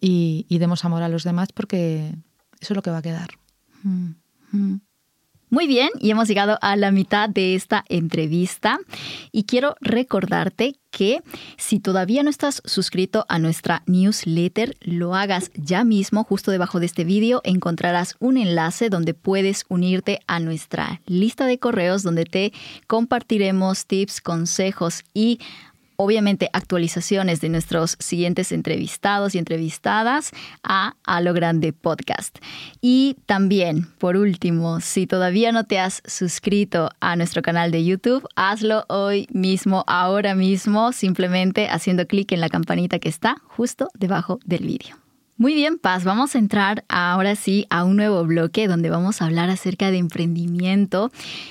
y, 0.00 0.58
demos 0.58 0.84
amor 0.84 1.02
a 1.02 1.08
los 1.08 1.24
demás 1.24 1.52
porque 1.52 2.14
eso 2.60 2.72
es 2.72 2.76
lo 2.76 2.82
que 2.82 2.90
va 2.90 2.98
a 2.98 3.02
quedar. 3.02 3.30
Mm, 3.82 4.10
mm. 4.52 4.80
Muy 5.54 5.68
bien, 5.68 5.90
y 6.00 6.10
hemos 6.10 6.26
llegado 6.26 6.58
a 6.62 6.74
la 6.74 6.90
mitad 6.90 7.28
de 7.28 7.54
esta 7.54 7.84
entrevista 7.88 8.80
y 9.30 9.44
quiero 9.44 9.76
recordarte 9.80 10.80
que 10.90 11.20
si 11.56 11.78
todavía 11.78 12.24
no 12.24 12.30
estás 12.30 12.60
suscrito 12.64 13.24
a 13.28 13.38
nuestra 13.38 13.84
newsletter, 13.86 14.76
lo 14.80 15.14
hagas 15.14 15.52
ya 15.54 15.84
mismo. 15.84 16.24
Justo 16.24 16.50
debajo 16.50 16.80
de 16.80 16.86
este 16.86 17.04
vídeo 17.04 17.40
encontrarás 17.44 18.16
un 18.18 18.36
enlace 18.36 18.90
donde 18.90 19.14
puedes 19.14 19.64
unirte 19.68 20.18
a 20.26 20.40
nuestra 20.40 21.00
lista 21.06 21.46
de 21.46 21.60
correos 21.60 22.02
donde 22.02 22.24
te 22.24 22.52
compartiremos 22.88 23.86
tips, 23.86 24.20
consejos 24.20 25.04
y 25.14 25.38
obviamente 25.96 26.50
actualizaciones 26.52 27.40
de 27.40 27.48
nuestros 27.48 27.96
siguientes 27.98 28.52
entrevistados 28.52 29.34
y 29.34 29.38
entrevistadas 29.38 30.30
a 30.62 30.94
A 31.04 31.20
lo 31.20 31.32
Grande 31.34 31.72
Podcast. 31.72 32.38
Y 32.80 33.16
también, 33.26 33.88
por 33.98 34.16
último, 34.16 34.80
si 34.80 35.06
todavía 35.06 35.52
no 35.52 35.64
te 35.64 35.78
has 35.78 36.02
suscrito 36.06 36.90
a 37.00 37.16
nuestro 37.16 37.42
canal 37.42 37.70
de 37.70 37.84
YouTube, 37.84 38.26
hazlo 38.36 38.84
hoy 38.88 39.26
mismo, 39.30 39.84
ahora 39.86 40.34
mismo, 40.34 40.92
simplemente 40.92 41.68
haciendo 41.68 42.06
clic 42.06 42.32
en 42.32 42.40
la 42.40 42.48
campanita 42.48 42.98
que 42.98 43.08
está 43.08 43.36
justo 43.46 43.88
debajo 43.94 44.40
del 44.44 44.66
vídeo. 44.66 45.03
Muy 45.36 45.52
bien, 45.54 45.78
Paz, 45.78 46.04
vamos 46.04 46.36
a 46.36 46.38
entrar 46.38 46.84
ahora 46.88 47.34
sí 47.34 47.66
a 47.68 47.82
un 47.82 47.96
nuevo 47.96 48.24
bloque 48.24 48.68
donde 48.68 48.88
vamos 48.88 49.20
a 49.20 49.24
hablar 49.24 49.50
acerca 49.50 49.90
de 49.90 49.98
emprendimiento 49.98 51.10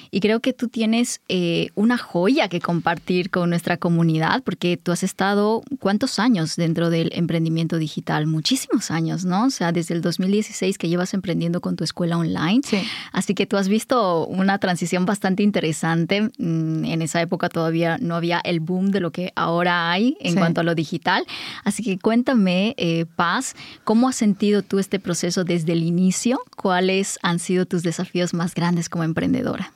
y 0.10 0.22
creo 0.22 0.40
que 0.40 0.54
tú 0.54 0.70
tienes 0.70 1.20
eh, 1.28 1.68
una 1.76 1.98
joya 1.98 2.48
que 2.48 2.62
compartir 2.62 3.30
con 3.30 3.50
nuestra 3.50 3.76
comunidad 3.76 4.42
porque 4.44 4.78
tú 4.78 4.94
has 4.94 5.04
estado 5.04 5.64
cuántos 5.80 6.18
años 6.18 6.56
dentro 6.56 6.90
del 6.90 7.10
emprendimiento 7.14 7.78
digital, 7.78 8.26
muchísimos 8.26 8.90
años, 8.90 9.26
¿no? 9.26 9.48
O 9.48 9.50
sea, 9.50 9.74
desde 9.74 9.96
el 9.96 10.02
2016 10.02 10.78
que 10.78 10.88
llevas 10.88 11.14
emprendiendo 11.14 11.60
con 11.60 11.76
tu 11.76 11.84
escuela 11.84 12.18
online, 12.18 12.62
sí. 12.64 12.78
así 13.12 13.34
que 13.34 13.46
tú 13.46 13.58
has 13.58 13.68
visto 13.68 14.26
una 14.28 14.60
transición 14.60 15.06
bastante 15.06 15.44
interesante. 15.44 16.22
Mm, 16.38 16.86
en 16.86 17.02
esa 17.02 17.20
época 17.20 17.50
todavía 17.50 17.98
no 18.00 18.16
había 18.16 18.40
el 18.46 18.62
boom 18.62 18.92
de 18.92 19.02
lo 19.02 19.12
que 19.12 19.34
ahora 19.36 19.92
hay 19.92 20.16
en 20.22 20.36
cuanto 20.36 20.62
a 20.62 20.64
lo 20.64 20.74
digital, 20.74 21.26
así 21.66 21.84
que 21.84 22.00
cuéntame, 22.00 22.76
eh, 22.78 23.06
Paz, 23.18 23.56
¿Cómo 23.84 24.10
has 24.10 24.16
sentido 24.16 24.62
tú 24.62 24.80
este 24.80 25.00
proceso 25.00 25.44
desde 25.44 25.74
el 25.74 25.84
inicio? 25.84 26.40
¿Cuáles 26.56 27.20
han 27.22 27.40
sido 27.40 27.66
tus 27.66 27.84
desafíos 27.84 28.34
más 28.34 28.56
grandes 28.56 28.90
como 28.90 29.04
emprendedora? 29.04 29.74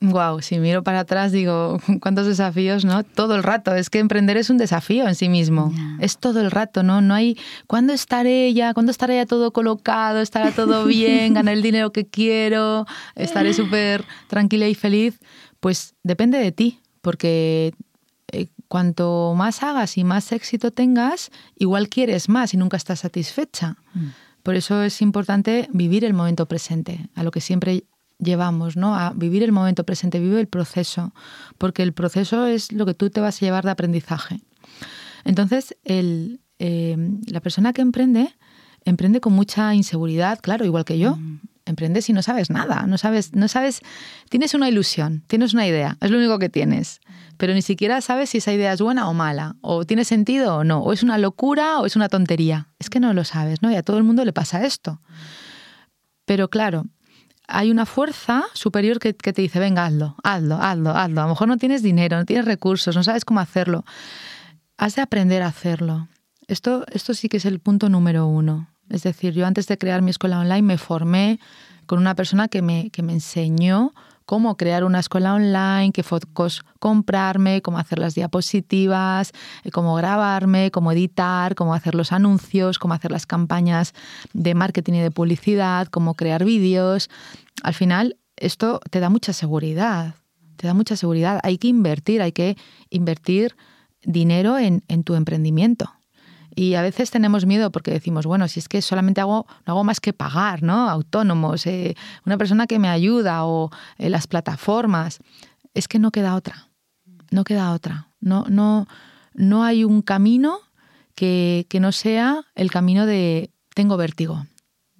Wow, 0.00 0.42
si 0.42 0.58
miro 0.58 0.82
para 0.82 1.00
atrás 1.00 1.32
digo, 1.32 1.80
cuántos 2.00 2.26
desafíos, 2.26 2.84
¿no? 2.84 3.04
Todo 3.04 3.36
el 3.36 3.42
rato. 3.42 3.74
Es 3.74 3.88
que 3.88 3.98
emprender 3.98 4.36
es 4.36 4.50
un 4.50 4.58
desafío 4.58 5.08
en 5.08 5.14
sí 5.14 5.28
mismo. 5.28 5.72
Es 5.98 6.18
todo 6.18 6.40
el 6.40 6.50
rato, 6.50 6.82
¿no? 6.82 7.00
No 7.00 7.14
hay, 7.14 7.38
¿cuándo 7.66 7.92
estaré 7.92 8.52
ya? 8.52 8.74
¿Cuándo 8.74 8.90
estaré 8.90 9.16
ya 9.16 9.26
todo 9.26 9.52
colocado? 9.52 10.20
¿Estará 10.20 10.50
todo 10.50 10.84
bien? 10.86 11.34
¿Ganar 11.34 11.54
el 11.54 11.62
dinero 11.62 11.92
que 11.92 12.06
quiero? 12.06 12.86
¿Estaré 13.14 13.54
súper 13.54 14.04
tranquila 14.28 14.68
y 14.68 14.74
feliz? 14.74 15.20
Pues 15.60 15.94
depende 16.02 16.38
de 16.38 16.52
ti, 16.52 16.80
porque 17.00 17.72
cuanto 18.68 19.34
más 19.36 19.62
hagas 19.62 19.98
y 19.98 20.04
más 20.04 20.32
éxito 20.32 20.70
tengas, 20.70 21.30
igual 21.56 21.88
quieres 21.88 22.28
más 22.28 22.54
y 22.54 22.56
nunca 22.56 22.76
estás 22.76 23.00
satisfecha. 23.00 23.76
Mm. 23.94 24.06
Por 24.42 24.56
eso 24.56 24.82
es 24.82 25.00
importante 25.00 25.68
vivir 25.72 26.04
el 26.04 26.12
momento 26.12 26.46
presente, 26.46 27.08
a 27.14 27.22
lo 27.22 27.30
que 27.30 27.40
siempre 27.40 27.84
llevamos, 28.18 28.76
¿no? 28.76 28.94
A 28.94 29.12
vivir 29.14 29.42
el 29.42 29.52
momento 29.52 29.84
presente, 29.84 30.20
vive 30.20 30.40
el 30.40 30.48
proceso, 30.48 31.14
porque 31.58 31.82
el 31.82 31.92
proceso 31.92 32.46
es 32.46 32.72
lo 32.72 32.86
que 32.86 32.94
tú 32.94 33.10
te 33.10 33.20
vas 33.20 33.36
a 33.40 33.46
llevar 33.46 33.64
de 33.64 33.70
aprendizaje. 33.70 34.40
Entonces, 35.24 35.76
el, 35.84 36.40
eh, 36.58 36.96
la 37.26 37.40
persona 37.40 37.72
que 37.72 37.82
emprende, 37.82 38.34
emprende 38.84 39.20
con 39.20 39.32
mucha 39.32 39.74
inseguridad, 39.74 40.38
claro, 40.40 40.64
igual 40.64 40.84
que 40.84 40.98
yo. 40.98 41.16
Mm 41.16 41.40
emprendes 41.66 42.08
y 42.08 42.12
no 42.12 42.22
sabes 42.22 42.50
nada, 42.50 42.86
no 42.86 42.98
sabes, 42.98 43.34
no 43.34 43.48
sabes, 43.48 43.80
tienes 44.28 44.54
una 44.54 44.68
ilusión, 44.68 45.24
tienes 45.26 45.54
una 45.54 45.66
idea, 45.66 45.96
es 46.00 46.10
lo 46.10 46.18
único 46.18 46.38
que 46.38 46.48
tienes, 46.48 47.00
pero 47.36 47.54
ni 47.54 47.62
siquiera 47.62 48.00
sabes 48.00 48.30
si 48.30 48.38
esa 48.38 48.52
idea 48.52 48.72
es 48.72 48.80
buena 48.80 49.08
o 49.08 49.14
mala, 49.14 49.56
o 49.60 49.84
tiene 49.84 50.04
sentido 50.04 50.56
o 50.56 50.64
no, 50.64 50.80
o 50.80 50.92
es 50.92 51.02
una 51.02 51.18
locura 51.18 51.80
o 51.80 51.86
es 51.86 51.96
una 51.96 52.08
tontería. 52.08 52.68
Es 52.78 52.90
que 52.90 53.00
no 53.00 53.12
lo 53.12 53.24
sabes, 53.24 53.62
¿no? 53.62 53.70
Y 53.70 53.76
a 53.76 53.82
todo 53.82 53.98
el 53.98 54.04
mundo 54.04 54.24
le 54.24 54.32
pasa 54.32 54.64
esto. 54.64 55.00
Pero 56.24 56.48
claro, 56.48 56.84
hay 57.46 57.70
una 57.70 57.86
fuerza 57.86 58.44
superior 58.54 58.98
que, 58.98 59.12
te 59.14 59.42
dice, 59.42 59.58
venga, 59.58 59.84
hazlo, 59.84 60.16
hazlo, 60.22 60.56
hazlo, 60.56 60.90
hazlo. 60.90 61.20
A 61.20 61.24
lo 61.24 61.30
mejor 61.30 61.48
no 61.48 61.56
tienes 61.56 61.82
dinero, 61.82 62.16
no 62.16 62.24
tienes 62.24 62.44
recursos, 62.44 62.96
no 62.96 63.02
sabes 63.02 63.24
cómo 63.24 63.40
hacerlo. 63.40 63.84
Has 64.76 64.94
de 64.94 65.02
aprender 65.02 65.42
a 65.42 65.48
hacerlo. 65.48 66.08
Esto, 66.46 66.84
esto 66.92 67.14
sí 67.14 67.28
que 67.28 67.38
es 67.38 67.44
el 67.44 67.60
punto 67.60 67.88
número 67.88 68.26
uno. 68.26 68.73
Es 68.88 69.02
decir, 69.02 69.32
yo 69.32 69.46
antes 69.46 69.66
de 69.66 69.78
crear 69.78 70.02
mi 70.02 70.10
escuela 70.10 70.40
online 70.40 70.62
me 70.62 70.78
formé 70.78 71.40
con 71.86 71.98
una 71.98 72.14
persona 72.14 72.48
que 72.48 72.62
me, 72.62 72.90
que 72.90 73.02
me 73.02 73.12
enseñó 73.12 73.92
cómo 74.26 74.56
crear 74.56 74.84
una 74.84 75.00
escuela 75.00 75.34
online, 75.34 75.92
qué 75.92 76.02
fotos 76.02 76.64
comprarme, 76.78 77.62
cómo 77.62 77.78
hacer 77.78 77.98
las 77.98 78.14
diapositivas, 78.14 79.32
eh, 79.64 79.70
cómo 79.70 79.94
grabarme, 79.94 80.70
cómo 80.70 80.92
editar, 80.92 81.54
cómo 81.54 81.74
hacer 81.74 81.94
los 81.94 82.12
anuncios, 82.12 82.78
cómo 82.78 82.94
hacer 82.94 83.10
las 83.10 83.26
campañas 83.26 83.92
de 84.32 84.54
marketing 84.54 84.94
y 84.94 85.00
de 85.00 85.10
publicidad, 85.10 85.88
cómo 85.88 86.14
crear 86.14 86.44
vídeos. 86.44 87.10
Al 87.62 87.74
final, 87.74 88.16
esto 88.36 88.80
te 88.90 89.00
da 89.00 89.10
mucha 89.10 89.32
seguridad, 89.32 90.14
te 90.56 90.66
da 90.66 90.74
mucha 90.74 90.96
seguridad. 90.96 91.40
Hay 91.42 91.58
que 91.58 91.68
invertir, 91.68 92.22
hay 92.22 92.32
que 92.32 92.56
invertir 92.90 93.56
dinero 94.02 94.58
en, 94.58 94.82
en 94.88 95.04
tu 95.04 95.14
emprendimiento. 95.14 95.90
Y 96.54 96.74
a 96.74 96.82
veces 96.82 97.10
tenemos 97.10 97.46
miedo 97.46 97.70
porque 97.72 97.90
decimos, 97.90 98.26
bueno, 98.26 98.46
si 98.48 98.60
es 98.60 98.68
que 98.68 98.80
solamente 98.82 99.20
hago, 99.20 99.46
no 99.66 99.72
hago 99.72 99.84
más 99.84 100.00
que 100.00 100.12
pagar, 100.12 100.62
¿no? 100.62 100.88
Autónomos, 100.88 101.66
eh, 101.66 101.96
una 102.24 102.38
persona 102.38 102.66
que 102.66 102.78
me 102.78 102.88
ayuda 102.88 103.44
o 103.44 103.70
eh, 103.98 104.08
las 104.08 104.26
plataformas. 104.26 105.18
Es 105.74 105.88
que 105.88 105.98
no 105.98 106.10
queda 106.10 106.34
otra. 106.34 106.68
No 107.30 107.44
queda 107.44 107.72
otra. 107.72 108.08
No, 108.20 108.44
no, 108.48 108.86
no 109.34 109.64
hay 109.64 109.84
un 109.84 110.02
camino 110.02 110.58
que, 111.14 111.66
que 111.68 111.80
no 111.80 111.92
sea 111.92 112.44
el 112.54 112.70
camino 112.70 113.06
de 113.06 113.50
tengo 113.74 113.96
vértigo. 113.96 114.46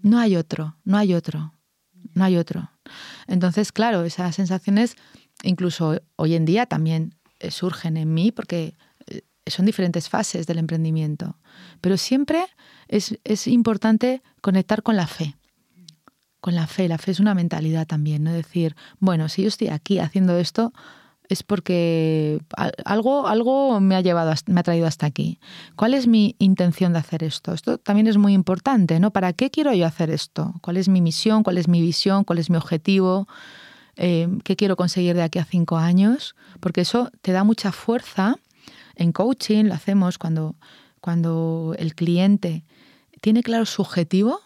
No 0.03 0.19
hay 0.19 0.37
otro, 0.37 0.77
no 0.85 0.99
hay 0.99 1.15
otro, 1.15 1.55
no 2.15 2.25
hay 2.25 2.37
otro. 2.37 2.71
Entonces, 3.27 3.73
claro, 3.73 4.05
esas 4.05 4.35
sensaciones 4.35 4.97
incluso 5.43 6.01
hoy 6.17 6.35
en 6.35 6.45
día 6.45 6.67
también 6.67 7.15
eh, 7.41 7.51
surgen 7.51 7.97
en 7.97 8.13
mí 8.15 8.33
porque 8.33 8.77
son 9.47 9.67
diferentes 9.67 10.09
fases 10.09 10.47
del 10.47 10.59
emprendimiento. 10.59 11.37
Pero 11.81 11.97
siempre 11.97 12.45
es, 12.89 13.19
es 13.25 13.47
importante 13.47 14.23
conectar 14.41 14.83
con 14.83 14.97
la 14.97 15.07
fe 15.07 15.37
con 16.45 16.55
la 16.55 16.67
fe. 16.67 16.89
La 16.89 16.99
fe 16.99 17.11
es 17.11 17.21
una 17.21 17.33
mentalidad 17.33 17.87
también, 17.87 18.23
¿no? 18.23 18.31
Decir, 18.31 18.77
bueno, 18.99 19.31
si 19.31 19.41
yo 19.41 19.49
estoy 19.49 19.69
aquí 19.69 19.99
haciendo 19.99 20.37
esto, 20.37 20.75
es 21.31 21.43
porque 21.43 22.39
algo, 22.85 23.27
algo 23.27 23.81
me 23.81 23.97
ha 23.97 24.03
llevado, 24.03 24.35
me 24.47 24.61
ha 24.61 24.63
traído 24.63 24.87
hasta 24.87 25.07
aquí. 25.07 25.39
¿Cuál 25.75 25.95
es 25.95 26.07
mi 26.07 26.37
intención 26.39 26.93
de 26.93 26.99
hacer 26.99 27.25
esto? 27.25 27.55
Esto 27.55 27.79
también 27.79 28.09
es 28.09 28.19
muy 28.19 28.35
importante, 28.35 29.01
¿no? 29.01 29.11
¿Para 29.11 29.33
qué 29.33 29.51
quiero 29.51 29.73
yo 29.73 29.87
hacer 29.87 30.11
esto? 30.11 30.53
¿Cuál 30.61 30.77
es 30.77 30.89
mi 30.89 31.01
misión? 31.01 31.45
¿Cuál 31.45 31.57
es 31.57 31.67
mi 31.67 31.81
visión? 31.81 32.25
¿Cuál 32.25 32.39
es 32.41 32.51
mi 32.51 32.59
objetivo? 32.59 33.27
Eh, 33.97 34.29
¿Qué 34.45 34.55
quiero 34.55 34.77
conseguir 34.77 35.17
de 35.17 35.23
aquí 35.23 35.39
a 35.39 35.47
cinco 35.47 35.79
años? 35.79 36.37
Porque 36.61 36.83
eso 36.83 37.11
te 37.23 37.33
da 37.33 37.43
mucha 37.43 37.73
fuerza. 37.73 38.37
En 38.95 39.13
coaching 39.13 39.65
lo 39.65 39.75
hacemos 39.75 40.19
cuando, 40.19 40.57
cuando 41.01 41.75
el 41.79 41.95
cliente 41.95 42.65
tiene 43.21 43.43
claro 43.43 43.67
su 43.67 43.83
objetivo, 43.83 44.41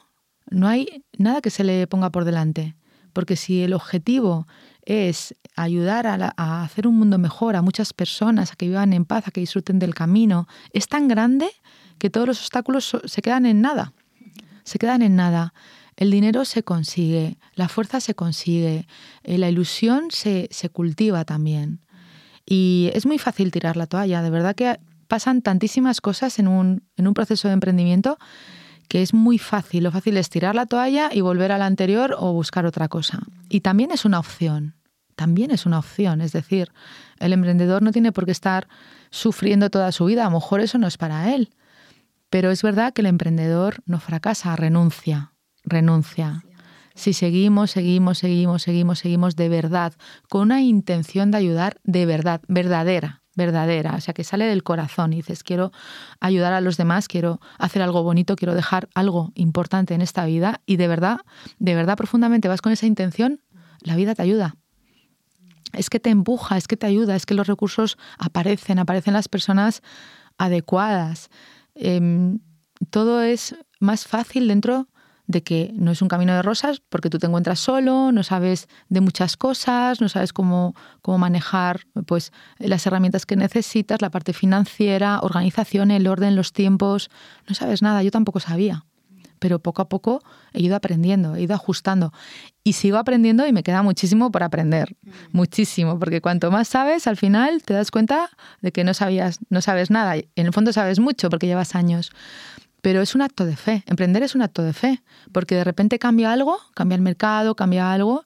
no 0.50 0.68
hay 0.68 1.04
nada 1.18 1.40
que 1.40 1.50
se 1.50 1.64
le 1.64 1.86
ponga 1.86 2.10
por 2.10 2.24
delante. 2.24 2.76
Porque 3.12 3.36
si 3.36 3.62
el 3.62 3.72
objetivo 3.72 4.46
es 4.82 5.34
ayudar 5.56 6.06
a, 6.06 6.62
hacer 6.62 6.86
un 6.86 6.96
mundo 6.96 7.18
mejor 7.18 7.56
a 7.56 7.62
muchas 7.62 7.92
personas, 7.92 8.52
a 8.52 8.56
que 8.56 8.68
vivan 8.68 8.92
en 8.92 9.04
paz, 9.04 9.26
a 9.26 9.30
que 9.30 9.40
disfruten 9.40 9.78
del 9.78 9.94
camino, 9.94 10.46
es 10.72 10.88
tan 10.88 11.08
grande 11.08 11.50
que 11.98 12.10
todos 12.10 12.26
los 12.26 12.40
obstáculos 12.40 12.96
se 13.04 13.22
quedan 13.22 13.44
en 13.44 13.60
nada. 13.60 13.92
Se 14.64 14.78
quedan 14.78 15.02
en 15.02 15.16
nada. 15.16 15.52
El 15.96 16.12
dinero 16.12 16.44
se 16.44 16.62
consigue, 16.62 17.38
la 17.54 17.68
fuerza 17.68 18.00
se 18.00 18.14
consigue, 18.14 18.86
eh, 19.24 19.36
la 19.36 19.48
ilusión 19.48 20.10
se, 20.10 20.48
se 20.52 20.68
cultiva 20.68 21.24
también. 21.24 21.80
Y 22.50 22.90
es 22.94 23.04
muy 23.04 23.18
fácil 23.18 23.50
tirar 23.50 23.76
la 23.76 23.86
toalla. 23.86 24.22
De 24.22 24.30
verdad 24.30 24.54
que 24.54 24.78
pasan 25.06 25.42
tantísimas 25.42 26.00
cosas 26.00 26.38
en 26.38 26.48
un, 26.48 26.82
en 26.96 27.06
un 27.06 27.14
proceso 27.14 27.48
de 27.48 27.54
emprendimiento 27.54 28.18
que 28.88 29.02
es 29.02 29.12
muy 29.12 29.36
fácil. 29.36 29.84
Lo 29.84 29.92
fácil 29.92 30.16
es 30.16 30.30
tirar 30.30 30.54
la 30.54 30.64
toalla 30.64 31.10
y 31.12 31.20
volver 31.20 31.52
a 31.52 31.58
la 31.58 31.66
anterior 31.66 32.16
o 32.18 32.32
buscar 32.32 32.64
otra 32.64 32.88
cosa. 32.88 33.20
Y 33.50 33.60
también 33.60 33.90
es 33.90 34.06
una 34.06 34.18
opción. 34.18 34.76
También 35.14 35.50
es 35.50 35.66
una 35.66 35.78
opción. 35.78 36.22
Es 36.22 36.32
decir, 36.32 36.72
el 37.18 37.34
emprendedor 37.34 37.82
no 37.82 37.92
tiene 37.92 38.12
por 38.12 38.24
qué 38.24 38.32
estar 38.32 38.66
sufriendo 39.10 39.68
toda 39.68 39.92
su 39.92 40.06
vida. 40.06 40.22
A 40.22 40.30
lo 40.30 40.36
mejor 40.36 40.60
eso 40.60 40.78
no 40.78 40.86
es 40.86 40.96
para 40.96 41.34
él. 41.34 41.50
Pero 42.30 42.50
es 42.50 42.62
verdad 42.62 42.94
que 42.94 43.02
el 43.02 43.06
emprendedor 43.06 43.82
no 43.84 44.00
fracasa, 44.00 44.56
renuncia, 44.56 45.32
renuncia. 45.64 46.42
Si 46.98 47.12
seguimos, 47.12 47.70
seguimos, 47.70 48.18
seguimos, 48.18 48.62
seguimos, 48.62 48.98
seguimos 48.98 49.36
de 49.36 49.48
verdad, 49.48 49.92
con 50.28 50.42
una 50.42 50.62
intención 50.62 51.30
de 51.30 51.38
ayudar 51.38 51.78
de 51.84 52.06
verdad, 52.06 52.42
verdadera, 52.48 53.22
verdadera, 53.36 53.94
o 53.94 54.00
sea, 54.00 54.12
que 54.14 54.24
sale 54.24 54.46
del 54.46 54.64
corazón 54.64 55.12
y 55.12 55.18
dices, 55.18 55.44
quiero 55.44 55.70
ayudar 56.18 56.54
a 56.54 56.60
los 56.60 56.76
demás, 56.76 57.06
quiero 57.06 57.40
hacer 57.56 57.82
algo 57.82 58.02
bonito, 58.02 58.34
quiero 58.34 58.56
dejar 58.56 58.88
algo 58.96 59.30
importante 59.36 59.94
en 59.94 60.02
esta 60.02 60.26
vida 60.26 60.60
y 60.66 60.76
de 60.76 60.88
verdad, 60.88 61.20
de 61.60 61.76
verdad 61.76 61.96
profundamente 61.96 62.48
vas 62.48 62.62
con 62.62 62.72
esa 62.72 62.86
intención, 62.86 63.42
la 63.80 63.94
vida 63.94 64.16
te 64.16 64.22
ayuda. 64.22 64.56
Es 65.74 65.90
que 65.90 66.00
te 66.00 66.10
empuja, 66.10 66.56
es 66.56 66.66
que 66.66 66.76
te 66.76 66.88
ayuda, 66.88 67.14
es 67.14 67.26
que 67.26 67.34
los 67.34 67.46
recursos 67.46 67.96
aparecen, 68.18 68.80
aparecen 68.80 69.14
las 69.14 69.28
personas 69.28 69.82
adecuadas. 70.36 71.30
Em, 71.76 72.40
todo 72.90 73.22
es 73.22 73.54
más 73.78 74.04
fácil 74.04 74.48
dentro 74.48 74.88
de 75.28 75.42
que 75.42 75.70
no 75.74 75.92
es 75.92 76.02
un 76.02 76.08
camino 76.08 76.34
de 76.34 76.42
rosas 76.42 76.80
porque 76.88 77.10
tú 77.10 77.18
te 77.18 77.26
encuentras 77.26 77.60
solo, 77.60 78.10
no 78.12 78.22
sabes 78.22 78.66
de 78.88 79.02
muchas 79.02 79.36
cosas, 79.36 80.00
no 80.00 80.08
sabes 80.08 80.32
cómo, 80.32 80.74
cómo 81.02 81.18
manejar 81.18 81.82
pues, 82.06 82.32
las 82.58 82.86
herramientas 82.86 83.26
que 83.26 83.36
necesitas, 83.36 84.00
la 84.00 84.10
parte 84.10 84.32
financiera, 84.32 85.20
organización, 85.20 85.90
el 85.90 86.06
orden, 86.08 86.34
los 86.34 86.52
tiempos, 86.54 87.10
no 87.46 87.54
sabes 87.54 87.82
nada, 87.82 88.02
yo 88.02 88.10
tampoco 88.10 88.40
sabía. 88.40 88.86
Pero 89.38 89.60
poco 89.60 89.82
a 89.82 89.88
poco 89.88 90.20
he 90.52 90.62
ido 90.62 90.74
aprendiendo, 90.74 91.36
he 91.36 91.42
ido 91.42 91.54
ajustando. 91.54 92.12
Y 92.64 92.72
sigo 92.72 92.96
aprendiendo 92.96 93.46
y 93.46 93.52
me 93.52 93.62
queda 93.62 93.82
muchísimo 93.82 94.32
por 94.32 94.42
aprender. 94.42 94.96
Mm. 95.02 95.10
Muchísimo. 95.32 95.98
Porque 96.00 96.20
cuanto 96.20 96.50
más 96.50 96.66
sabes, 96.66 97.06
al 97.06 97.16
final 97.16 97.62
te 97.62 97.74
das 97.74 97.92
cuenta 97.92 98.30
de 98.62 98.72
que 98.72 98.82
no 98.82 98.94
sabías, 98.94 99.38
no 99.48 99.60
sabes 99.60 99.90
nada. 99.90 100.16
En 100.16 100.46
el 100.46 100.52
fondo 100.52 100.72
sabes 100.72 100.98
mucho 100.98 101.30
porque 101.30 101.46
llevas 101.46 101.76
años. 101.76 102.10
Pero 102.88 103.02
es 103.02 103.14
un 103.14 103.20
acto 103.20 103.44
de 103.44 103.54
fe. 103.54 103.84
Emprender 103.86 104.22
es 104.22 104.34
un 104.34 104.40
acto 104.40 104.62
de 104.62 104.72
fe, 104.72 105.02
porque 105.30 105.54
de 105.56 105.62
repente 105.62 105.98
cambia 105.98 106.32
algo, 106.32 106.58
cambia 106.72 106.96
el 106.96 107.02
mercado, 107.02 107.54
cambia 107.54 107.92
algo, 107.92 108.24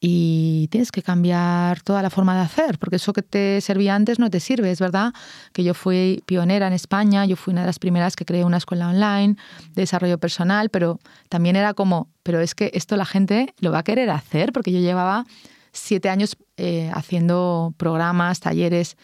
y 0.00 0.66
tienes 0.72 0.90
que 0.90 1.04
cambiar 1.04 1.80
toda 1.82 2.02
la 2.02 2.10
forma 2.10 2.34
de 2.34 2.40
hacer, 2.40 2.80
porque 2.80 2.96
eso 2.96 3.12
que 3.12 3.22
te 3.22 3.60
servía 3.60 3.94
antes 3.94 4.18
no 4.18 4.28
te 4.28 4.40
sirve. 4.40 4.72
Es 4.72 4.80
verdad 4.80 5.12
que 5.52 5.62
yo 5.62 5.72
fui 5.72 6.20
pionera 6.26 6.66
en 6.66 6.72
España, 6.72 7.26
yo 7.26 7.36
fui 7.36 7.52
una 7.52 7.60
de 7.60 7.68
las 7.68 7.78
primeras 7.78 8.16
que 8.16 8.24
creé 8.24 8.42
una 8.42 8.56
escuela 8.56 8.88
online 8.88 9.36
de 9.74 9.82
desarrollo 9.82 10.18
personal, 10.18 10.68
pero 10.68 10.98
también 11.28 11.54
era 11.54 11.72
como, 11.72 12.08
pero 12.24 12.40
es 12.40 12.56
que 12.56 12.72
esto 12.74 12.96
la 12.96 13.06
gente 13.06 13.54
lo 13.60 13.70
va 13.70 13.78
a 13.78 13.84
querer 13.84 14.10
hacer, 14.10 14.52
porque 14.52 14.72
yo 14.72 14.80
llevaba 14.80 15.26
siete 15.70 16.08
años 16.08 16.36
eh, 16.56 16.90
haciendo 16.92 17.72
programas, 17.76 18.40
talleres 18.40 18.96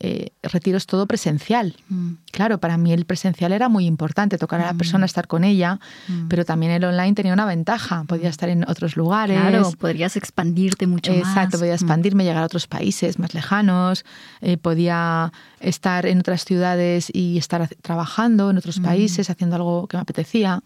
eh, 0.00 0.30
retiros 0.42 0.86
todo 0.86 1.06
presencial. 1.06 1.76
Mm. 1.88 2.14
Claro, 2.32 2.58
para 2.58 2.76
mí 2.76 2.92
el 2.92 3.06
presencial 3.06 3.52
era 3.52 3.68
muy 3.68 3.86
importante, 3.86 4.36
tocar 4.38 4.60
a 4.60 4.66
la 4.66 4.72
mm. 4.72 4.78
persona, 4.78 5.06
estar 5.06 5.28
con 5.28 5.44
ella, 5.44 5.78
mm. 6.08 6.28
pero 6.28 6.44
también 6.44 6.72
el 6.72 6.84
online 6.84 7.14
tenía 7.14 7.32
una 7.32 7.46
ventaja, 7.46 8.04
podía 8.04 8.28
estar 8.28 8.48
en 8.48 8.68
otros 8.68 8.96
lugares. 8.96 9.40
Claro, 9.40 9.70
podrías 9.78 10.16
expandirte 10.16 10.86
mucho 10.86 11.12
más. 11.12 11.20
Exacto, 11.20 11.58
podía 11.58 11.74
expandirme, 11.74 12.24
llegar 12.24 12.42
a 12.42 12.46
otros 12.46 12.66
países 12.66 13.18
más 13.18 13.34
lejanos, 13.34 14.04
eh, 14.40 14.56
podía 14.56 15.32
estar 15.60 16.06
en 16.06 16.18
otras 16.18 16.44
ciudades 16.44 17.08
y 17.12 17.38
estar 17.38 17.68
trabajando 17.80 18.50
en 18.50 18.58
otros 18.58 18.80
países, 18.80 19.30
haciendo 19.30 19.56
algo 19.56 19.86
que 19.86 19.96
me 19.96 20.02
apetecía. 20.02 20.60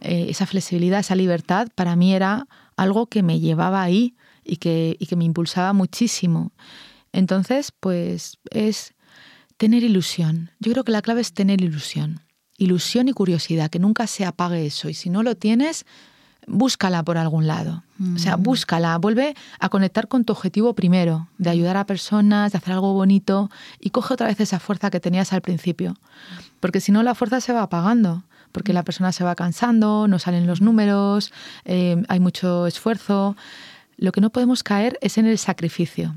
Eh, 0.00 0.26
esa 0.30 0.46
flexibilidad, 0.46 1.00
esa 1.00 1.14
libertad, 1.14 1.68
para 1.74 1.96
mí 1.96 2.14
era 2.14 2.46
algo 2.76 3.06
que 3.06 3.22
me 3.22 3.40
llevaba 3.40 3.82
ahí 3.82 4.16
y 4.42 4.56
que, 4.56 4.96
y 4.98 5.06
que 5.06 5.16
me 5.16 5.24
impulsaba 5.24 5.72
muchísimo. 5.72 6.50
Entonces, 7.14 7.72
pues 7.78 8.38
es 8.50 8.92
tener 9.56 9.84
ilusión. 9.84 10.50
Yo 10.58 10.72
creo 10.72 10.84
que 10.84 10.90
la 10.90 11.00
clave 11.00 11.20
es 11.20 11.32
tener 11.32 11.62
ilusión. 11.62 12.20
Ilusión 12.58 13.08
y 13.08 13.12
curiosidad, 13.12 13.70
que 13.70 13.78
nunca 13.78 14.08
se 14.08 14.24
apague 14.24 14.66
eso. 14.66 14.88
Y 14.88 14.94
si 14.94 15.10
no 15.10 15.22
lo 15.22 15.36
tienes, 15.36 15.86
búscala 16.48 17.04
por 17.04 17.16
algún 17.16 17.46
lado. 17.46 17.84
O 18.16 18.18
sea, 18.18 18.36
mm. 18.36 18.42
búscala, 18.42 18.98
vuelve 18.98 19.36
a 19.60 19.68
conectar 19.68 20.08
con 20.08 20.24
tu 20.24 20.32
objetivo 20.32 20.74
primero, 20.74 21.28
de 21.38 21.50
ayudar 21.50 21.76
a 21.76 21.86
personas, 21.86 22.50
de 22.50 22.58
hacer 22.58 22.74
algo 22.74 22.92
bonito 22.92 23.48
y 23.78 23.90
coge 23.90 24.14
otra 24.14 24.26
vez 24.26 24.40
esa 24.40 24.58
fuerza 24.58 24.90
que 24.90 24.98
tenías 24.98 25.32
al 25.32 25.40
principio. 25.40 25.96
Porque 26.58 26.80
si 26.80 26.90
no, 26.90 27.04
la 27.04 27.14
fuerza 27.14 27.40
se 27.40 27.52
va 27.52 27.62
apagando, 27.62 28.24
porque 28.50 28.72
la 28.72 28.82
persona 28.82 29.12
se 29.12 29.22
va 29.22 29.36
cansando, 29.36 30.08
no 30.08 30.18
salen 30.18 30.48
los 30.48 30.60
números, 30.60 31.32
eh, 31.64 32.02
hay 32.08 32.18
mucho 32.18 32.66
esfuerzo. 32.66 33.36
Lo 33.96 34.10
que 34.10 34.20
no 34.20 34.30
podemos 34.30 34.64
caer 34.64 34.98
es 35.00 35.16
en 35.16 35.26
el 35.26 35.38
sacrificio. 35.38 36.16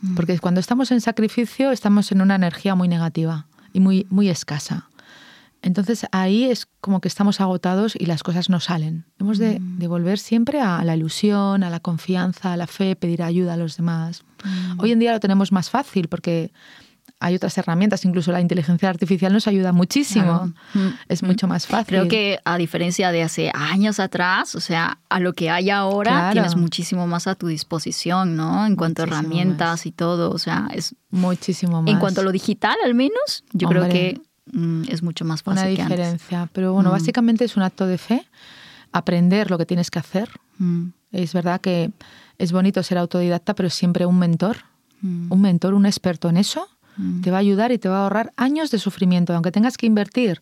Mm. 0.00 0.14
Porque 0.14 0.38
cuando 0.38 0.60
estamos 0.60 0.90
en 0.90 1.00
sacrificio 1.00 1.70
estamos 1.70 2.12
en 2.12 2.20
una 2.20 2.34
energía 2.34 2.74
muy 2.74 2.88
negativa 2.88 3.46
y 3.72 3.80
muy, 3.80 4.06
muy 4.10 4.28
escasa. 4.28 4.88
Entonces 5.60 6.06
ahí 6.12 6.44
es 6.44 6.68
como 6.80 7.00
que 7.00 7.08
estamos 7.08 7.40
agotados 7.40 7.96
y 7.98 8.06
las 8.06 8.22
cosas 8.22 8.48
no 8.48 8.60
salen. 8.60 9.06
Hemos 9.18 9.38
de, 9.38 9.58
mm. 9.58 9.78
de 9.78 9.88
volver 9.88 10.18
siempre 10.18 10.60
a 10.60 10.84
la 10.84 10.94
ilusión, 10.94 11.64
a 11.64 11.70
la 11.70 11.80
confianza, 11.80 12.52
a 12.52 12.56
la 12.56 12.66
fe, 12.66 12.94
pedir 12.94 13.22
ayuda 13.22 13.54
a 13.54 13.56
los 13.56 13.76
demás. 13.76 14.24
Mm. 14.44 14.80
Hoy 14.80 14.92
en 14.92 14.98
día 15.00 15.12
lo 15.12 15.20
tenemos 15.20 15.50
más 15.50 15.70
fácil 15.70 16.08
porque 16.08 16.52
hay 17.20 17.34
otras 17.34 17.58
herramientas, 17.58 18.04
incluso 18.04 18.30
la 18.30 18.40
inteligencia 18.40 18.88
artificial 18.88 19.32
nos 19.32 19.48
ayuda 19.48 19.72
muchísimo. 19.72 20.52
Mm. 20.74 20.88
Es 21.08 21.22
mucho 21.24 21.48
más 21.48 21.66
fácil. 21.66 21.86
Creo 21.86 22.08
que 22.08 22.38
a 22.44 22.56
diferencia 22.56 23.10
de 23.10 23.22
hace 23.22 23.50
años 23.54 23.98
atrás, 23.98 24.54
o 24.54 24.60
sea, 24.60 24.98
a 25.08 25.18
lo 25.18 25.32
que 25.32 25.50
hay 25.50 25.70
ahora, 25.70 26.30
tienes 26.32 26.54
muchísimo 26.56 27.06
más 27.08 27.26
a 27.26 27.34
tu 27.34 27.48
disposición, 27.48 28.36
¿no? 28.36 28.64
En 28.66 28.76
cuanto 28.76 29.02
a 29.02 29.06
herramientas 29.06 29.86
y 29.86 29.90
todo, 29.90 30.30
o 30.30 30.38
sea, 30.38 30.68
es 30.72 30.94
muchísimo 31.10 31.82
más. 31.82 31.90
En 31.90 31.98
cuanto 31.98 32.20
a 32.20 32.24
lo 32.24 32.30
digital, 32.30 32.76
al 32.84 32.94
menos, 32.94 33.44
yo 33.52 33.68
creo 33.68 33.88
que 33.88 34.20
mm, 34.52 34.84
es 34.88 35.02
mucho 35.02 35.24
más 35.24 35.42
fácil. 35.42 35.74
Una 35.74 35.88
diferencia, 35.88 36.48
pero 36.52 36.72
bueno, 36.72 36.90
mm. 36.90 36.92
básicamente 36.92 37.44
es 37.44 37.56
un 37.56 37.64
acto 37.64 37.88
de 37.88 37.98
fe, 37.98 38.26
aprender 38.92 39.50
lo 39.50 39.58
que 39.58 39.66
tienes 39.66 39.90
que 39.90 39.98
hacer. 39.98 40.30
Es 41.10 41.32
verdad 41.32 41.60
que 41.60 41.90
es 42.38 42.52
bonito 42.52 42.80
ser 42.84 42.98
autodidacta, 42.98 43.54
pero 43.56 43.70
siempre 43.70 44.06
un 44.06 44.20
mentor, 44.20 44.58
un 45.02 45.40
mentor, 45.40 45.74
un 45.74 45.86
experto 45.86 46.28
en 46.28 46.36
eso 46.36 46.68
te 47.22 47.30
va 47.30 47.38
a 47.38 47.40
ayudar 47.40 47.72
y 47.72 47.78
te 47.78 47.88
va 47.88 48.00
a 48.00 48.02
ahorrar 48.04 48.32
años 48.36 48.70
de 48.70 48.78
sufrimiento. 48.78 49.34
Aunque 49.34 49.52
tengas 49.52 49.76
que 49.76 49.86
invertir 49.86 50.40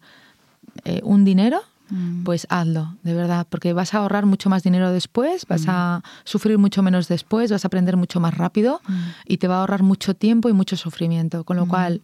eh, 0.84 1.00
un 1.04 1.24
dinero, 1.24 1.60
mm. 1.90 2.24
pues 2.24 2.46
hazlo, 2.50 2.96
de 3.02 3.14
verdad, 3.14 3.46
porque 3.48 3.72
vas 3.72 3.94
a 3.94 3.98
ahorrar 3.98 4.26
mucho 4.26 4.48
más 4.48 4.62
dinero 4.62 4.90
después, 4.90 5.46
vas 5.46 5.64
a 5.68 6.02
sufrir 6.24 6.58
mucho 6.58 6.82
menos 6.82 7.08
después, 7.08 7.50
vas 7.50 7.64
a 7.64 7.68
aprender 7.68 7.96
mucho 7.96 8.20
más 8.20 8.36
rápido 8.36 8.80
y 9.26 9.36
te 9.36 9.48
va 9.48 9.56
a 9.56 9.60
ahorrar 9.60 9.82
mucho 9.82 10.14
tiempo 10.14 10.48
y 10.48 10.52
mucho 10.52 10.76
sufrimiento. 10.76 11.44
Con 11.44 11.56
lo 11.56 11.66
cual, 11.66 12.02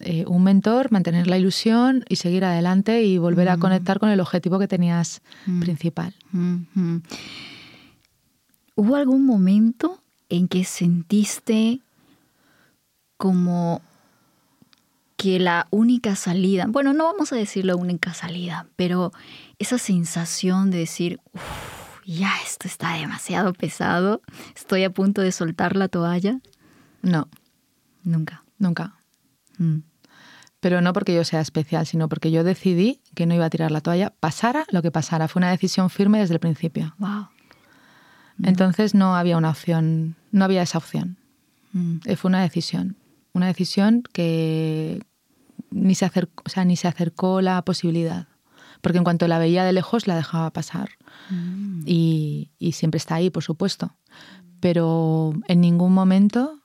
eh, 0.00 0.24
un 0.26 0.42
mentor, 0.42 0.90
mantener 0.90 1.26
la 1.26 1.36
ilusión 1.36 2.04
y 2.08 2.16
seguir 2.16 2.44
adelante 2.44 3.02
y 3.02 3.18
volver 3.18 3.48
a 3.50 3.58
conectar 3.58 3.98
con 3.98 4.08
el 4.08 4.20
objetivo 4.20 4.58
que 4.58 4.68
tenías 4.68 5.20
principal. 5.60 6.14
¿Hubo 8.74 8.96
algún 8.96 9.26
momento 9.26 10.02
en 10.30 10.48
que 10.48 10.64
sentiste 10.64 11.80
como 13.22 13.82
que 15.16 15.38
la 15.38 15.68
única 15.70 16.16
salida, 16.16 16.66
bueno, 16.68 16.92
no 16.92 17.04
vamos 17.04 17.32
a 17.32 17.36
decir 17.36 17.64
la 17.64 17.76
única 17.76 18.14
salida, 18.14 18.66
pero 18.74 19.12
esa 19.60 19.78
sensación 19.78 20.72
de 20.72 20.78
decir, 20.78 21.20
ya 22.04 22.32
esto 22.44 22.66
está 22.66 22.94
demasiado 22.94 23.52
pesado, 23.52 24.22
estoy 24.56 24.82
a 24.82 24.90
punto 24.90 25.20
de 25.20 25.30
soltar 25.30 25.76
la 25.76 25.86
toalla. 25.86 26.40
No. 27.02 27.28
Nunca. 28.02 28.42
Nunca. 28.58 28.96
Mm. 29.58 29.82
Pero 30.58 30.80
no 30.80 30.92
porque 30.92 31.14
yo 31.14 31.22
sea 31.22 31.40
especial, 31.40 31.86
sino 31.86 32.08
porque 32.08 32.32
yo 32.32 32.42
decidí 32.42 33.02
que 33.14 33.26
no 33.26 33.34
iba 33.34 33.44
a 33.44 33.50
tirar 33.50 33.70
la 33.70 33.82
toalla, 33.82 34.12
pasara 34.18 34.64
lo 34.72 34.82
que 34.82 34.90
pasara. 34.90 35.28
Fue 35.28 35.38
una 35.38 35.52
decisión 35.52 35.90
firme 35.90 36.18
desde 36.18 36.34
el 36.34 36.40
principio. 36.40 36.96
Wow. 36.98 37.28
Entonces 38.42 38.96
no 38.96 39.14
había 39.14 39.36
una 39.36 39.50
opción, 39.50 40.16
no 40.32 40.44
había 40.44 40.62
esa 40.62 40.78
opción. 40.78 41.18
Mm. 41.72 41.98
Eh, 42.04 42.16
fue 42.16 42.28
una 42.28 42.42
decisión. 42.42 42.96
Una 43.32 43.46
decisión 43.46 44.02
que, 44.12 45.02
ni 45.70 45.94
se, 45.94 46.04
acercó, 46.04 46.42
o 46.46 46.48
sea, 46.48 46.64
ni 46.64 46.76
se 46.76 46.88
acercó 46.88 47.40
la 47.40 47.62
posibilidad. 47.62 48.28
Porque 48.80 48.98
en 48.98 49.04
cuanto 49.04 49.28
la 49.28 49.38
veía 49.38 49.64
de 49.64 49.72
lejos, 49.72 50.06
la 50.06 50.16
dejaba 50.16 50.50
pasar. 50.50 50.90
Mm. 51.30 51.82
Y, 51.86 52.50
y, 52.58 52.72
siempre 52.72 52.98
está 52.98 53.14
ahí, 53.16 53.30
por 53.30 53.42
supuesto. 53.42 53.96
Pero 54.60 55.34
en 55.48 55.60
ningún 55.60 55.94
momento, 55.94 56.60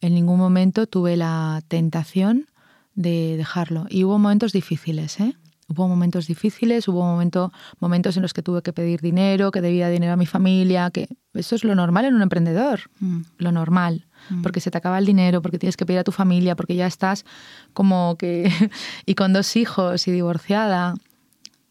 en 0.00 0.14
ningún 0.14 0.38
momento 0.38 0.86
tuve 0.86 1.16
la 1.16 1.62
tentación 1.68 2.46
de 2.94 3.36
dejarlo. 3.36 3.86
Y 3.90 4.04
hubo 4.04 4.18
momentos 4.18 4.52
difíciles, 4.52 5.20
¿eh? 5.20 5.36
Hubo 5.68 5.88
momentos 5.88 6.28
difíciles, 6.28 6.86
hubo 6.86 7.02
momento, 7.02 7.52
momentos 7.80 8.16
en 8.16 8.22
los 8.22 8.32
que 8.32 8.42
tuve 8.42 8.62
que 8.62 8.72
pedir 8.72 9.00
dinero, 9.00 9.50
que 9.50 9.60
debía 9.60 9.88
dinero 9.88 10.12
a 10.12 10.16
mi 10.16 10.26
familia, 10.26 10.90
que 10.90 11.08
eso 11.34 11.56
es 11.56 11.64
lo 11.64 11.74
normal 11.74 12.04
en 12.04 12.14
un 12.14 12.22
emprendedor, 12.22 12.82
mm. 13.00 13.22
lo 13.38 13.50
normal, 13.50 14.06
mm. 14.30 14.42
porque 14.42 14.60
se 14.60 14.70
te 14.70 14.78
acaba 14.78 14.98
el 14.98 15.06
dinero, 15.06 15.42
porque 15.42 15.58
tienes 15.58 15.76
que 15.76 15.86
pedir 15.86 16.00
a 16.00 16.04
tu 16.04 16.12
familia, 16.12 16.56
porque 16.56 16.76
ya 16.76 16.86
estás 16.86 17.24
como 17.72 18.16
que... 18.16 18.50
y 19.06 19.14
con 19.14 19.32
dos 19.32 19.56
hijos 19.56 20.06
y 20.08 20.12
divorciada. 20.12 20.94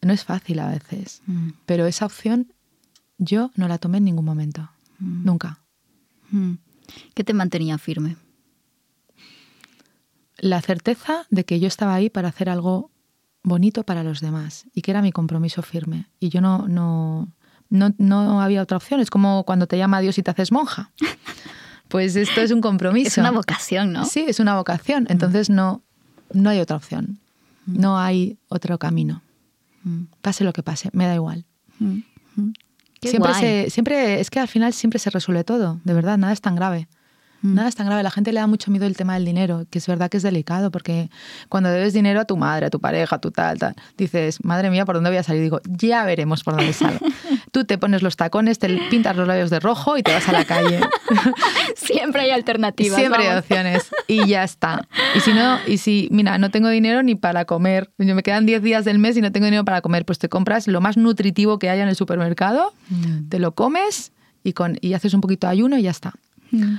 No 0.01 0.13
es 0.13 0.23
fácil 0.23 0.59
a 0.59 0.69
veces, 0.69 1.21
mm. 1.25 1.49
pero 1.65 1.85
esa 1.85 2.05
opción 2.05 2.53
yo 3.17 3.51
no 3.55 3.67
la 3.67 3.77
tomé 3.77 3.97
en 3.99 4.05
ningún 4.05 4.25
momento, 4.25 4.69
nunca. 4.99 5.59
¿Qué 7.13 7.23
te 7.23 7.33
mantenía 7.33 7.77
firme? 7.77 8.17
La 10.37 10.61
certeza 10.61 11.25
de 11.29 11.45
que 11.45 11.59
yo 11.59 11.67
estaba 11.67 11.95
ahí 11.95 12.09
para 12.09 12.27
hacer 12.27 12.49
algo 12.49 12.91
bonito 13.45 13.83
para 13.83 14.03
los 14.03 14.19
demás 14.19 14.65
y 14.73 14.81
que 14.81 14.91
era 14.91 15.01
mi 15.01 15.11
compromiso 15.11 15.61
firme. 15.61 16.07
Y 16.19 16.29
yo 16.29 16.41
no, 16.41 16.67
no, 16.67 17.31
no, 17.69 18.41
había 18.41 18.61
otra 18.61 18.77
opción. 18.77 18.99
Es 18.99 19.09
como 19.09 19.45
cuando 19.45 19.67
te 19.67 19.77
llama 19.77 20.01
Dios 20.01 20.17
y 20.17 20.23
te 20.23 20.31
haces 20.31 20.51
monja. 20.51 20.91
Pues 21.87 22.15
esto 22.15 22.41
es 22.41 22.51
un 22.51 22.61
compromiso. 22.61 23.07
Es 23.07 23.17
una 23.17 23.31
vocación, 23.31 23.93
¿no? 23.93 24.05
Sí, 24.05 24.25
es 24.27 24.39
una 24.39 24.55
vocación. 24.55 25.03
Mm. 25.03 25.11
Entonces 25.11 25.49
no, 25.49 25.83
no 26.33 26.49
hay 26.49 26.59
otra 26.59 26.75
opción. 26.75 27.19
Mm. 27.65 27.79
No 27.79 27.99
hay 27.99 28.37
otro 28.47 28.77
camino. 28.77 29.21
Mm. 29.83 30.05
Pase 30.21 30.43
lo 30.43 30.53
que 30.53 30.63
pase, 30.63 30.89
me 30.93 31.05
da 31.05 31.15
igual. 31.15 31.45
Siempre, 33.01 33.69
siempre, 33.69 34.19
es 34.19 34.29
que 34.29 34.39
al 34.39 34.47
final 34.47 34.73
siempre 34.73 34.99
se 34.99 35.09
resuelve 35.09 35.43
todo, 35.43 35.79
de 35.83 35.93
verdad, 35.93 36.17
nada 36.17 36.33
es 36.33 36.41
tan 36.41 36.55
grave. 36.55 36.87
Nada 37.53 37.69
es 37.69 37.75
tan 37.75 37.85
grave. 37.85 38.01
La 38.01 38.11
gente 38.11 38.33
le 38.33 38.39
da 38.39 38.47
mucho 38.47 38.71
miedo 38.71 38.87
el 38.87 38.97
tema 38.97 39.13
del 39.13 39.25
dinero, 39.25 39.65
que 39.69 39.77
es 39.77 39.87
verdad 39.87 40.09
que 40.09 40.17
es 40.17 40.23
delicado, 40.23 40.71
porque 40.71 41.09
cuando 41.47 41.69
debes 41.69 41.93
dinero 41.93 42.19
a 42.19 42.25
tu 42.25 42.37
madre, 42.37 42.65
a 42.65 42.69
tu 42.69 42.79
pareja, 42.79 43.17
a 43.17 43.19
tu 43.19 43.29
tal, 43.29 43.59
tal, 43.59 43.75
dices, 43.97 44.43
madre 44.43 44.71
mía, 44.71 44.85
¿por 44.85 44.95
dónde 44.95 45.11
voy 45.11 45.17
a 45.17 45.23
salir? 45.23 45.43
Digo, 45.43 45.61
ya 45.65 46.05
veremos 46.05 46.43
por 46.43 46.55
dónde 46.55 46.73
salgo. 46.73 47.05
Tú 47.55 47.63
te 47.63 47.77
pones 47.77 48.01
los 48.01 48.17
tacones, 48.17 48.59
te 48.59 48.67
pintas 48.89 49.15
los 49.15 49.25
labios 49.25 49.49
de 49.49 49.61
rojo 49.61 49.97
y 49.97 50.03
te 50.03 50.11
vas 50.11 50.27
a 50.27 50.33
la 50.33 50.43
calle. 50.43 50.81
Siempre 51.77 52.23
hay 52.23 52.31
alternativas. 52.31 52.99
Siempre 52.99 53.29
hay 53.29 53.37
opciones. 53.37 53.89
Y 54.09 54.27
ya 54.27 54.43
está. 54.43 54.85
Y 55.15 55.21
si 55.21 55.31
no, 55.31 55.57
y 55.65 55.77
si, 55.77 56.09
mira, 56.11 56.37
no 56.37 56.51
tengo 56.51 56.67
dinero 56.67 57.01
ni 57.01 57.15
para 57.15 57.45
comer, 57.45 57.89
me 57.97 58.23
quedan 58.23 58.45
10 58.45 58.61
días 58.61 58.83
del 58.83 58.99
mes 58.99 59.15
y 59.15 59.21
no 59.21 59.31
tengo 59.31 59.45
dinero 59.45 59.63
para 59.63 59.79
comer, 59.79 60.03
pues 60.03 60.19
te 60.19 60.27
compras 60.27 60.67
lo 60.67 60.81
más 60.81 60.97
nutritivo 60.97 61.57
que 61.57 61.69
haya 61.69 61.83
en 61.83 61.87
el 61.87 61.95
supermercado, 61.95 62.73
mm. 62.89 63.29
te 63.29 63.39
lo 63.39 63.55
comes 63.55 64.11
y, 64.43 64.51
con, 64.51 64.77
y 64.81 64.91
haces 64.91 65.13
un 65.13 65.21
poquito 65.21 65.47
de 65.47 65.53
ayuno 65.53 65.77
y 65.77 65.83
ya 65.83 65.91
está. 65.91 66.11
Mm. 66.51 66.75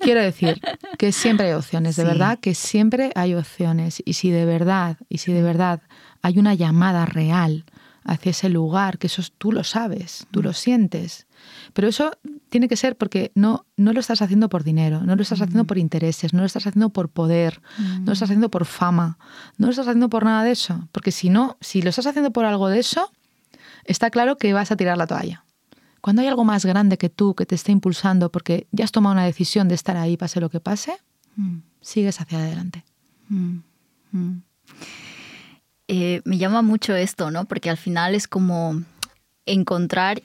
Quiero 0.00 0.20
decir 0.20 0.60
que 0.98 1.10
siempre 1.12 1.46
hay 1.46 1.52
opciones, 1.54 1.96
de 1.96 2.04
verdad, 2.04 2.38
que 2.38 2.54
siempre 2.54 3.12
hay 3.14 3.34
opciones. 3.34 4.02
Y 4.04 4.12
si 4.12 4.30
de 4.30 4.44
verdad, 4.44 4.98
y 5.08 5.16
si 5.16 5.32
de 5.32 5.40
verdad 5.40 5.80
hay 6.20 6.38
una 6.38 6.52
llamada 6.52 7.06
real 7.06 7.64
hacia 8.04 8.30
ese 8.30 8.48
lugar, 8.48 8.98
que 8.98 9.06
eso 9.06 9.22
tú 9.38 9.52
lo 9.52 9.64
sabes, 9.64 10.26
tú 10.30 10.42
lo 10.42 10.52
sientes. 10.52 11.26
Pero 11.72 11.88
eso 11.88 12.12
tiene 12.48 12.68
que 12.68 12.76
ser 12.76 12.96
porque 12.96 13.32
no, 13.34 13.66
no 13.76 13.92
lo 13.92 14.00
estás 14.00 14.22
haciendo 14.22 14.48
por 14.48 14.64
dinero, 14.64 15.00
no 15.02 15.16
lo 15.16 15.22
estás 15.22 15.40
haciendo 15.40 15.64
por 15.64 15.78
intereses, 15.78 16.32
no 16.32 16.40
lo 16.40 16.46
estás 16.46 16.66
haciendo 16.66 16.90
por 16.90 17.08
poder, 17.08 17.60
no 17.78 18.06
lo 18.06 18.12
estás 18.12 18.28
haciendo 18.28 18.50
por 18.50 18.64
fama, 18.64 19.18
no 19.58 19.66
lo 19.66 19.70
estás 19.70 19.86
haciendo 19.86 20.08
por 20.08 20.24
nada 20.24 20.44
de 20.44 20.52
eso. 20.52 20.88
Porque 20.92 21.12
si 21.12 21.30
no, 21.30 21.56
si 21.60 21.82
lo 21.82 21.90
estás 21.90 22.06
haciendo 22.06 22.32
por 22.32 22.44
algo 22.44 22.68
de 22.68 22.78
eso, 22.78 23.10
está 23.84 24.10
claro 24.10 24.36
que 24.36 24.52
vas 24.52 24.70
a 24.70 24.76
tirar 24.76 24.96
la 24.96 25.06
toalla. 25.06 25.44
Cuando 26.00 26.22
hay 26.22 26.28
algo 26.28 26.44
más 26.44 26.64
grande 26.64 26.98
que 26.98 27.08
tú 27.08 27.34
que 27.34 27.46
te 27.46 27.54
esté 27.54 27.70
impulsando 27.70 28.30
porque 28.32 28.66
ya 28.72 28.84
has 28.84 28.92
tomado 28.92 29.12
una 29.12 29.24
decisión 29.24 29.68
de 29.68 29.76
estar 29.76 29.96
ahí, 29.96 30.16
pase 30.16 30.40
lo 30.40 30.50
que 30.50 30.58
pase, 30.58 30.96
mm. 31.36 31.58
sigues 31.80 32.20
hacia 32.20 32.38
adelante. 32.38 32.84
Mm. 33.28 33.58
Mm. 34.10 34.42
Eh, 35.94 36.22
me 36.24 36.38
llama 36.38 36.62
mucho 36.62 36.94
esto, 36.94 37.30
¿no? 37.30 37.44
Porque 37.44 37.68
al 37.68 37.76
final 37.76 38.14
es 38.14 38.26
como 38.26 38.82
encontrar 39.44 40.22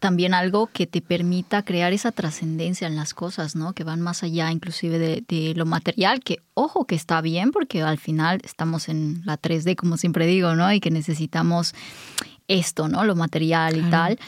también 0.00 0.34
algo 0.34 0.66
que 0.66 0.86
te 0.86 1.00
permita 1.00 1.62
crear 1.62 1.94
esa 1.94 2.12
trascendencia 2.12 2.86
en 2.86 2.94
las 2.94 3.14
cosas, 3.14 3.56
¿no? 3.56 3.72
Que 3.72 3.84
van 3.84 4.02
más 4.02 4.22
allá 4.22 4.52
inclusive 4.52 4.98
de, 4.98 5.24
de, 5.26 5.54
lo 5.54 5.64
material, 5.64 6.20
que 6.20 6.40
ojo 6.52 6.84
que 6.84 6.94
está 6.94 7.22
bien 7.22 7.52
porque 7.52 7.80
al 7.80 7.96
final 7.96 8.40
estamos 8.44 8.90
en 8.90 9.22
la 9.24 9.40
3D, 9.40 9.76
como 9.76 9.96
siempre 9.96 10.26
digo, 10.26 10.54
¿no? 10.54 10.70
Y 10.74 10.78
que 10.78 10.90
necesitamos 10.90 11.74
esto, 12.46 12.88
¿no? 12.88 13.02
Lo 13.04 13.16
material 13.16 13.78
y 13.78 13.90
tal. 13.90 14.18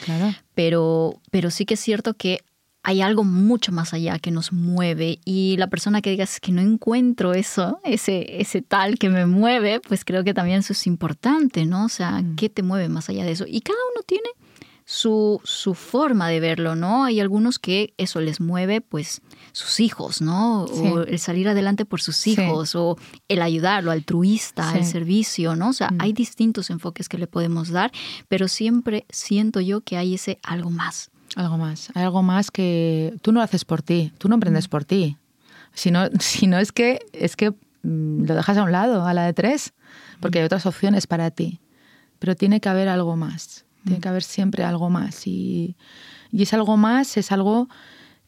Pero, 0.55 1.20
pero 1.31 1.51
sí 1.51 1.66
que 1.66 1.74
es 1.74 1.81
cierto 1.81 2.14
que 2.14 2.41
hay 2.83 3.03
algo 3.03 3.24
mucho 3.24 3.72
más 3.72 3.93
allá 3.93 4.18
que 4.18 4.31
nos 4.31 4.53
mueve 4.53 5.18
y 5.24 5.57
la 5.59 5.68
persona 5.68 6.01
que 6.01 6.11
digas 6.11 6.41
que 6.41 6.53
no 6.53 6.62
encuentro 6.62 7.35
eso, 7.35 7.81
ese, 7.85 8.41
ese 8.41 8.62
tal 8.62 8.99
que 8.99 9.11
me 9.11 9.26
mueve, 9.26 9.81
pues 9.81 10.05
creo 10.05 10.24
que 10.24 10.35
también 10.35 10.61
eso 10.61 10.72
es 10.72 10.87
importante, 10.87 11.66
¿no? 11.66 11.85
O 11.85 11.89
sea. 11.89 12.22
¿qué 12.37 12.49
te 12.49 12.62
mueve 12.62 12.89
más 12.89 13.09
allá 13.09 13.24
de 13.24 13.33
eso? 13.33 13.45
Y 13.47 13.61
cada 13.61 13.78
uno 13.93 14.03
tiene 14.07 14.28
su, 14.85 15.41
su 15.45 15.74
forma 15.74 16.28
de 16.28 16.41
verlo, 16.41 16.74
¿no? 16.74 17.05
Hay 17.05 17.20
algunos 17.20 17.59
que 17.59 17.95
eso 17.97 18.20
les 18.20 18.41
mueve, 18.41 18.81
pues, 18.81 19.20
sus 19.53 19.78
hijos, 19.78 20.20
¿no? 20.20 20.64
O 20.64 21.03
el 21.03 21.18
salir 21.18 21.49
adelante 21.49 21.85
por 21.85 22.01
sus 22.01 22.26
hijos, 22.26 22.74
o 22.74 22.97
el 23.28 23.43
ayudar, 23.43 23.85
lo 23.85 23.91
altruista, 23.91 24.76
el 24.76 24.85
servicio, 24.85 25.55
¿no? 25.55 25.68
O 25.68 25.72
sea, 25.72 25.91
hay 25.99 26.12
distintos 26.12 26.70
enfoques 26.70 27.09
que 27.09 27.18
le 27.18 27.26
podemos 27.26 27.68
dar, 27.68 27.93
pero 28.28 28.49
siempre 28.49 29.07
siento 29.11 29.61
yo 29.61 29.83
que 29.83 29.97
hay 29.97 30.14
ese 30.14 30.39
algo 30.43 30.70
más. 30.70 31.11
Algo 31.37 31.59
más, 31.59 31.91
hay 31.95 32.03
algo 32.03 32.22
más 32.22 32.51
que 32.51 33.14
tú 33.22 33.33
no 33.33 33.41
lo 33.41 33.45
haces 33.45 33.64
por 33.64 33.83
ti, 33.83 34.12
tú 34.18 34.28
no 34.28 34.35
emprendes 34.35 34.68
por 34.68 34.85
ti. 34.85 35.16
Si 35.74 35.91
no, 35.91 36.09
si 36.20 36.47
no 36.47 36.59
es 36.59 36.72
que, 36.72 37.01
es 37.12 37.37
que 37.37 37.51
mm, 37.51 38.24
lo 38.24 38.35
dejas 38.35 38.57
a 38.57 38.64
un 38.64 38.72
lado, 38.72 39.07
a 39.07 39.14
la 39.14 39.24
de 39.24 39.33
tres, 39.33 39.72
porque 40.20 40.41
hay 40.41 40.45
otras 40.45 40.66
opciones 40.66 41.07
para 41.07 41.31
ti. 41.31 41.61
Pero 42.18 42.35
tiene 42.35 42.61
que 42.61 42.68
haber 42.68 42.89
algo 42.89 43.16
más. 43.16 43.64
Tiene 43.85 44.01
que 44.01 44.09
haber 44.09 44.22
siempre 44.22 44.62
algo 44.62 44.91
más. 44.91 45.26
Y, 45.26 45.74
y 46.31 46.43
ese 46.43 46.57
algo 46.57 46.76
más 46.76 47.16
es 47.16 47.33
algo 47.33 47.68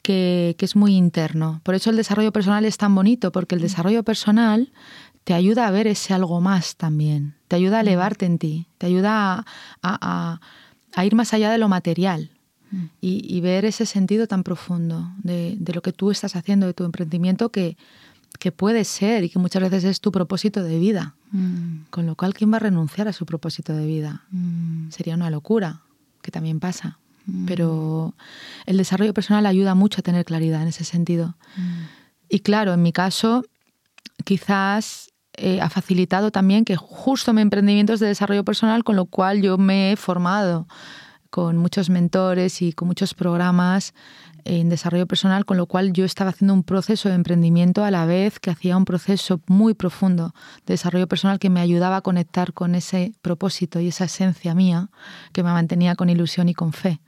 que, 0.02 0.54
que, 0.56 0.64
es 0.64 0.76
muy 0.76 0.96
interno. 0.96 1.60
Por 1.62 1.74
eso 1.74 1.90
el 1.90 1.96
desarrollo 1.96 2.32
personal 2.32 2.64
es 2.64 2.78
tan 2.78 2.94
bonito, 2.94 3.32
porque 3.32 3.54
el 3.54 3.60
desarrollo 3.60 4.02
personal 4.02 4.72
te 5.24 5.34
ayuda 5.34 5.66
a 5.66 5.70
ver 5.70 5.86
ese 5.86 6.14
algo 6.14 6.40
más 6.40 6.76
también. 6.76 7.34
Te 7.48 7.56
ayuda 7.56 7.78
a 7.78 7.80
elevarte 7.82 8.24
en 8.24 8.38
ti. 8.38 8.66
Te 8.78 8.86
ayuda 8.86 9.34
a, 9.40 9.44
a, 9.82 10.40
a 10.94 11.04
ir 11.04 11.14
más 11.14 11.34
allá 11.34 11.50
de 11.50 11.58
lo 11.58 11.68
material. 11.68 12.30
Y, 13.00 13.26
y, 13.28 13.40
ver 13.42 13.66
ese 13.66 13.84
sentido 13.84 14.26
tan 14.26 14.42
profundo 14.44 15.10
de, 15.22 15.56
de, 15.58 15.74
lo 15.74 15.82
que 15.82 15.92
tú 15.92 16.10
estás 16.10 16.36
haciendo, 16.36 16.66
de 16.66 16.72
tu 16.72 16.84
emprendimiento, 16.84 17.50
que, 17.50 17.76
que 18.38 18.52
puede 18.52 18.84
ser 18.84 19.24
y 19.24 19.30
que 19.30 19.38
muchas 19.38 19.62
veces 19.62 19.84
es 19.84 20.00
tu 20.00 20.10
propósito 20.12 20.62
de 20.62 20.78
vida. 20.78 21.14
Mm. 21.30 21.84
Con 21.90 22.06
lo 22.06 22.16
cual, 22.16 22.34
¿quién 22.34 22.52
va 22.52 22.56
a 22.56 22.60
renunciar 22.60 23.08
a 23.08 23.12
su 23.12 23.26
propósito 23.26 23.74
de 23.74 23.86
vida? 23.86 24.24
Mm. 24.30 24.90
Sería 24.90 25.14
una 25.14 25.30
locura, 25.30 25.82
que 26.22 26.30
también 26.30 26.60
pasa. 26.60 26.98
Mm. 27.26 27.46
Pero 27.46 28.14
el 28.66 28.76
desarrollo 28.76 29.14
personal 29.14 29.46
ayuda 29.46 29.74
mucho 29.74 30.00
a 30.00 30.02
tener 30.02 30.24
claridad 30.24 30.62
en 30.62 30.68
ese 30.68 30.84
sentido. 30.84 31.36
Y 32.28 32.40
claro, 32.40 32.72
en 32.72 32.82
mi 32.82 32.92
caso, 32.92 33.44
quizás 34.24 35.10
eh, 35.34 35.60
ha 35.60 35.70
facilitado 35.70 36.30
también 36.30 36.64
que 36.64 36.76
justo 36.76 37.32
mi 37.32 37.42
emprendimiento 37.42 37.92
es 37.92 38.00
de 38.00 38.08
desarrollo 38.08 38.44
personal, 38.44 38.84
con 38.84 38.96
lo 38.96 39.06
cual 39.06 39.42
yo 39.42 39.58
me 39.58 39.92
he 39.92 39.96
formado 39.96 40.66
con 41.32 41.56
muchos 41.56 41.88
mentores 41.88 42.60
y 42.60 42.74
con 42.74 42.88
muchos 42.88 43.14
programas 43.14 43.94
en 44.44 44.68
desarrollo 44.68 45.06
personal, 45.06 45.46
con 45.46 45.56
lo 45.56 45.64
cual 45.64 45.94
yo 45.94 46.04
estaba 46.04 46.28
haciendo 46.28 46.52
un 46.52 46.62
proceso 46.62 47.08
de 47.08 47.14
emprendimiento 47.14 47.84
a 47.84 47.90
la 47.90 48.04
vez 48.04 48.38
que 48.38 48.50
hacía 48.50 48.76
un 48.76 48.84
proceso 48.84 49.40
muy 49.46 49.72
profundo 49.72 50.34
de 50.66 50.74
desarrollo 50.74 51.06
personal 51.06 51.38
que 51.38 51.48
me 51.48 51.60
ayudaba 51.60 51.96
a 51.96 52.00
conectar 52.02 52.52
con 52.52 52.74
ese 52.74 53.14
propósito 53.22 53.80
y 53.80 53.88
esa 53.88 54.04
esencia 54.04 54.54
mía 54.54 54.90
que 55.32 55.42
me 55.42 55.50
mantenía 55.50 55.94
con 55.94 56.10
ilusión 56.10 56.50
y 56.50 56.54
con 56.54 56.74
fe. 56.74 57.00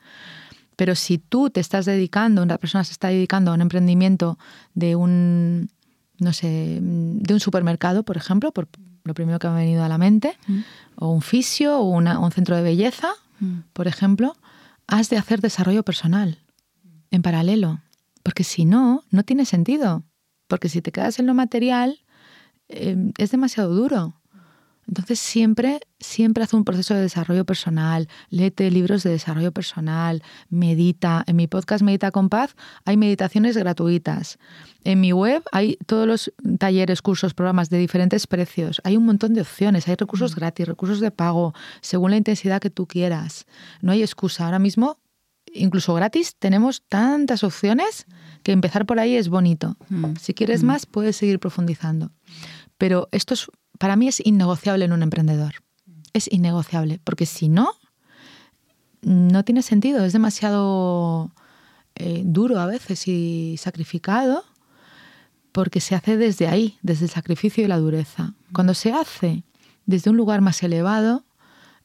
Pero 0.77 0.95
si 0.95 1.19
tú 1.19 1.51
te 1.51 1.61
estás 1.61 1.85
dedicando, 1.85 2.43
una 2.43 2.57
persona 2.57 2.83
se 2.83 2.93
está 2.93 3.09
dedicando 3.09 3.51
a 3.51 3.55
un 3.55 3.61
emprendimiento 3.61 4.39
de 4.73 4.97
un, 4.97 5.69
no 6.19 6.33
sé, 6.33 6.79
de 6.81 7.35
un 7.35 7.41
supermercado, 7.41 8.05
por 8.05 8.17
ejemplo, 8.17 8.53
por 8.53 8.69
lo 9.05 9.13
primero 9.13 9.39
que 9.39 9.49
me 9.49 9.53
ha 9.53 9.59
venido 9.59 9.85
a 9.85 9.89
la 9.91 9.99
mente, 9.99 10.35
mm. 10.47 10.61
o 10.97 11.11
un 11.11 11.21
fisio, 11.21 11.79
o, 11.79 11.85
un 11.91 12.33
centro 12.33 12.57
de 12.57 12.63
belleza. 12.63 13.09
Por 13.73 13.87
ejemplo, 13.87 14.37
has 14.87 15.11
de 15.11 15.17
hacer 15.17 15.41
desarrollo 15.41 15.83
personal 15.83 16.39
en 17.11 17.23
paralelo, 17.23 17.81
porque 18.23 18.45
si 18.45 18.65
no, 18.65 19.05
no 19.11 19.23
tiene 19.23 19.45
sentido, 19.45 20.05
porque 20.49 20.69
si 20.69 20.83
te 20.83 20.93
quedas 20.93 21.19
en 21.19 21.27
lo 21.27 21.35
material, 21.35 22.01
eh, 22.69 23.13
es 23.19 23.31
demasiado 23.31 23.75
duro. 23.75 24.21
Entonces 24.87 25.19
siempre, 25.19 25.81
siempre 25.99 26.45
haz 26.45 26.53
un 26.53 26.65
proceso 26.65 26.95
de 26.95 27.03
desarrollo 27.03 27.45
personal, 27.45 28.09
léete 28.29 28.71
libros 28.71 29.03
de 29.03 29.11
desarrollo 29.11 29.53
personal, 29.53 30.23
medita. 30.51 31.25
En 31.27 31.37
mi 31.37 31.47
podcast 31.47 31.83
Medita 31.83 32.11
con 32.11 32.29
Paz 32.29 32.55
hay 32.85 32.97
meditaciones 32.97 33.57
gratuitas. 33.57 34.39
En 34.85 35.01
mi 35.01 35.13
web 35.13 35.43
hay 35.53 35.79
todos 35.87 36.07
los 36.07 36.33
talleres, 36.59 37.01
cursos, 37.01 37.35
programas 37.35 37.71
de 37.71 37.79
diferentes 37.79 38.27
precios. 38.27 38.81
Hay 38.85 38.97
un 38.97 39.07
montón 39.07 39.35
de 39.35 39.41
opciones, 39.41 39.89
hay 39.89 39.97
recursos 39.97 40.33
mm. 40.33 40.37
gratis, 40.37 40.69
recursos 40.69 41.01
de 41.01 41.11
pago, 41.11 41.55
según 41.81 42.11
la 42.11 42.17
intensidad 42.19 42.61
que 42.61 42.71
tú 42.71 42.87
quieras. 42.87 43.47
No 43.81 43.93
hay 43.93 44.03
excusa. 44.03 44.45
Ahora 44.45 44.59
mismo, 44.59 44.99
incluso 45.53 45.95
gratis, 45.95 46.37
tenemos 46.39 46.83
tantas 46.89 47.45
opciones 47.45 48.07
que 48.43 48.53
empezar 48.53 48.85
por 48.85 48.99
ahí 48.99 49.17
es 49.17 49.29
bonito. 49.29 49.77
Mm. 49.89 50.17
Si 50.21 50.35
quieres 50.35 50.63
mm. 50.63 50.67
más, 50.67 50.87
puedes 50.87 51.17
seguir 51.17 51.41
profundizando. 51.41 52.11
Pero 52.77 53.09
esto 53.13 53.35
es 53.35 53.47
para 53.79 53.97
mí 53.97 54.09
es 54.09 54.21
innegociable 54.25 54.85
en 54.85 54.93
un 54.93 55.03
emprendedor. 55.03 55.55
Es 56.13 56.31
innegociable, 56.31 57.01
porque 57.03 57.27
si 57.27 57.49
no, 57.49 57.73
no 59.03 59.45
tiene 59.45 59.63
sentido, 59.63 60.05
es 60.05 60.13
demasiado 60.13 61.33
eh, 61.97 62.23
duro 62.25 62.61
a 62.61 62.67
veces 62.67 63.07
y 63.09 63.57
sacrificado, 63.59 64.45
porque 65.53 65.81
se 65.81 65.95
hace 65.95 66.17
desde 66.17 66.49
ahí, 66.49 66.79
desde 66.83 67.07
el 67.07 67.11
sacrificio 67.11 67.65
y 67.65 67.69
la 67.69 67.79
dureza. 67.79 68.35
Cuando 68.53 68.75
se 68.75 68.93
hace 68.93 69.45
desde 69.87 70.11
un 70.11 70.17
lugar 70.17 70.41
más 70.41 70.63
elevado, 70.63 71.25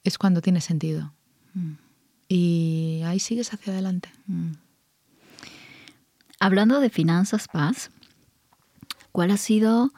es 0.03 0.17
cuando 0.17 0.41
tiene 0.41 0.61
sentido. 0.61 1.13
Mm. 1.53 1.73
Y 2.27 3.01
ahí 3.05 3.19
sigues 3.19 3.53
hacia 3.53 3.73
adelante. 3.73 4.09
Mm. 4.27 4.53
Hablando 6.39 6.79
de 6.79 6.89
finanzas, 6.89 7.47
Paz, 7.47 7.91
¿cuál 9.11 9.31
ha 9.31 9.37
sido 9.37 9.91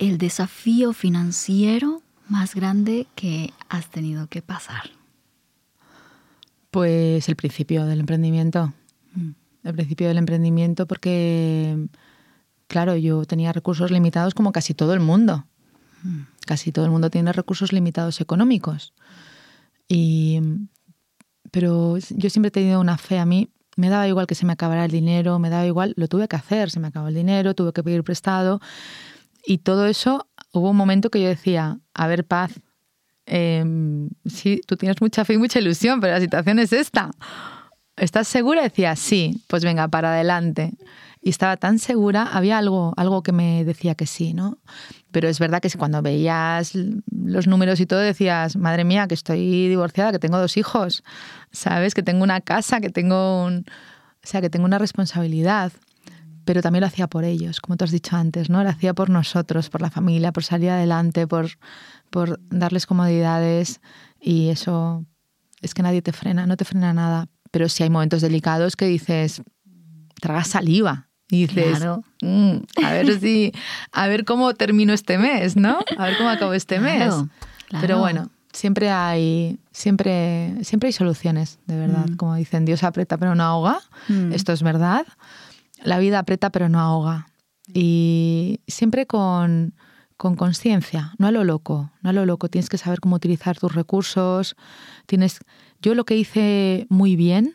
el 0.00 0.16
desafío 0.16 0.92
financiero 0.94 2.02
más 2.26 2.54
grande 2.54 3.06
que 3.14 3.52
has 3.68 3.90
tenido 3.90 4.26
que 4.28 4.40
pasar? 4.40 4.90
Pues 6.70 7.28
el 7.28 7.36
principio 7.36 7.84
del 7.84 8.00
emprendimiento. 8.00 8.72
Mm. 9.14 9.30
El 9.62 9.74
principio 9.74 10.08
del 10.08 10.16
emprendimiento 10.16 10.86
porque, 10.86 11.86
claro, 12.66 12.96
yo 12.96 13.26
tenía 13.26 13.52
recursos 13.52 13.90
limitados 13.90 14.34
como 14.34 14.52
casi 14.52 14.72
todo 14.72 14.94
el 14.94 15.00
mundo. 15.00 15.44
Mm. 16.02 16.20
Casi 16.46 16.72
todo 16.72 16.86
el 16.86 16.90
mundo 16.90 17.10
tiene 17.10 17.32
recursos 17.32 17.70
limitados 17.72 18.22
económicos. 18.22 18.94
Y, 19.86 20.40
pero 21.50 21.98
yo 21.98 22.30
siempre 22.30 22.48
he 22.48 22.52
tenido 22.52 22.80
una 22.80 22.96
fe 22.96 23.18
a 23.18 23.26
mí. 23.26 23.50
Me 23.76 23.90
daba 23.90 24.08
igual 24.08 24.26
que 24.26 24.34
se 24.34 24.46
me 24.46 24.54
acabara 24.54 24.86
el 24.86 24.90
dinero, 24.90 25.38
me 25.38 25.50
daba 25.50 25.66
igual, 25.66 25.92
lo 25.96 26.08
tuve 26.08 26.26
que 26.26 26.36
hacer, 26.36 26.70
se 26.70 26.80
me 26.80 26.88
acabó 26.88 27.08
el 27.08 27.14
dinero, 27.14 27.54
tuve 27.54 27.72
que 27.72 27.82
pedir 27.82 28.02
prestado 28.02 28.60
y 29.44 29.58
todo 29.58 29.86
eso, 29.86 30.28
hubo 30.52 30.70
un 30.70 30.76
momento 30.76 31.10
que 31.10 31.22
yo 31.22 31.28
decía, 31.28 31.78
a 31.94 32.06
ver, 32.06 32.24
paz, 32.24 32.52
em, 33.26 34.10
sí, 34.26 34.60
tú 34.66 34.76
tienes 34.76 35.00
mucha 35.00 35.24
fe 35.24 35.34
y 35.34 35.38
mucha 35.38 35.58
ilusión, 35.58 36.00
pero 36.00 36.14
la 36.14 36.20
situación 36.20 36.58
es 36.58 36.72
esta. 36.72 37.10
¿Estás 37.96 38.28
segura? 38.28 38.62
Decía, 38.62 38.96
sí, 38.96 39.44
pues 39.46 39.62
venga, 39.64 39.88
para 39.88 40.12
adelante. 40.12 40.72
Y 41.22 41.28
estaba 41.28 41.58
tan 41.58 41.78
segura, 41.78 42.22
había 42.22 42.56
algo, 42.56 42.94
algo 42.96 43.22
que 43.22 43.32
me 43.32 43.62
decía 43.64 43.94
que 43.94 44.06
sí, 44.06 44.32
¿no? 44.32 44.58
Pero 45.10 45.28
es 45.28 45.38
verdad 45.38 45.60
que 45.60 45.70
cuando 45.76 46.00
veías 46.00 46.72
los 46.74 47.46
números 47.46 47.78
y 47.80 47.86
todo 47.86 48.00
decías, 48.00 48.56
madre 48.56 48.84
mía, 48.84 49.06
que 49.06 49.14
estoy 49.14 49.68
divorciada, 49.68 50.12
que 50.12 50.18
tengo 50.18 50.38
dos 50.38 50.56
hijos, 50.56 51.04
¿sabes? 51.52 51.94
Que 51.94 52.02
tengo 52.02 52.24
una 52.24 52.40
casa, 52.40 52.80
que 52.80 52.88
tengo 52.88 53.44
un... 53.44 53.66
O 54.22 54.26
sea, 54.26 54.40
que 54.40 54.50
tengo 54.50 54.64
una 54.66 54.78
responsabilidad 54.78 55.72
pero 56.50 56.62
también 56.62 56.80
lo 56.80 56.88
hacía 56.88 57.06
por 57.06 57.22
ellos, 57.22 57.60
como 57.60 57.76
tú 57.76 57.84
has 57.84 57.92
dicho 57.92 58.16
antes, 58.16 58.50
¿no? 58.50 58.64
Lo 58.64 58.70
hacía 58.70 58.92
por 58.92 59.08
nosotros, 59.08 59.70
por 59.70 59.80
la 59.80 59.88
familia, 59.88 60.32
por 60.32 60.42
salir 60.42 60.70
adelante, 60.70 61.28
por, 61.28 61.46
por 62.10 62.40
darles 62.50 62.86
comodidades 62.86 63.80
y 64.20 64.48
eso 64.48 65.04
es 65.62 65.74
que 65.74 65.84
nadie 65.84 66.02
te 66.02 66.10
frena, 66.10 66.46
no 66.46 66.56
te 66.56 66.64
frena 66.64 66.92
nada. 66.92 67.28
Pero 67.52 67.68
si 67.68 67.84
hay 67.84 67.90
momentos 67.90 68.20
delicados 68.20 68.74
que 68.74 68.86
dices, 68.86 69.42
tragas 70.20 70.48
saliva 70.48 71.06
y 71.30 71.46
dices, 71.46 71.86
mm, 72.20 72.56
a 72.84 72.92
ver 72.94 73.20
si, 73.20 73.52
a 73.92 74.08
ver 74.08 74.24
cómo 74.24 74.52
termino 74.54 74.92
este 74.92 75.18
mes, 75.18 75.54
¿no? 75.54 75.78
A 75.98 76.06
ver 76.06 76.16
cómo 76.18 76.30
acabo 76.30 76.52
este 76.52 76.80
mes. 76.80 77.14
Pero 77.80 78.00
bueno, 78.00 78.28
siempre 78.52 78.90
hay, 78.90 79.60
siempre, 79.70 80.56
siempre 80.64 80.88
hay 80.88 80.94
soluciones, 80.94 81.60
de 81.68 81.76
verdad. 81.76 82.08
Mm. 82.08 82.16
Como 82.16 82.34
dicen, 82.34 82.64
Dios 82.64 82.82
aprieta 82.82 83.18
pero 83.18 83.36
no 83.36 83.44
ahoga. 83.44 83.78
Mm. 84.08 84.32
Esto 84.32 84.52
es 84.52 84.64
verdad 84.64 85.06
la 85.82 85.98
vida 85.98 86.18
aprieta 86.18 86.50
pero 86.50 86.68
no 86.68 86.80
ahoga. 86.80 87.28
Y 87.72 88.60
siempre 88.66 89.06
con 89.06 89.74
conciencia, 90.16 91.14
no 91.18 91.28
a 91.28 91.30
lo 91.30 91.44
loco, 91.44 91.92
no 92.02 92.10
a 92.10 92.12
lo 92.12 92.26
loco. 92.26 92.48
Tienes 92.48 92.68
que 92.68 92.78
saber 92.78 93.00
cómo 93.00 93.16
utilizar 93.16 93.58
tus 93.58 93.74
recursos. 93.74 94.56
Tienes, 95.06 95.38
yo 95.80 95.94
lo 95.94 96.04
que 96.04 96.16
hice 96.16 96.86
muy 96.88 97.16
bien, 97.16 97.54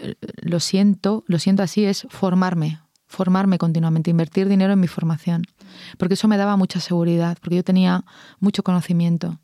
eh, 0.00 0.14
lo 0.42 0.60
siento, 0.60 1.24
lo 1.26 1.38
siento 1.38 1.62
así, 1.62 1.84
es 1.84 2.06
formarme, 2.10 2.80
formarme 3.06 3.58
continuamente, 3.58 4.10
invertir 4.10 4.48
dinero 4.48 4.72
en 4.72 4.80
mi 4.80 4.88
formación, 4.88 5.42
porque 5.98 6.14
eso 6.14 6.28
me 6.28 6.36
daba 6.36 6.56
mucha 6.56 6.80
seguridad, 6.80 7.36
porque 7.40 7.56
yo 7.56 7.64
tenía 7.64 8.04
mucho 8.40 8.62
conocimiento 8.62 9.38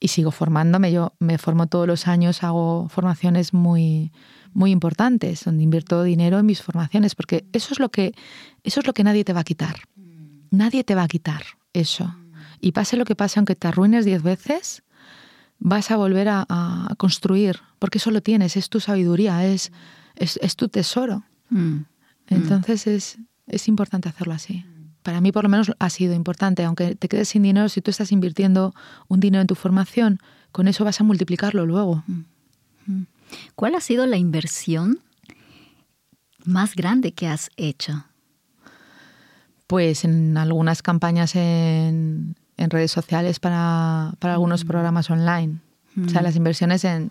y 0.00 0.08
sigo 0.08 0.30
formándome. 0.30 0.92
Yo 0.92 1.14
me 1.18 1.38
formo 1.38 1.66
todos 1.66 1.86
los 1.86 2.06
años, 2.06 2.42
hago 2.42 2.88
formaciones 2.88 3.54
muy 3.54 4.12
muy 4.54 4.70
importantes, 4.70 5.44
donde 5.44 5.62
invierto 5.62 6.02
dinero 6.02 6.38
en 6.38 6.46
mis 6.46 6.62
formaciones, 6.62 7.14
porque 7.14 7.44
eso 7.52 7.74
es 7.74 7.80
lo 7.80 7.90
que, 7.90 8.14
eso 8.62 8.80
es 8.80 8.86
lo 8.86 8.94
que 8.94 9.04
nadie 9.04 9.24
te 9.24 9.32
va 9.32 9.40
a 9.40 9.44
quitar. 9.44 9.76
Nadie 10.50 10.84
te 10.84 10.94
va 10.94 11.02
a 11.02 11.08
quitar 11.08 11.42
eso. 11.72 12.14
Y 12.60 12.72
pase 12.72 12.96
lo 12.96 13.04
que 13.04 13.16
pase, 13.16 13.40
aunque 13.40 13.56
te 13.56 13.68
arruines 13.68 14.04
diez 14.04 14.22
veces, 14.22 14.82
vas 15.58 15.90
a 15.90 15.96
volver 15.96 16.28
a, 16.28 16.94
construir, 16.96 17.60
porque 17.78 17.98
eso 17.98 18.10
lo 18.10 18.22
tienes, 18.22 18.56
es 18.56 18.68
tu 18.68 18.80
sabiduría, 18.80 19.44
es, 19.44 19.72
es, 20.16 20.56
tu 20.56 20.68
tesoro. 20.68 21.24
Mm. 21.50 21.80
Entonces 22.28 22.86
es, 22.86 23.18
es 23.46 23.68
importante 23.68 24.08
hacerlo 24.08 24.34
así. 24.34 24.64
Para 25.02 25.20
mí 25.20 25.32
por 25.32 25.42
lo 25.42 25.50
menos 25.50 25.72
ha 25.78 25.90
sido 25.90 26.14
importante, 26.14 26.64
aunque 26.64 26.94
te 26.94 27.08
quedes 27.08 27.28
sin 27.28 27.42
dinero, 27.42 27.68
si 27.68 27.80
tú 27.80 27.90
estás 27.90 28.12
invirtiendo 28.12 28.74
un 29.08 29.20
dinero 29.20 29.42
en 29.42 29.46
tu 29.46 29.54
formación, 29.54 30.18
con 30.52 30.68
eso 30.68 30.84
vas 30.84 31.00
a 31.00 31.04
multiplicarlo 31.04 31.66
luego. 31.66 32.04
¿Cuál 33.54 33.74
ha 33.74 33.80
sido 33.80 34.06
la 34.06 34.16
inversión 34.16 35.00
más 36.44 36.74
grande 36.74 37.12
que 37.12 37.28
has 37.28 37.50
hecho? 37.56 38.04
Pues 39.66 40.04
en 40.04 40.36
algunas 40.36 40.82
campañas 40.82 41.34
en, 41.36 42.36
redes 42.56 42.92
sociales 42.92 43.40
para, 43.40 44.10
algunos 44.20 44.64
mm. 44.64 44.68
programas 44.68 45.10
online. 45.10 45.60
O 46.04 46.08
sea, 46.08 46.20
mm. 46.20 46.24
las 46.24 46.36
inversiones 46.36 46.84
en, 46.84 47.10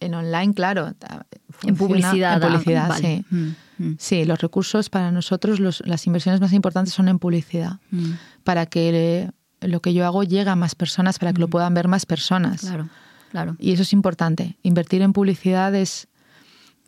online, 0.00 0.54
claro. 0.54 0.92
en 1.62 1.76
publicidad. 1.76 2.42
En 2.42 2.48
publicidad, 2.50 2.96
sí. 2.98 3.24
Mm, 3.30 3.94
sí, 3.98 4.24
los 4.24 4.38
recursos 4.40 4.90
para 4.90 5.10
nosotros, 5.10 5.60
las 5.60 6.06
inversiones 6.06 6.40
más 6.40 6.52
importantes 6.52 6.94
son 6.94 7.08
en 7.08 7.18
publicidad. 7.18 7.78
Para 8.44 8.66
que 8.66 9.30
lo 9.60 9.80
que 9.80 9.94
yo 9.94 10.04
hago 10.04 10.22
llegue 10.22 10.50
a 10.50 10.56
más 10.56 10.74
personas, 10.74 11.18
para 11.18 11.32
que 11.32 11.40
lo 11.40 11.48
puedan 11.48 11.74
ver 11.74 11.88
más 11.88 12.06
personas. 12.06 12.60
Claro. 12.60 12.88
Y 13.58 13.72
eso 13.72 13.82
es 13.82 13.92
importante. 13.92 14.56
Invertir 14.62 15.02
en 15.02 15.12
publicidad 15.12 15.74
es, 15.74 16.08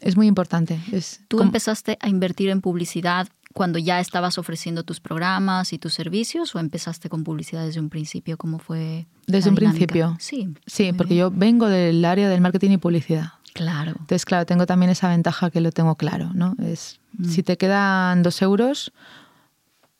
es 0.00 0.16
muy 0.16 0.26
importante. 0.26 0.80
Es 0.92 1.20
¿Tú 1.28 1.40
empezaste 1.40 1.98
a 2.00 2.08
invertir 2.08 2.50
en 2.50 2.60
publicidad 2.60 3.28
cuando 3.52 3.78
ya 3.78 4.00
estabas 4.00 4.38
ofreciendo 4.38 4.82
tus 4.82 5.00
programas 5.00 5.72
y 5.72 5.78
tus 5.78 5.94
servicios 5.94 6.54
o 6.54 6.58
empezaste 6.58 7.08
con 7.08 7.24
publicidad 7.24 7.64
desde 7.64 7.80
un 7.80 7.88
principio? 7.88 8.36
¿Cómo 8.36 8.58
fue? 8.58 9.06
Desde 9.26 9.50
un 9.50 9.56
principio. 9.56 10.16
Sí. 10.20 10.54
Sí, 10.66 10.92
porque 10.92 11.16
yo 11.16 11.30
vengo 11.30 11.68
del 11.68 12.04
área 12.04 12.28
del 12.28 12.40
marketing 12.40 12.72
y 12.72 12.76
publicidad. 12.78 13.32
Claro. 13.54 13.92
Entonces, 13.92 14.26
claro, 14.26 14.44
tengo 14.44 14.66
también 14.66 14.90
esa 14.90 15.08
ventaja 15.08 15.50
que 15.50 15.62
lo 15.62 15.72
tengo 15.72 15.94
claro, 15.96 16.30
¿no? 16.34 16.54
Es, 16.62 17.00
mm. 17.14 17.24
si 17.30 17.42
te 17.42 17.56
quedan 17.56 18.22
dos 18.22 18.42
euros, 18.42 18.92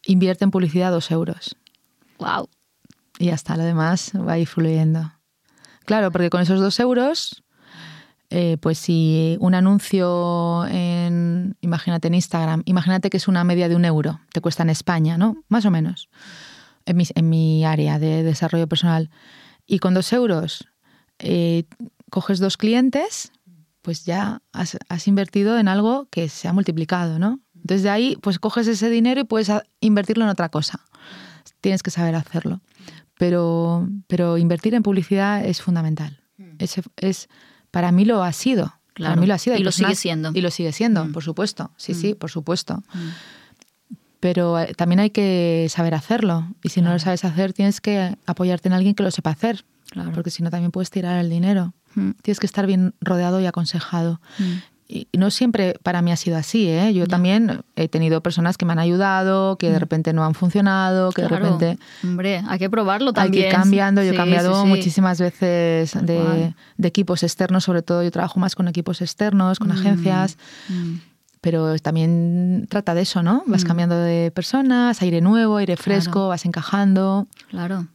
invierte 0.05 0.45
en 0.45 0.51
publicidad 0.51 0.91
dos 0.91 1.11
euros. 1.11 1.57
Wow. 2.19 2.51
Y 3.19 3.27
ya 3.27 3.35
está, 3.35 3.57
lo 3.57 3.65
demás 3.65 4.13
va 4.15 4.35
a 4.35 4.39
ir 4.39 4.47
fluyendo. 4.47 5.16
Claro, 5.87 6.11
porque 6.11 6.31
con 6.31 6.43
esos 6.43 6.61
dos 6.61 6.79
euros, 6.81 7.45
eh, 8.29 8.57
pues 8.61 8.79
si 8.79 9.37
un 9.41 9.55
anuncio 9.55 10.67
en, 10.67 11.57
imagínate 11.61 12.09
en 12.09 12.15
Instagram, 12.15 12.63
imagínate 12.67 13.09
que 13.09 13.17
es 13.17 13.29
una 13.29 13.45
media 13.45 13.69
de 13.69 13.77
un 13.77 13.85
euro, 13.85 14.21
te 14.33 14.41
cuesta 14.41 14.65
en 14.65 14.71
España, 14.71 15.17
¿no? 15.17 15.45
Más 15.49 15.65
o 15.65 15.71
menos, 15.71 16.09
en 16.87 16.97
mi, 16.97 17.05
en 17.15 17.29
mi 17.29 17.65
área 17.65 18.01
de 18.01 18.25
desarrollo 18.25 18.67
personal. 18.67 19.11
Y 19.65 19.79
con 19.79 19.95
dos 19.95 20.13
euros 20.13 20.69
eh, 21.21 21.65
coges 22.11 22.41
dos 22.41 22.57
clientes, 22.57 23.31
pues 23.81 24.05
ya 24.05 24.43
has, 24.53 24.77
has, 24.89 25.07
invertido 25.07 25.57
en 25.57 25.69
algo 25.69 26.09
que 26.11 26.29
se 26.29 26.49
ha 26.49 26.53
multiplicado, 26.53 27.21
¿no? 27.21 27.39
Entonces 27.55 27.85
de 27.85 27.91
ahí, 27.91 28.17
pues 28.23 28.41
coges 28.41 28.67
ese 28.67 28.91
dinero 28.91 29.21
y 29.21 29.25
puedes 29.25 29.53
invertirlo 29.81 30.25
en 30.25 30.31
otra 30.31 30.49
cosa. 30.49 30.81
Tienes 31.61 31.85
que 31.85 31.93
saber 31.93 32.17
hacerlo. 32.17 32.61
Pero, 33.19 33.89
pero 34.09 34.37
invertir 34.39 34.75
en 34.75 34.83
publicidad 34.83 35.45
es 35.45 35.63
fundamental. 35.63 36.21
Es, 36.59 36.77
es, 36.97 37.29
para 37.71 37.93
mí 37.93 38.05
lo 38.05 38.23
ha 38.23 38.33
sido. 38.33 38.75
Claro. 38.95 39.13
Para 39.13 39.21
mí 39.21 39.27
lo 39.27 39.35
ha 39.35 39.39
sido. 39.39 39.57
Y 39.57 39.63
lo 39.63 39.73
sigue 39.73 39.95
siendo. 39.95 40.31
Y 40.35 40.41
lo 40.41 40.51
sigue 40.51 40.73
siendo, 40.73 41.05
Mm. 41.05 41.13
por 41.13 41.23
supuesto. 41.23 41.71
Sí, 41.77 41.93
Mm. 41.93 41.97
sí, 41.97 42.15
por 42.15 42.31
supuesto. 42.31 42.83
Mm. 42.95 43.09
Pero 44.21 44.59
eh, 44.59 44.73
también 44.75 45.01
hay 45.01 45.11
que 45.11 45.67
saber 45.71 45.95
hacerlo. 45.95 46.47
Y 46.63 46.71
si 46.71 46.81
no 46.81 46.93
lo 46.93 46.99
sabes 46.99 47.25
hacer, 47.25 47.53
tienes 47.53 47.81
que 47.81 48.17
apoyarte 48.27 48.69
en 48.69 48.73
alguien 48.75 48.95
que 48.95 49.03
lo 49.03 49.11
sepa 49.11 49.31
hacer. 49.31 49.65
Claro. 49.91 50.13
Porque 50.13 50.31
si 50.31 50.43
no, 50.43 50.51
también 50.51 50.71
puedes 50.73 50.91
tirar 50.91 51.19
el 51.19 51.31
dinero. 51.31 51.75
Tienes 52.23 52.41
que 52.41 52.47
estar 52.47 52.67
bien 52.67 52.93
rodeado 53.01 53.41
y 53.41 53.47
aconsejado. 53.47 54.21
Y 54.89 55.09
no 55.15 55.31
siempre 55.33 55.75
para 55.83 56.01
mí 56.01 56.13
ha 56.13 56.17
sido 56.17 56.37
así, 56.37 56.69
¿eh? 56.69 56.95
Yo 56.95 57.09
también 57.09 57.63
he 57.75 57.89
tenido 57.89 58.21
personas 58.21 58.57
que 58.57 58.65
me 58.65 58.73
han 58.73 58.79
ayudado, 58.79 59.57
que 59.57 59.69
de 59.71 59.77
Mm. 59.77 59.81
repente 59.81 60.13
no 60.13 60.25
han 60.25 60.35
funcionado, 60.35 61.11
que 61.11 61.23
Claro. 61.23 61.35
de 61.45 61.51
repente 61.53 61.79
Hombre, 62.05 62.43
hay 62.47 62.59
que 62.61 62.71
probarlo 62.71 63.09
hay 63.09 63.15
que 63.15 63.21
también. 63.23 63.47
ir 63.47 63.51
cambiando. 63.53 64.03
Yo 64.05 64.13
he 64.13 64.15
cambiado 64.15 64.55
sí, 64.55 64.61
sí. 64.63 64.69
muchísimas 64.69 65.21
veces 65.21 65.93
de, 66.07 66.55
equipos 66.83 67.25
externos, 67.25 67.65
sobre 67.65 67.83
todo 67.83 68.05
yo 68.05 68.11
trabajo 68.13 68.39
más 68.39 68.55
con 68.55 68.69
equipos 68.69 69.03
externos, 69.03 69.59
con 69.59 69.69
Mm. 69.69 69.73
agencias, 69.73 70.39
Mm. 70.69 70.95
pero 71.41 71.77
también 71.81 72.67
trata 72.71 72.95
de 72.95 73.03
eso, 73.03 73.23
¿no? 73.25 73.43
Vas 73.47 73.65
Mm. 73.65 73.67
cambiando 73.67 73.97
de 73.99 74.31
personas, 74.31 75.03
aire 75.03 75.21
nuevo, 75.21 75.57
aire 75.57 75.77
fresco, 75.77 76.13
Claro. 76.13 76.29
vas 76.29 76.45
encajando 76.45 77.27
Claro. 77.51 77.87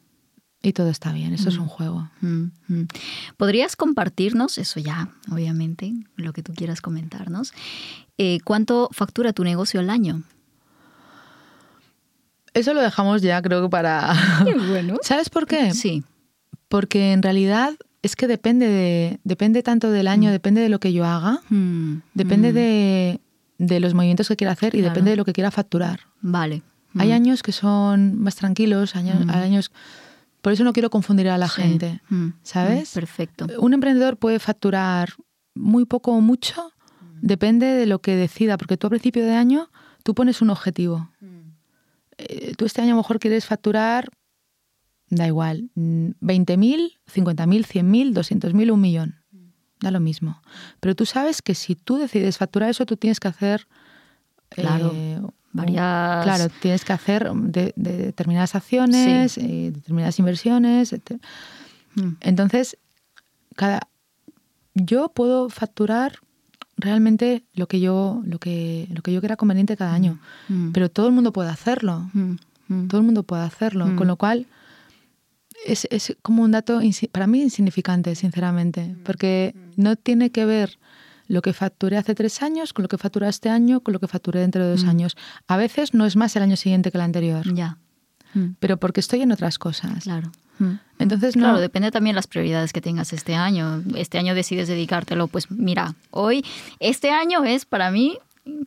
Y 0.61 0.73
todo 0.73 0.89
está 0.89 1.11
bien. 1.11 1.33
Eso 1.33 1.49
es 1.49 1.57
Mm. 1.57 1.61
un 1.61 1.67
juego. 1.67 2.09
Mm, 2.21 2.43
mm. 2.67 2.87
¿Podrías 3.37 3.75
compartirnos, 3.75 4.57
eso 4.57 4.79
ya, 4.79 5.09
obviamente, 5.31 5.93
lo 6.15 6.33
que 6.33 6.43
tú 6.43 6.53
quieras 6.53 6.81
comentarnos, 6.81 7.53
eh, 8.17 8.39
cuánto 8.43 8.89
factura 8.91 9.33
tu 9.33 9.43
negocio 9.43 9.79
al 9.79 9.89
año? 9.89 10.23
Eso 12.53 12.73
lo 12.73 12.81
dejamos 12.81 13.21
ya, 13.21 13.41
creo 13.41 13.61
que 13.63 13.69
para... 13.69 14.13
bueno. 14.69 14.97
¿Sabes 15.01 15.29
por 15.29 15.47
qué? 15.47 15.73
Sí. 15.73 16.03
Porque 16.67 17.13
en 17.13 17.23
realidad 17.23 17.73
es 18.01 18.15
que 18.15 18.27
depende 18.27 18.67
de 18.67 19.19
depende 19.23 19.63
tanto 19.63 19.89
del 19.91 20.07
año, 20.07 20.29
Mm. 20.29 20.33
depende 20.33 20.61
de 20.61 20.69
lo 20.69 20.79
que 20.79 20.91
yo 20.93 21.05
haga, 21.05 21.39
Mm, 21.49 22.01
depende 22.13 22.51
mm. 22.51 22.55
de, 22.55 23.19
de 23.57 23.79
los 23.79 23.93
movimientos 23.93 24.27
que 24.27 24.35
quiera 24.35 24.53
hacer 24.53 24.75
y 24.75 24.79
Claro. 24.79 24.89
depende 24.93 25.11
de 25.11 25.17
lo 25.17 25.25
que 25.25 25.33
quiera 25.33 25.51
facturar. 25.51 26.01
Vale. 26.21 26.61
Hay 26.97 27.09
Mm. 27.09 27.13
años 27.13 27.41
que 27.43 27.51
son 27.53 28.19
más 28.19 28.35
tranquilos, 28.35 28.95
Mm. 28.95 29.29
hay 29.29 29.43
años... 29.43 29.71
Por 30.41 30.53
eso 30.53 30.63
no 30.63 30.73
quiero 30.73 30.89
confundir 30.89 31.29
a 31.29 31.37
la 31.37 31.47
Sí. 31.47 31.61
gente, 31.61 32.01
Mm, 32.09 32.29
¿sabes? 32.43 32.91
mm, 32.91 32.93
Perfecto. 32.99 33.47
Un 33.59 33.73
emprendedor 33.73 34.17
puede 34.17 34.39
facturar 34.39 35.13
muy 35.55 35.85
poco 35.85 36.11
o 36.13 36.21
mucho, 36.21 36.71
depende 37.21 37.67
de 37.67 37.85
lo 37.85 37.99
que 37.99 38.15
decida, 38.15 38.57
porque 38.57 38.77
tú 38.77 38.87
a 38.87 38.89
principio 38.89 39.23
de 39.25 39.33
año 39.35 39.69
tú 40.03 40.15
pones 40.15 40.41
un 40.41 40.49
objetivo. 40.49 41.11
Eh, 42.17 42.53
tú 42.57 42.65
este 42.65 42.81
año 42.81 42.93
a 42.93 42.95
lo 42.95 43.01
mejor 43.01 43.19
quieres 43.19 43.45
facturar, 43.45 44.09
da 45.09 45.27
igual, 45.27 45.69
mm, 45.75 46.11
20.000, 46.21 46.99
50.000, 47.05 47.65
100.000, 47.65 48.13
200.000, 48.13 48.71
un 48.71 48.81
millón. 48.81 49.15
Da 49.79 49.89
lo 49.91 49.99
mismo. 49.99 50.41
Pero 50.79 50.95
tú 50.95 51.05
sabes 51.07 51.41
que 51.41 51.55
si 51.55 51.75
tú 51.75 51.97
decides 51.97 52.37
facturar 52.37 52.69
eso, 52.69 52.85
tú 52.85 52.97
tienes 52.97 53.19
que 53.19 53.27
hacer... 53.27 53.67
Claro. 54.49 54.91
eh, 54.93 55.19
Varias. 55.53 56.23
Claro, 56.23 56.47
tienes 56.61 56.85
que 56.85 56.93
hacer 56.93 57.31
de, 57.31 57.73
de 57.75 57.97
determinadas 57.97 58.55
acciones, 58.55 59.37
eh, 59.37 59.71
determinadas 59.73 60.17
inversiones. 60.19 60.93
etc. 60.93 61.19
Mm, 61.95 62.09
Entonces, 62.21 62.77
cada, 63.55 63.81
yo 64.73 65.09
puedo 65.09 65.49
facturar 65.49 66.19
realmente 66.77 67.43
lo 67.53 67.67
que 67.67 67.79
yo, 67.79 68.21
lo 68.25 68.39
que, 68.39 68.87
lo 68.93 69.01
que 69.01 69.13
yo 69.13 69.19
quiera 69.19 69.35
conveniente 69.35 69.77
cada 69.77 69.93
año. 69.93 70.19
mm, 70.47 70.71
Pero 70.71 70.89
todo 70.89 71.07
el 71.07 71.13
mundo 71.13 71.31
puede 71.33 71.49
hacerlo. 71.49 72.09
mm, 72.13 72.35
mm. 72.69 72.87
Todo 72.87 72.99
el 73.01 73.05
mundo 73.05 73.23
puede 73.23 73.43
hacerlo. 73.43 73.87
Mm. 73.87 73.95
Con 73.97 74.07
lo 74.07 74.15
cual, 74.15 74.47
es, 75.65 75.87
es 75.91 76.15
como 76.21 76.43
un 76.43 76.51
dato 76.51 76.79
para 77.11 77.27
mí 77.27 77.41
insignificante, 77.41 78.15
sinceramente. 78.15 78.95
Porque 79.03 79.53
no 79.75 79.95
tiene 79.95 80.31
que 80.31 80.45
ver 80.45 80.79
lo 81.31 81.41
que 81.41 81.53
facturé 81.53 81.95
hace 81.97 82.13
tres 82.13 82.41
años 82.41 82.73
con 82.73 82.83
lo 82.83 82.89
que 82.89 82.97
facturé 82.97 83.29
este 83.29 83.49
año, 83.49 83.79
con 83.79 83.93
lo 83.93 83.99
que 83.99 84.07
facturé 84.07 84.41
dentro 84.41 84.63
de 84.65 84.71
dos 84.71 84.83
Mm. 84.83 84.89
años. 84.89 85.17
A 85.47 85.55
veces 85.55 85.93
no 85.93 86.05
es 86.05 86.15
más 86.15 86.35
el 86.35 86.43
año 86.43 86.57
siguiente 86.57 86.91
que 86.91 86.97
el 86.97 87.03
anterior. 87.03 87.45
Ya. 87.53 87.77
Mm, 88.33 88.55
Pero 88.59 88.77
porque 88.77 88.99
estoy 88.99 89.21
en 89.21 89.31
otras 89.31 89.57
cosas. 89.57 90.03
Claro. 90.03 90.31
Mm. 90.59 90.73
Entonces, 90.99 91.35
no. 91.35 91.43
Claro, 91.43 91.59
depende 91.61 91.89
también 91.91 92.15
las 92.15 92.27
prioridades 92.27 92.73
que 92.73 92.81
tengas 92.81 93.13
este 93.13 93.35
año. 93.35 93.81
Este 93.95 94.17
año 94.17 94.35
decides 94.35 94.67
dedicártelo, 94.67 95.27
pues 95.27 95.49
mira, 95.49 95.95
hoy, 96.11 96.43
este 96.79 97.11
año 97.11 97.43
es 97.45 97.65
para 97.65 97.91
mí 97.91 98.17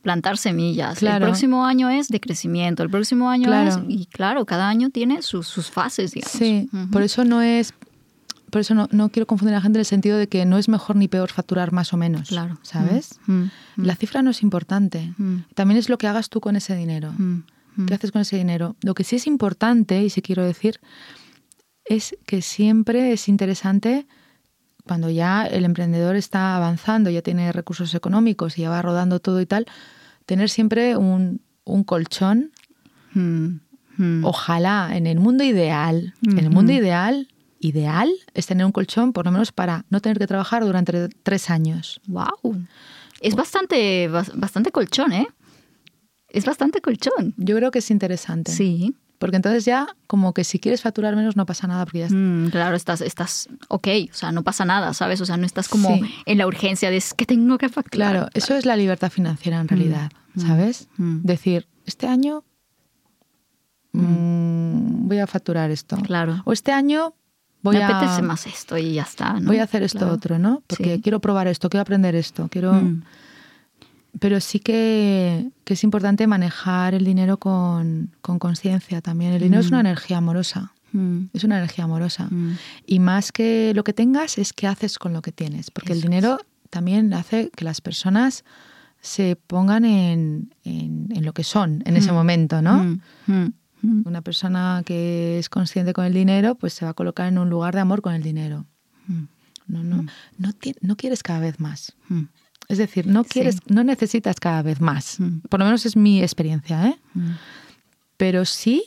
plantar 0.01 0.37
semillas. 0.37 0.99
Claro. 0.99 1.25
El 1.25 1.31
próximo 1.31 1.65
año 1.65 1.89
es 1.89 2.07
de 2.07 2.19
crecimiento. 2.19 2.81
El 2.83 2.89
próximo 2.89 3.29
año 3.29 3.45
Claro. 3.47 3.69
es. 3.69 3.77
Y 3.87 4.05
claro, 4.07 4.45
cada 4.45 4.67
año 4.69 4.89
tiene 4.89 5.21
sus, 5.21 5.47
sus 5.47 5.69
fases, 5.69 6.11
digamos. 6.13 6.31
Sí, 6.37 6.67
por 6.91 7.01
eso 7.03 7.23
no 7.25 7.41
es. 7.41 7.73
Por 8.55 8.61
eso 8.61 8.73
no, 8.73 8.87
no 8.93 9.09
quiero 9.09 9.27
confundir 9.27 9.53
a 9.53 9.57
la 9.57 9.61
gente 9.61 9.79
en 9.79 9.81
el 9.81 9.85
sentido 9.85 10.17
de 10.17 10.29
que 10.29 10.45
no 10.45 10.57
es 10.57 10.69
mejor 10.69 10.95
ni 10.95 11.09
peor 11.09 11.29
facturar 11.29 11.73
más 11.73 11.91
o 11.91 11.97
menos. 11.97 12.29
Claro. 12.29 12.57
¿Sabes? 12.61 13.19
Mm, 13.27 13.33
mm, 13.33 13.49
La 13.83 13.97
cifra 13.97 14.21
no 14.21 14.29
es 14.29 14.41
importante. 14.43 15.13
mm, 15.17 15.39
También 15.55 15.77
es 15.77 15.89
lo 15.89 15.97
que 15.97 16.07
hagas 16.07 16.29
tú 16.29 16.39
con 16.39 16.55
ese 16.55 16.73
dinero. 16.73 17.11
mm, 17.11 17.43
mm. 17.75 17.85
¿Qué 17.85 17.93
haces 17.95 18.13
con 18.13 18.21
ese 18.21 18.37
dinero? 18.37 18.77
Lo 18.81 18.93
que 18.93 19.03
sí 19.03 19.17
es 19.17 19.27
importante, 19.27 20.01
y 20.01 20.09
sí 20.09 20.21
quiero 20.21 20.45
decir, 20.45 20.79
es 21.83 22.15
que 22.25 22.41
siempre 22.41 23.11
es 23.11 23.27
interesante 23.27 24.07
cuando 24.85 25.09
ya 25.09 25.45
el 25.45 25.65
emprendedor 25.65 26.15
está 26.15 26.55
avanzando, 26.55 27.09
ya 27.09 27.21
tiene 27.21 27.51
recursos 27.51 27.93
económicos 27.93 28.57
y 28.57 28.61
ya 28.61 28.69
va 28.69 28.81
rodando 28.81 29.19
todo 29.19 29.41
y 29.41 29.45
tal, 29.45 29.65
tener 30.25 30.49
siempre 30.49 30.95
un, 30.95 31.41
un 31.65 31.83
colchón 31.83 32.51
Mm, 33.13 33.59
mm. 33.97 34.23
Ojalá 34.23 34.91
en 34.95 35.07
el 35.07 35.19
mundo 35.19 35.43
ideal, 35.43 36.13
en 36.21 36.37
el 36.39 36.49
mundo 36.49 36.71
ideal, 36.71 37.27
ideal 37.59 38.09
es 38.33 38.45
tener 38.47 38.65
un 38.65 38.71
colchón 38.71 39.13
por 39.13 39.25
lo 39.25 39.31
menos 39.31 39.51
para 39.51 39.85
no 39.89 39.99
tener 40.01 40.17
que 40.19 40.27
trabajar 40.27 40.63
durante 40.65 41.09
tres 41.09 41.49
años. 41.49 42.01
Wow. 42.07 42.65
Es 43.21 43.35
bastante, 43.35 44.09
bas- 44.09 44.31
bastante 44.35 44.71
colchón, 44.71 45.13
¿eh? 45.13 45.27
Es 46.27 46.45
bastante 46.45 46.81
colchón. 46.81 47.33
Yo 47.37 47.55
creo 47.55 47.71
que 47.71 47.79
es 47.79 47.89
interesante. 47.91 48.51
Sí. 48.51 48.93
Porque 49.17 49.37
entonces 49.37 49.63
ya 49.63 49.87
como 50.07 50.33
que 50.33 50.43
si 50.43 50.59
quieres 50.59 50.81
facturar 50.81 51.15
menos 51.15 51.37
no 51.37 51.45
pasa 51.45 51.65
nada 51.67 51.85
porque 51.85 51.99
ya 51.99 52.05
está. 52.07 52.17
Mm, 52.17 52.49
claro, 52.49 52.75
estás, 52.75 52.99
estás 52.99 53.47
ok, 53.69 53.87
o 54.11 54.13
sea, 54.13 54.33
no 54.33 54.43
pasa 54.43 54.65
nada, 54.65 54.93
¿sabes? 54.93 55.21
O 55.21 55.25
sea, 55.25 55.37
no 55.37 55.45
estás 55.45 55.69
como 55.69 55.95
Sí. 55.95 56.01
en 56.25 56.37
la 56.37 56.45
urgencia 56.45 56.89
de 56.91 56.97
es 56.97 57.13
que 57.13 57.25
tengo 57.25 57.57
que 57.57 57.69
facturar. 57.69 58.11
Claro, 58.11 58.29
eso 58.33 58.55
es 58.57 58.65
la 58.65 58.75
libertad 58.75 59.09
financiera 59.09 59.59
en 59.61 59.69
realidad, 59.69 60.11
Mm. 60.33 60.41
¿sabes? 60.41 60.89
Mm. 60.97 61.21
Decir, 61.23 61.65
este 61.85 62.07
año 62.07 62.43
mm, 63.93 65.07
voy 65.07 65.19
a 65.19 65.27
facturar 65.27 65.71
esto. 65.71 65.97
Claro. 66.03 66.41
O 66.45 66.51
este 66.53 66.71
año 66.73 67.13
voy 67.65 67.77
Me 67.77 67.83
a... 67.83 67.87
apetece 67.97 68.21
más 68.21 68.45
esto 68.47 68.77
y 68.77 68.93
ya 68.93 69.03
está. 69.03 69.33
¿no? 69.39 69.47
voy 69.47 69.59
a 69.59 69.63
hacer 69.63 69.83
esto 69.83 69.99
Claro. 69.99 70.13
otro, 70.13 70.39
¿no? 70.39 70.61
Porque 70.67 70.95
Sí. 70.95 71.01
quiero 71.01 71.19
probar 71.19 71.47
esto, 71.47 71.69
quiero 71.69 71.81
aprender 71.81 72.13
esto, 72.15 72.47
quiero... 72.49 72.73
Mm, 72.73 73.01
Pero 74.19 74.39
sí 74.39 74.59
que, 74.59 75.49
que 75.65 75.73
es 75.73 75.83
importante 75.83 76.25
manejar 76.25 76.93
el 76.93 77.03
dinero 77.03 77.35
con 77.37 78.11
con 78.21 78.39
conciencia 78.39 79.01
también. 79.01 79.33
El 79.33 79.41
dinero 79.41 79.59
es 79.61 79.67
una 79.67 79.79
Mm. 79.83 79.87
energía 79.87 80.17
amorosa, 80.19 80.71
mm, 80.93 81.17
es 81.33 81.43
una 81.43 81.57
energía 81.57 81.83
amorosa. 81.83 82.27
mm. 82.31 82.51
Y 82.87 82.99
más 82.99 83.33
que 83.33 83.73
lo 83.75 83.83
que 83.83 83.91
tengas, 83.91 84.37
es 84.37 84.53
qué 84.53 84.67
haces 84.67 84.97
con 84.99 85.11
lo 85.11 85.21
que 85.21 85.33
tienes. 85.33 85.69
Porque 85.69 85.91
el 85.91 85.99
Eso 85.99 86.07
dinero 86.07 86.37
también 86.69 87.13
hace 87.13 87.49
que 87.57 87.65
las 87.65 87.81
personas 87.81 88.45
se 89.01 89.35
pongan 89.35 89.83
en, 89.83 90.53
en- 90.63 91.09
en 91.13 91.25
lo 91.25 91.33
que 91.33 91.43
son 91.43 91.83
en 91.85 91.97
ese 91.97 92.11
Mm. 92.11 92.15
momento, 92.15 92.61
¿no? 92.61 92.97
Mm. 93.85 94.01
Una 94.07 94.21
persona 94.21 94.81
que 94.85 95.37
es 95.39 95.49
consciente 95.49 95.93
con 95.93 96.05
el 96.05 96.13
dinero, 96.13 96.55
pues 96.55 96.73
se 96.73 96.85
va 96.85 96.91
a 96.91 96.93
colocar 96.93 97.27
en 97.27 97.37
un 97.37 97.49
lugar 97.49 97.73
de 97.75 97.81
amor 97.81 98.01
con 98.01 98.13
el 98.13 98.21
dinero. 98.23 98.65
Mm, 99.07 99.23
No, 99.67 99.83
no, 99.83 100.03
Mm. 100.03 100.07
no, 100.81 100.95
quieres 100.95 101.23
cada 101.23 101.39
vez 101.39 101.59
más. 101.59 101.93
Es 102.67 102.77
decir, 102.77 103.07
no 103.07 103.23
Sí. 103.23 103.29
quieres, 103.31 103.57
no 103.67 103.83
necesitas 103.83 104.39
cada 104.39 104.61
vez 104.61 104.79
más. 104.79 105.17
Por 105.49 105.59
lo 105.59 105.65
menos 105.65 105.85
es 105.85 105.95
mi 105.95 106.21
experiencia, 106.21 106.87
¿eh? 106.87 106.97
Pero 108.17 108.45
sí 108.45 108.83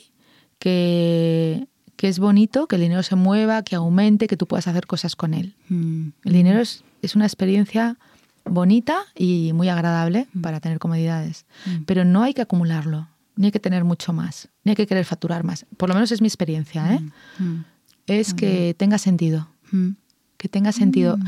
que, 0.57 1.67
que 1.95 2.07
es 2.07 2.19
bonito 2.19 2.67
que 2.67 2.75
el 2.77 2.81
dinero 2.83 3.03
se 3.03 3.15
mueva, 3.15 3.63
que 3.63 3.75
aumente, 3.75 4.27
que 4.27 4.37
tú 4.37 4.47
puedas 4.47 4.67
hacer 4.67 4.87
cosas 4.87 5.15
con 5.15 5.33
él. 5.33 5.53
El 5.69 6.33
dinero 6.33 6.59
es, 6.59 6.83
es 7.01 7.15
una 7.15 7.25
experiencia 7.25 7.97
bonita 8.45 9.01
y 9.15 9.51
muy 9.53 9.69
agradable 9.69 10.27
para 10.41 10.59
tener 10.59 10.79
comodidades. 10.79 11.45
Pero 11.85 12.05
no 12.05 12.23
hay 12.23 12.33
que 12.33 12.41
acumularlo. 12.41 13.07
Ni 13.39 13.47
hay 13.47 13.51
que 13.51 13.59
tener 13.59 13.85
mucho 13.85 14.11
más, 14.11 14.49
ni 14.65 14.71
hay 14.71 14.75
que 14.75 14.85
querer 14.85 15.05
facturar 15.05 15.43
más. 15.45 15.65
Por 15.77 15.87
lo 15.87 15.95
menos 15.95 16.11
es 16.11 16.19
mi 16.21 16.27
experiencia, 16.27 16.93
¿eh? 16.93 16.99
Mm, 17.39 17.43
mm, 17.43 17.65
Es 18.07 18.33
que 18.33 18.75
tenga 18.77 18.97
sentido, 18.97 19.47
mm. 19.71 19.91
que 20.37 20.49
tenga 20.49 20.71
sentido. 20.73 21.15
Mm. 21.17 21.23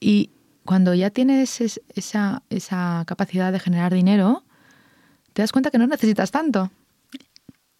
Y 0.00 0.30
cuando 0.64 0.94
ya 0.94 1.10
tienes 1.10 1.60
es- 1.60 1.80
esa, 1.94 2.42
esa 2.48 3.04
capacidad 3.06 3.52
de 3.52 3.60
generar 3.60 3.92
dinero, 3.92 4.44
te 5.34 5.42
das 5.42 5.52
cuenta 5.52 5.70
que 5.70 5.76
no 5.78 5.86
necesitas 5.86 6.30
tanto. 6.30 6.70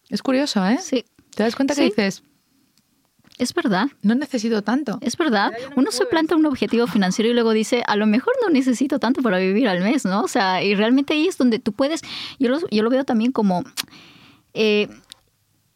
Es 0.09 0.21
curioso, 0.21 0.65
¿eh? 0.67 0.77
Sí, 0.81 1.05
Te 1.35 1.41
das 1.41 1.55
cuenta 1.55 1.73
que 1.73 1.81
Sí. 1.81 1.89
dices, 1.89 2.21
es 3.37 3.53
verdad. 3.53 3.87
no 4.01 4.15
necesito 4.15 4.61
tanto. 4.61 4.97
Es 5.01 5.17
verdad, 5.17 5.51
uno 5.75 5.91
se 5.91 6.05
planta 6.05 6.35
un 6.35 6.45
objetivo 6.45 6.87
financiero 6.87 7.29
y 7.29 7.33
luego 7.33 7.51
dice, 7.51 7.83
a 7.87 7.95
lo 7.95 8.05
mejor 8.05 8.33
no 8.41 8.49
necesito 8.49 8.99
tanto 8.99 9.21
para 9.21 9.37
vivir 9.39 9.67
al 9.67 9.81
mes, 9.81 10.05
¿no? 10.05 10.21
O 10.21 10.27
sea, 10.27 10.63
y 10.63 10.75
realmente 10.75 11.13
ahí 11.13 11.27
es 11.27 11.37
donde 11.37 11.59
tú 11.59 11.71
puedes, 11.73 12.01
yo 12.39 12.49
lo, 12.49 12.59
yo 12.69 12.83
lo 12.83 12.89
veo 12.89 13.03
también 13.03 13.31
como 13.31 13.63
eh, 14.53 14.87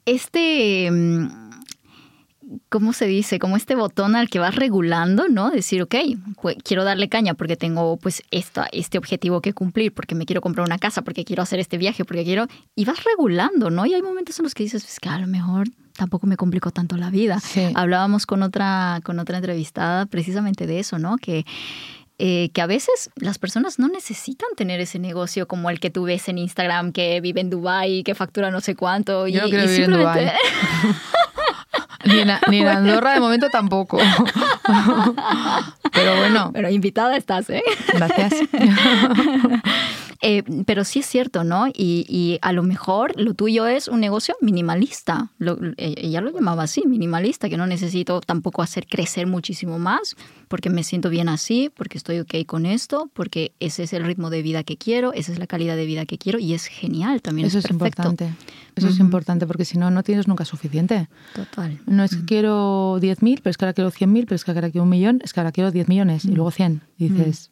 este, 0.05 0.89
mm, 0.91 1.27
¿cómo 2.69 2.93
se 2.93 3.05
dice? 3.07 3.39
Como 3.39 3.57
este 3.57 3.75
botón 3.75 4.15
al 4.15 4.29
que 4.29 4.39
vas 4.39 4.55
regulando, 4.55 5.27
¿no? 5.27 5.49
Decir, 5.49 5.81
ok, 5.81 5.95
pues, 6.41 6.57
quiero 6.63 6.83
darle 6.83 7.09
caña 7.09 7.33
porque 7.33 7.57
tengo 7.57 7.97
pues 7.97 8.23
esta, 8.31 8.67
este 8.71 8.97
objetivo 8.97 9.41
que 9.41 9.53
cumplir, 9.53 9.93
porque 9.93 10.15
me 10.15 10.25
quiero 10.25 10.41
comprar 10.41 10.65
una 10.65 10.77
casa, 10.77 11.01
porque 11.01 11.25
quiero 11.25 11.43
hacer 11.43 11.59
este 11.59 11.77
viaje, 11.77 12.05
porque 12.05 12.23
quiero... 12.23 12.47
Y 12.75 12.85
vas 12.85 13.03
regulando, 13.03 13.69
¿no? 13.69 13.85
Y 13.85 13.93
hay 13.93 14.01
momentos 14.01 14.39
en 14.39 14.43
los 14.43 14.53
que 14.53 14.63
dices, 14.63 14.83
es 14.85 14.99
que 14.99 15.09
a 15.09 15.19
lo 15.19 15.27
mejor 15.27 15.67
tampoco 15.97 16.27
me 16.27 16.37
complicó 16.37 16.71
tanto 16.71 16.95
la 16.95 17.09
vida. 17.09 17.39
Sí. 17.41 17.71
Hablábamos 17.75 18.25
con 18.25 18.43
otra, 18.43 19.01
con 19.03 19.19
otra 19.19 19.37
entrevistada 19.37 20.05
precisamente 20.05 20.65
de 20.67 20.79
eso, 20.79 20.97
¿no? 20.99 21.17
Que, 21.17 21.45
eh, 22.19 22.49
que 22.53 22.61
a 22.61 22.65
veces 22.67 23.11
las 23.15 23.37
personas 23.37 23.77
no 23.77 23.89
necesitan 23.89 24.49
tener 24.55 24.79
ese 24.79 24.99
negocio 24.99 25.47
como 25.47 25.69
el 25.69 25.79
que 25.79 25.89
tú 25.89 26.03
ves 26.03 26.29
en 26.29 26.37
Instagram, 26.37 26.93
que 26.93 27.19
vive 27.19 27.41
en 27.41 27.49
Dubai 27.49 28.03
que 28.03 28.15
factura 28.15 28.49
no 28.49 28.61
sé 28.61 28.75
cuánto. 28.75 29.27
Yo 29.27 29.41
no 29.41 29.47
y, 29.47 29.49
quiero 29.49 29.65
y 29.65 29.67
vivir 29.67 29.83
en 29.83 30.31
Ni 32.05 32.19
en, 32.19 32.29
ni 32.49 32.59
en 32.61 32.67
Andorra 32.67 33.13
de 33.13 33.19
momento 33.19 33.49
tampoco. 33.49 33.97
Pero 35.93 36.15
bueno, 36.17 36.51
Pero 36.53 36.69
invitada 36.69 37.17
estás, 37.17 37.49
¿eh? 37.49 37.63
gracias. 37.93 38.33
Eh, 40.21 40.43
pero 40.65 40.83
sí 40.83 40.99
es 40.99 41.05
cierto, 41.05 41.43
¿no? 41.43 41.67
Y, 41.67 42.05
y 42.09 42.39
a 42.41 42.51
lo 42.53 42.63
mejor 42.63 43.13
lo 43.19 43.33
tuyo 43.33 43.67
es 43.67 43.87
un 43.87 43.99
negocio 43.99 44.35
minimalista. 44.41 45.31
Lo- 45.37 45.57
eh, 45.77 45.93
ella 45.97 46.21
lo 46.21 46.31
llamaba 46.31 46.63
así, 46.63 46.83
minimalista, 46.87 47.49
que 47.49 47.57
no 47.57 47.67
necesito 47.67 48.21
tampoco 48.21 48.61
hacer 48.61 48.87
crecer 48.87 49.27
muchísimo 49.27 49.77
más, 49.79 50.15
porque 50.47 50.69
me 50.69 50.83
siento 50.83 51.09
bien 51.09 51.29
así, 51.29 51.69
porque 51.75 51.97
estoy 51.97 52.19
ok 52.19 52.33
con 52.45 52.65
esto, 52.65 53.09
porque 53.13 53.51
ese 53.59 53.83
es 53.83 53.93
el 53.93 54.03
ritmo 54.05 54.29
de 54.29 54.41
vida 54.41 54.63
que 54.63 54.77
quiero, 54.77 55.13
esa 55.13 55.31
es 55.31 55.39
la 55.39 55.47
calidad 55.47 55.75
de 55.75 55.85
vida 55.85 56.05
que 56.05 56.17
quiero 56.17 56.39
y 56.39 56.53
es 56.53 56.65
genial 56.65 57.21
también. 57.21 57.47
Eso 57.47 57.59
es 57.59 57.67
perfecto. 57.67 58.01
importante. 58.09 58.33
Eso 58.75 58.87
es 58.89 58.99
importante 58.99 59.47
porque 59.47 59.65
si 59.65 59.77
no, 59.77 59.89
no 59.91 60.03
tienes 60.03 60.27
nunca 60.27 60.45
suficiente. 60.45 61.09
Total. 61.33 61.79
No 61.87 62.03
es 62.03 62.15
que 62.15 62.25
quiero 62.25 62.99
10.000, 62.99 63.39
pero 63.41 63.49
es 63.51 63.57
que 63.57 63.65
ahora 63.65 63.73
quiero 63.73 63.91
100.000, 63.91 64.25
pero 64.25 64.35
es 64.35 64.43
que 64.45 64.51
ahora 64.51 64.69
quiero 64.69 64.83
un 64.83 64.89
millón, 64.89 65.19
es 65.23 65.33
que 65.33 65.39
ahora 65.39 65.51
quiero 65.51 65.71
10 65.71 65.87
millones 65.87 66.25
y 66.25 66.31
luego 66.31 66.51
100. 66.51 66.81
Y 66.97 67.09
dices. 67.09 67.51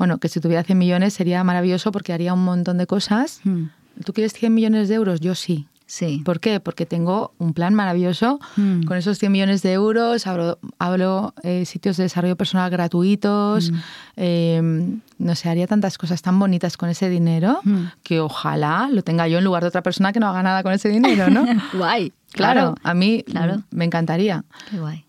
Bueno, 0.00 0.16
que 0.18 0.28
si 0.30 0.40
tuviera 0.40 0.62
100 0.64 0.78
millones 0.78 1.12
sería 1.12 1.44
maravilloso 1.44 1.92
porque 1.92 2.14
haría 2.14 2.32
un 2.32 2.42
montón 2.42 2.78
de 2.78 2.86
cosas. 2.86 3.40
Mm. 3.44 3.64
¿Tú 4.02 4.14
quieres 4.14 4.32
100 4.32 4.54
millones 4.54 4.88
de 4.88 4.94
euros? 4.94 5.20
Yo 5.20 5.34
sí. 5.34 5.66
Sí. 5.84 6.22
¿Por 6.24 6.40
qué? 6.40 6.58
Porque 6.58 6.86
tengo 6.86 7.34
un 7.38 7.52
plan 7.52 7.74
maravilloso 7.74 8.38
Mm. 8.56 8.84
con 8.84 8.96
esos 8.96 9.18
100 9.18 9.30
millones 9.30 9.60
de 9.62 9.72
euros, 9.74 10.26
abro, 10.26 10.58
abro, 10.78 11.34
eh, 11.42 11.66
sitios 11.66 11.98
de 11.98 12.04
desarrollo 12.04 12.34
personal 12.36 12.70
gratuitos, 12.70 13.70
Mm. 13.72 13.76
eh, 14.16 14.98
no 15.18 15.34
sé, 15.34 15.50
haría 15.50 15.66
tantas 15.66 15.98
cosas 15.98 16.22
tan 16.22 16.38
bonitas 16.38 16.76
con 16.78 16.88
ese 16.88 17.10
dinero 17.10 17.60
Mm. 17.64 17.84
que 18.02 18.20
ojalá 18.20 18.88
lo 18.90 19.02
tenga 19.02 19.28
yo 19.28 19.36
en 19.38 19.44
lugar 19.44 19.62
de 19.64 19.68
otra 19.68 19.82
persona 19.82 20.12
que 20.14 20.20
no 20.20 20.28
haga 20.28 20.42
nada 20.42 20.62
con 20.62 20.72
ese 20.72 20.88
dinero, 20.88 21.28
¿no? 21.28 21.44
Guay. 21.74 22.12
claro, 22.32 22.74
a 22.82 22.94
mí 22.94 23.22
Claro. 23.26 23.62
me 23.70 23.84
encantaría, 23.84 24.44
Qué 24.70 24.78
guay. 24.78 25.04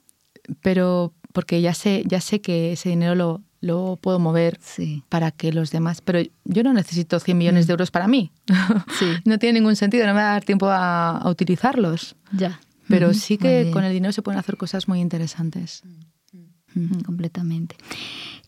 pero 0.61 1.13
porque 1.31 1.61
ya 1.61 1.73
sé, 1.73 2.03
ya 2.07 2.19
sé 2.19 2.41
que 2.41 2.73
ese 2.73 2.89
dinero 2.89 3.15
lo, 3.15 3.41
lo 3.61 3.97
puedo 4.01 4.17
mover 4.19 4.59
Sí. 4.61 5.03
para 5.07 5.31
que 5.31 5.53
los 5.53 5.69
demás, 5.71 6.01
pero 6.01 6.19
yo 6.45 6.63
no 6.63 6.73
necesito 6.73 7.19
100 7.19 7.37
millones 7.37 7.67
de 7.67 7.71
euros 7.73 7.91
para 7.91 8.07
mí. 8.07 8.31
Sí. 8.99 9.05
no 9.25 9.37
tiene 9.39 9.59
ningún 9.59 9.75
sentido, 9.75 10.05
no 10.07 10.13
me 10.13 10.19
va 10.21 10.29
a 10.29 10.33
dar 10.33 10.43
tiempo 10.43 10.67
a, 10.67 11.17
a 11.17 11.29
utilizarlos. 11.29 12.15
Ya. 12.31 12.59
Pero 12.87 13.13
sí 13.13 13.37
que 13.37 13.69
con 13.71 13.83
el 13.85 13.93
dinero 13.93 14.11
se 14.11 14.21
pueden 14.21 14.39
hacer 14.39 14.57
cosas 14.57 14.87
muy 14.89 14.99
interesantes. 14.99 15.83
Mm, 16.73 17.01
Completamente. 17.03 17.75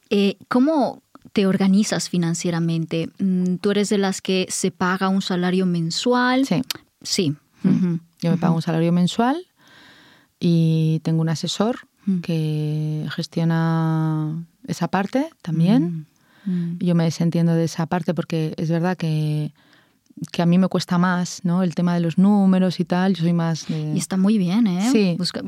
Eh, 0.09 0.37
¿Cómo 0.49 1.01
te 1.31 1.45
organizas 1.45 2.09
financieramente? 2.09 3.09
Mm, 3.19 3.55
¿Tú 3.57 3.71
eres 3.71 3.89
de 3.89 3.97
las 3.99 4.21
que 4.21 4.47
se 4.49 4.71
paga 4.71 5.07
un 5.09 5.21
salario 5.21 5.65
mensual? 5.65 6.45
Sí, 6.45 6.61
Sí. 7.01 7.35
Mm. 7.63 7.95
Yo 8.21 8.31
me 8.31 8.37
pago 8.37 8.55
un 8.55 8.61
salario 8.61 8.91
mensual 8.91 9.45
y 10.39 10.99
tengo 11.03 11.21
un 11.21 11.29
asesor 11.29 11.87
Mm. 12.05 12.19
que 12.19 13.05
gestiona 13.15 14.45
esa 14.67 14.87
parte 14.87 15.29
también. 15.41 16.05
Mm. 16.45 16.77
Yo 16.79 16.95
me 16.95 17.05
desentiendo 17.05 17.53
de 17.53 17.63
esa 17.65 17.85
parte 17.85 18.13
porque 18.13 18.53
es 18.57 18.69
verdad 18.69 18.97
que, 18.97 19.53
que 20.31 20.41
a 20.41 20.45
mí 20.45 20.57
me 20.57 20.67
cuesta 20.67 20.97
más, 20.97 21.41
¿no? 21.43 21.63
El 21.63 21.73
tema 21.75 21.93
de 21.93 22.01
los 22.01 22.17
números 22.17 22.79
y 22.81 22.85
tal. 22.85 23.13
Yo 23.13 23.23
soy 23.23 23.31
más 23.33 23.67
de... 23.67 23.93
Y 23.93 23.97
está 23.97 24.17
muy 24.17 24.37
bien, 24.37 24.67
¿eh? 24.67 24.89
Sí. 24.91 25.15
Busca- 25.17 25.41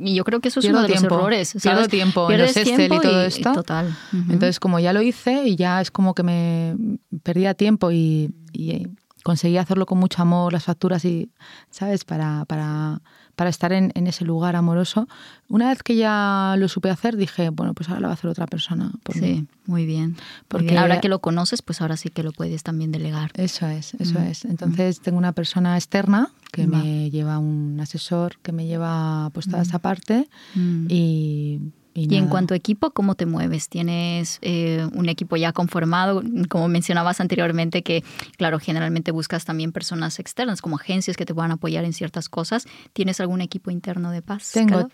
y 0.00 0.14
yo 0.14 0.24
creo 0.24 0.40
que 0.40 0.48
eso 0.48 0.60
es 0.60 0.64
Pierdo 0.66 0.78
uno 0.78 0.88
de 0.88 0.94
tiempo, 0.94 1.08
los 1.14 1.18
errores. 1.20 1.56
pierdo 1.62 1.88
tiempo 1.88 2.22
en 2.22 2.28
Pierdes 2.36 2.56
los 2.56 2.66
Excel 2.66 2.92
y 2.94 3.00
todo 3.00 3.22
esto. 3.22 3.52
Total. 3.52 3.86
Ujú. 3.88 4.32
Entonces, 4.32 4.58
como 4.58 4.78
ya 4.80 4.92
lo 4.94 5.02
hice 5.02 5.46
y 5.46 5.56
ya 5.56 5.80
es 5.82 5.90
como 5.90 6.14
que 6.14 6.22
me 6.22 6.74
perdía 7.22 7.52
tiempo 7.54 7.90
y, 7.92 8.32
y 8.54 8.88
conseguí 9.22 9.58
hacerlo 9.58 9.84
con 9.84 9.98
mucho 9.98 10.22
amor, 10.22 10.54
las 10.54 10.64
facturas 10.64 11.04
y, 11.04 11.30
¿sabes? 11.70 12.04
Para, 12.04 12.46
para, 12.46 13.02
para 13.40 13.48
estar 13.48 13.72
en, 13.72 13.90
en 13.94 14.06
ese 14.06 14.26
lugar 14.26 14.54
amoroso. 14.54 15.08
Una 15.48 15.70
vez 15.70 15.82
que 15.82 15.96
ya 15.96 16.56
lo 16.58 16.68
supe 16.68 16.90
hacer, 16.90 17.16
dije, 17.16 17.48
bueno, 17.48 17.72
pues 17.72 17.88
ahora 17.88 18.02
lo 18.02 18.08
va 18.08 18.12
a 18.12 18.14
hacer 18.14 18.28
otra 18.28 18.46
persona. 18.46 18.92
por 19.02 19.16
mí. 19.16 19.22
Sí, 19.26 19.46
muy 19.64 19.86
bien. 19.86 20.14
Porque- 20.46 20.66
Porque 20.66 20.78
ahora 20.78 21.00
que 21.00 21.08
lo 21.08 21.20
conoces, 21.20 21.62
pues 21.62 21.80
ahora 21.80 21.96
sí 21.96 22.10
que 22.10 22.22
lo 22.22 22.32
puedes 22.32 22.62
también 22.64 22.92
delegar. 22.92 23.30
Eso 23.36 23.66
es, 23.66 23.94
eso 23.94 24.18
Mm, 24.20 24.24
es. 24.24 24.44
Entonces 24.44 25.00
tengo 25.00 25.16
una 25.16 25.32
persona 25.32 25.74
externa 25.78 26.30
que 26.52 26.66
Va. 26.66 26.80
me 26.82 27.10
lleva 27.10 27.38
un 27.38 27.78
asesor, 27.80 28.36
que 28.42 28.52
me 28.52 28.66
lleva 28.66 29.30
pues 29.32 29.46
toda 29.48 29.62
esa 29.62 29.78
parte 29.78 30.28
Mm. 30.54 30.86
y... 30.90 31.60
Y, 31.94 32.12
Y 32.12 32.16
en 32.16 32.28
cuanto 32.28 32.54
a 32.54 32.56
equipo, 32.56 32.92
¿cómo 32.92 33.14
te 33.14 33.26
mueves? 33.26 33.68
¿Tienes 33.68 34.38
eh, 34.42 34.86
un 34.94 35.08
equipo 35.08 35.36
ya 35.36 35.52
conformado? 35.52 36.22
Como 36.48 36.68
mencionabas 36.68 37.20
anteriormente, 37.20 37.82
que 37.82 38.04
claro, 38.36 38.58
generalmente 38.60 39.10
buscas 39.10 39.44
también 39.44 39.72
personas 39.72 40.18
externas, 40.18 40.62
como 40.62 40.76
agencias 40.76 41.16
que 41.16 41.26
te 41.26 41.34
puedan 41.34 41.50
apoyar 41.50 41.84
en 41.84 41.92
ciertas 41.92 42.28
cosas. 42.28 42.66
¿Tienes 42.92 43.20
algún 43.20 43.40
equipo 43.40 43.70
interno 43.70 44.10
de 44.10 44.22
paz? 44.22 44.50
Tengo 44.52 44.88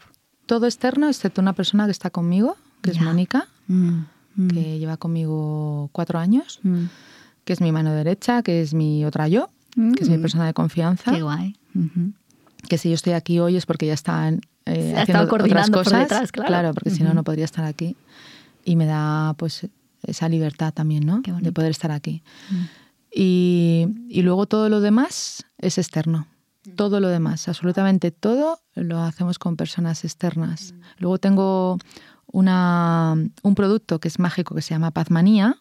todo 0.47 0.67
externo, 0.67 1.09
excepto 1.09 1.41
una 1.41 1.53
persona 1.53 1.85
que 1.85 1.93
está 1.93 2.11
conmigo, 2.11 2.57
que 2.81 2.93
es. 2.93 3.01
Mónica, 3.01 3.49
Mm, 3.69 4.05
mm, 4.37 4.49
que 4.49 4.79
lleva 4.79 4.97
conmigo 4.97 5.91
cuatro 5.93 6.19
años, 6.19 6.61
mm. 6.63 6.85
que 7.45 7.53
es 7.53 7.61
mi 7.61 7.73
mano 7.73 7.93
derecha, 7.93 8.43
que 8.43 8.63
es 8.63 8.75
mi 8.75 9.05
otra 9.05 9.29
yo, 9.29 9.51
que 9.75 10.03
es 10.03 10.09
mi 10.09 10.17
persona 10.19 10.47
de 10.47 10.55
confianza, 10.55 11.13
Qué 11.13 11.23
guay. 11.23 11.57
Que 12.69 12.79
si 12.79 12.89
yo 12.89 12.95
estoy 12.95 13.13
aquí 13.13 13.39
hoy 13.39 13.57
es 13.57 13.67
porque 13.67 13.87
ya 13.87 13.93
están 13.93 14.41
eh, 14.67 14.95
ha 14.97 15.03
haciendo 15.03 15.03
estado 15.03 15.25
otras 15.25 15.29
coordinando 15.29 15.79
por 15.79 15.85
cosas, 15.85 16.01
detrás, 16.01 16.33
claro. 16.33 16.75
porque 16.75 16.91
si 16.91 17.03
no 17.03 17.15
no 17.15 17.25
podría 17.25 17.45
estar 17.45 17.65
aquí 17.65 17.97
y 18.65 18.77
me 18.77 18.87
da 18.87 19.35
pues 19.35 19.67
esa 20.03 20.29
libertad 20.29 20.73
también, 20.73 21.07
¿no? 21.07 21.23
De 21.23 21.53
poder 21.53 21.71
estar 21.71 21.91
aquí. 21.91 22.23
Mm. 22.51 22.65
Y, 23.13 23.87
y 24.09 24.23
luego 24.23 24.47
todo 24.47 24.69
lo 24.69 24.81
demás 24.81 25.45
es 25.59 25.79
externo. 25.79 26.27
Todo 26.75 26.99
lo 26.99 27.09
demás, 27.09 27.47
absolutamente 27.49 28.11
todo 28.11 28.59
lo 28.75 28.99
hacemos 29.01 29.39
con 29.39 29.57
personas 29.57 30.05
externas. 30.05 30.75
Luego 30.99 31.19
tengo 31.19 31.79
una, 32.27 33.15
un 33.43 33.55
producto 33.55 34.01
que 34.01 34.09
es 34.09 34.19
mágico 34.19 34.55
que 34.55 34.63
se 34.63 34.75
llama 34.75 34.91
Pazmanía, 34.91 35.59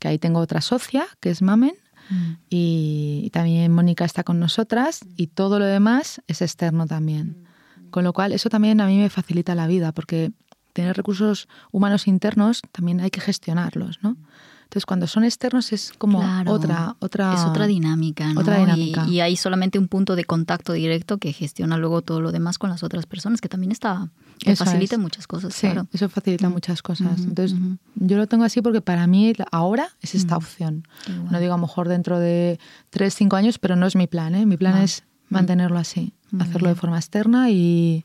que 0.00 0.08
ahí 0.08 0.18
tengo 0.18 0.40
otra 0.40 0.60
socia, 0.60 1.06
que 1.20 1.30
es 1.30 1.42
Mamen, 1.42 1.74
Mm. 2.10 2.32
y, 2.50 3.30
también 3.32 3.72
Mónica 3.72 4.04
está 4.04 4.24
con 4.24 4.38
nosotras, 4.38 5.00
y 5.16 5.28
todo 5.28 5.58
lo 5.58 5.64
demás 5.64 6.20
es 6.26 6.42
externo 6.42 6.86
también. 6.86 7.46
Con 7.92 8.02
lo 8.02 8.12
cual, 8.12 8.32
eso 8.32 8.48
también 8.48 8.80
a 8.80 8.86
mí 8.86 8.98
me 8.98 9.08
facilita 9.08 9.54
la 9.54 9.68
vida, 9.68 9.92
porque 9.92 10.32
tener 10.72 10.96
recursos 10.96 11.46
humanos 11.70 12.08
internos 12.08 12.62
también 12.72 13.00
hay 13.00 13.10
que 13.10 13.20
gestionarlos, 13.20 14.00
¿no? 14.02 14.16
Entonces, 14.64 14.86
cuando 14.86 15.06
son 15.06 15.22
externos 15.24 15.70
es 15.74 15.92
como 15.98 16.20
Claro. 16.20 16.52
otra, 16.52 16.96
otra... 16.98 17.34
Es 17.34 17.40
otra 17.44 17.66
dinámica, 17.66 18.32
¿no? 18.32 18.40
otra 18.40 18.56
dinámica. 18.56 19.04
Y, 19.06 19.16
y 19.16 19.20
hay 19.20 19.36
solamente 19.36 19.78
un 19.78 19.86
punto 19.86 20.16
de 20.16 20.24
contacto 20.24 20.72
directo 20.72 21.18
que 21.18 21.34
gestiona 21.34 21.76
luego 21.76 22.00
todo 22.00 22.22
lo 22.22 22.32
demás 22.32 22.56
con 22.56 22.70
las 22.70 22.82
otras 22.82 23.04
personas, 23.04 23.42
que 23.42 23.50
también 23.50 23.70
está, 23.70 24.08
que 24.38 24.52
Eso 24.52 24.64
facilita 24.64 24.94
es. 24.94 25.00
muchas 25.02 25.26
cosas, 25.26 25.52
Sí, 25.52 25.66
claro. 25.66 25.86
eso 25.92 26.08
facilita 26.08 26.48
muchas 26.48 26.80
cosas. 26.80 27.20
Entonces, 27.20 27.58
yo 27.96 28.16
lo 28.16 28.26
tengo 28.26 28.44
así 28.44 28.62
porque 28.62 28.80
para 28.80 29.06
mí 29.06 29.34
ahora 29.50 29.88
es 30.00 30.14
esta 30.14 30.36
Mm. 30.36 30.38
opción. 30.38 30.88
No 31.30 31.38
digo 31.38 31.52
a 31.52 31.58
lo 31.58 31.60
mejor 31.60 31.88
dentro 31.88 32.18
de 32.18 32.58
tres, 32.88 33.14
cinco 33.14 33.36
años, 33.36 33.58
pero 33.58 33.76
no 33.76 33.84
es 33.86 33.94
mi 33.94 34.06
plan. 34.06 34.34
¿eh? 34.34 34.46
Mi 34.46 34.56
plan 34.56 34.76
Ah. 34.76 34.84
es 34.84 35.04
mantenerlo 35.32 35.78
así, 35.78 36.12
Muy 36.30 36.42
hacerlo 36.42 36.68
de 36.68 36.74
forma 36.74 36.96
externa 36.98 37.50
y, 37.50 38.04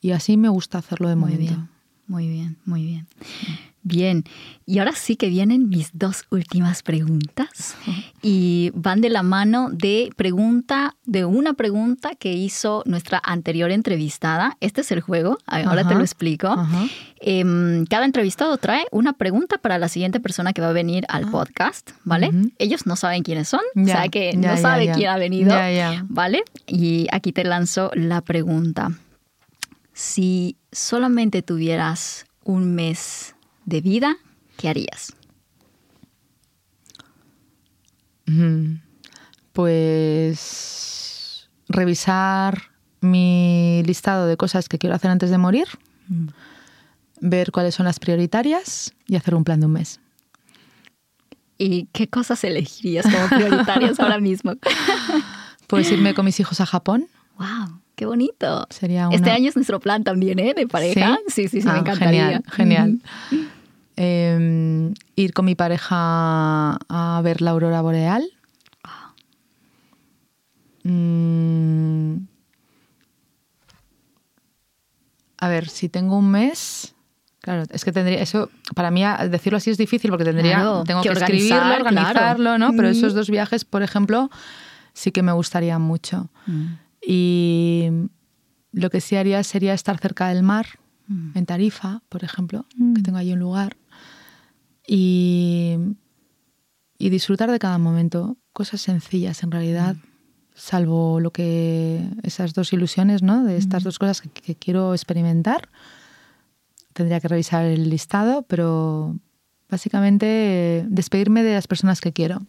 y 0.00 0.10
así 0.12 0.36
me 0.36 0.48
gusta 0.48 0.78
hacerlo 0.78 1.08
de 1.08 1.16
Muy 1.16 1.32
momento. 1.32 1.52
bien, 1.54 1.68
muy 2.06 2.28
bien, 2.28 2.56
muy 2.64 2.84
bien. 2.84 3.06
Bien, 3.84 4.24
y 4.64 4.78
ahora 4.78 4.92
sí 4.92 5.16
que 5.16 5.28
vienen 5.28 5.68
mis 5.68 5.90
dos 5.92 6.24
últimas 6.30 6.84
preguntas 6.84 7.74
y 8.22 8.70
van 8.74 9.00
de 9.00 9.10
la 9.10 9.24
mano 9.24 9.70
de 9.72 10.10
pregunta, 10.16 10.94
de 11.04 11.24
una 11.24 11.54
pregunta 11.54 12.14
que 12.14 12.32
hizo 12.32 12.84
nuestra 12.86 13.20
anterior 13.24 13.72
entrevistada. 13.72 14.56
Este 14.60 14.82
es 14.82 14.92
el 14.92 15.00
juego, 15.00 15.36
ahora 15.46 15.86
te 15.88 15.94
lo 15.94 16.02
explico. 16.02 16.54
Em, 17.20 17.84
cada 17.86 18.04
entrevistado 18.04 18.56
trae 18.56 18.86
una 18.92 19.14
pregunta 19.14 19.58
para 19.58 19.78
la 19.78 19.88
siguiente 19.88 20.20
persona 20.20 20.52
que 20.52 20.62
va 20.62 20.68
a 20.68 20.72
venir 20.72 21.04
al 21.08 21.24
ah. 21.24 21.30
podcast, 21.32 21.90
¿vale? 22.04 22.30
Ellos 22.58 22.86
no 22.86 22.94
saben 22.94 23.24
quiénes 23.24 23.48
son, 23.48 23.62
o 23.74 23.84
sea 23.84 24.08
que 24.08 24.36
no 24.36 24.56
sabe 24.58 24.92
quién 24.92 25.10
ha 25.10 25.16
venido, 25.16 25.56
¿vale? 26.08 26.44
Y 26.68 27.08
aquí 27.10 27.32
te 27.32 27.42
lanzo 27.42 27.90
la 27.94 28.20
pregunta. 28.20 28.92
Si 29.92 30.56
solamente 30.70 31.42
tuvieras 31.42 32.26
un 32.44 32.74
mes 32.74 33.34
de 33.64 33.80
vida, 33.80 34.16
¿qué 34.56 34.68
harías? 34.68 35.14
Pues 39.52 41.50
revisar 41.68 42.70
mi 43.00 43.82
listado 43.84 44.26
de 44.26 44.36
cosas 44.36 44.68
que 44.68 44.78
quiero 44.78 44.96
hacer 44.96 45.10
antes 45.10 45.30
de 45.30 45.38
morir, 45.38 45.66
mm. 46.08 46.28
ver 47.20 47.52
cuáles 47.52 47.74
son 47.74 47.84
las 47.86 47.98
prioritarias 47.98 48.94
y 49.06 49.16
hacer 49.16 49.34
un 49.34 49.44
plan 49.44 49.60
de 49.60 49.66
un 49.66 49.72
mes. 49.72 50.00
¿Y 51.58 51.88
qué 51.92 52.08
cosas 52.08 52.42
elegirías 52.44 53.04
como 53.04 53.28
prioritarias 53.28 54.00
ahora 54.00 54.18
mismo? 54.18 54.54
Pues 55.68 55.90
irme 55.90 56.12
con 56.12 56.26
mis 56.26 56.38
hijos 56.38 56.60
a 56.60 56.66
Japón. 56.66 57.06
¡Wow! 57.38 57.80
¡Qué 57.94 58.04
bonito! 58.04 58.66
Sería 58.68 59.08
Este 59.10 59.30
año 59.30 59.48
es 59.48 59.56
nuestro 59.56 59.80
plan 59.80 60.04
también, 60.04 60.38
¿eh? 60.38 60.52
De 60.52 60.66
pareja. 60.66 61.18
Sí, 61.28 61.48
sí, 61.48 61.62
sí, 61.62 61.66
me 61.66 61.72
ah, 61.72 61.78
encantaría. 61.78 62.24
Genial, 62.24 62.44
genial. 62.50 63.00
Em, 63.96 64.94
ir 65.16 65.32
con 65.34 65.44
mi 65.44 65.54
pareja 65.54 66.78
a 66.88 67.20
ver 67.22 67.42
la 67.42 67.50
aurora 67.50 67.82
boreal. 67.82 68.24
Mm. 70.84 71.52
a 75.42 75.48
ver, 75.48 75.68
si 75.68 75.88
tengo 75.88 76.16
un 76.16 76.30
mes, 76.30 76.94
claro, 77.40 77.64
es 77.70 77.84
que 77.84 77.90
tendría 77.90 78.20
eso 78.20 78.48
para 78.76 78.92
mí 78.92 79.02
decirlo 79.28 79.56
así 79.56 79.70
es 79.70 79.78
difícil 79.78 80.10
porque 80.10 80.24
tendría 80.24 80.58
tengo 80.84 81.02
que, 81.02 81.08
escribirlo, 81.08 81.74
organizarlo, 81.74 82.58
¿no? 82.58 82.72
Pero 82.76 82.88
esos 82.88 83.12
dos 83.12 83.28
viajes, 83.28 83.64
por 83.64 83.82
ejemplo, 83.82 84.30
sí 84.92 85.10
que 85.10 85.22
me 85.22 85.32
gustaría 85.32 85.80
mucho. 85.80 86.30
Mm. 86.46 86.66
Y 87.04 87.90
lo 88.70 88.88
que 88.90 89.00
sí 89.00 89.16
haría 89.16 89.42
sería 89.42 89.74
estar 89.74 89.98
cerca 89.98 90.28
del 90.28 90.44
mar, 90.44 90.66
mm. 91.08 91.36
en 91.36 91.46
Tarifa, 91.46 92.02
por 92.08 92.22
ejemplo, 92.22 92.64
que 92.94 93.02
tengo 93.02 93.18
ahí 93.18 93.32
un 93.32 93.40
lugar 93.40 93.76
y, 94.86 95.78
disfrutar 96.98 97.50
de 97.50 97.58
cada 97.58 97.78
momento. 97.78 98.36
Cosas 98.52 98.80
sencillas 98.80 99.42
en 99.42 99.50
realidad, 99.50 99.96
salvo 100.54 101.20
lo 101.20 101.30
que 101.30 102.06
esas 102.22 102.54
dos 102.54 102.72
ilusiones, 102.72 103.22
¿no? 103.22 103.44
De 103.44 103.56
estas 103.56 103.82
dos 103.82 103.98
cosas 103.98 104.20
que, 104.20 104.54
quiero 104.54 104.94
experimentar. 104.94 105.68
Tendría 106.92 107.20
que 107.20 107.28
revisar 107.28 107.64
el 107.64 107.88
listado, 107.88 108.42
pero 108.42 109.16
básicamente 109.68 110.84
despedirme 110.88 111.42
de 111.42 111.54
las 111.54 111.66
personas 111.66 112.00
que 112.00 112.12
quiero. 112.12 112.42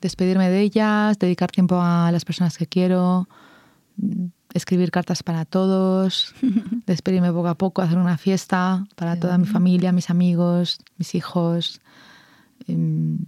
Despedirme 0.00 0.50
de 0.50 0.62
ellas, 0.62 1.16
dedicar 1.20 1.50
tiempo 1.52 1.80
a 1.80 2.10
las 2.10 2.24
personas 2.24 2.58
que 2.58 2.66
quiero, 2.66 3.28
escribir 4.54 4.90
cartas 4.90 5.22
para 5.22 5.44
todos, 5.44 6.34
despedirme 6.86 7.32
poco 7.32 7.48
a 7.48 7.56
poco, 7.56 7.82
hacer 7.82 7.98
una 7.98 8.16
fiesta 8.16 8.86
para 8.94 9.18
toda 9.18 9.36
mi 9.36 9.46
familia, 9.46 9.92
mis 9.92 10.08
amigos, 10.08 10.78
mis 10.96 11.14
hijos. 11.14 11.80
Em, 12.66 13.18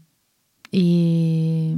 y, 0.71 1.77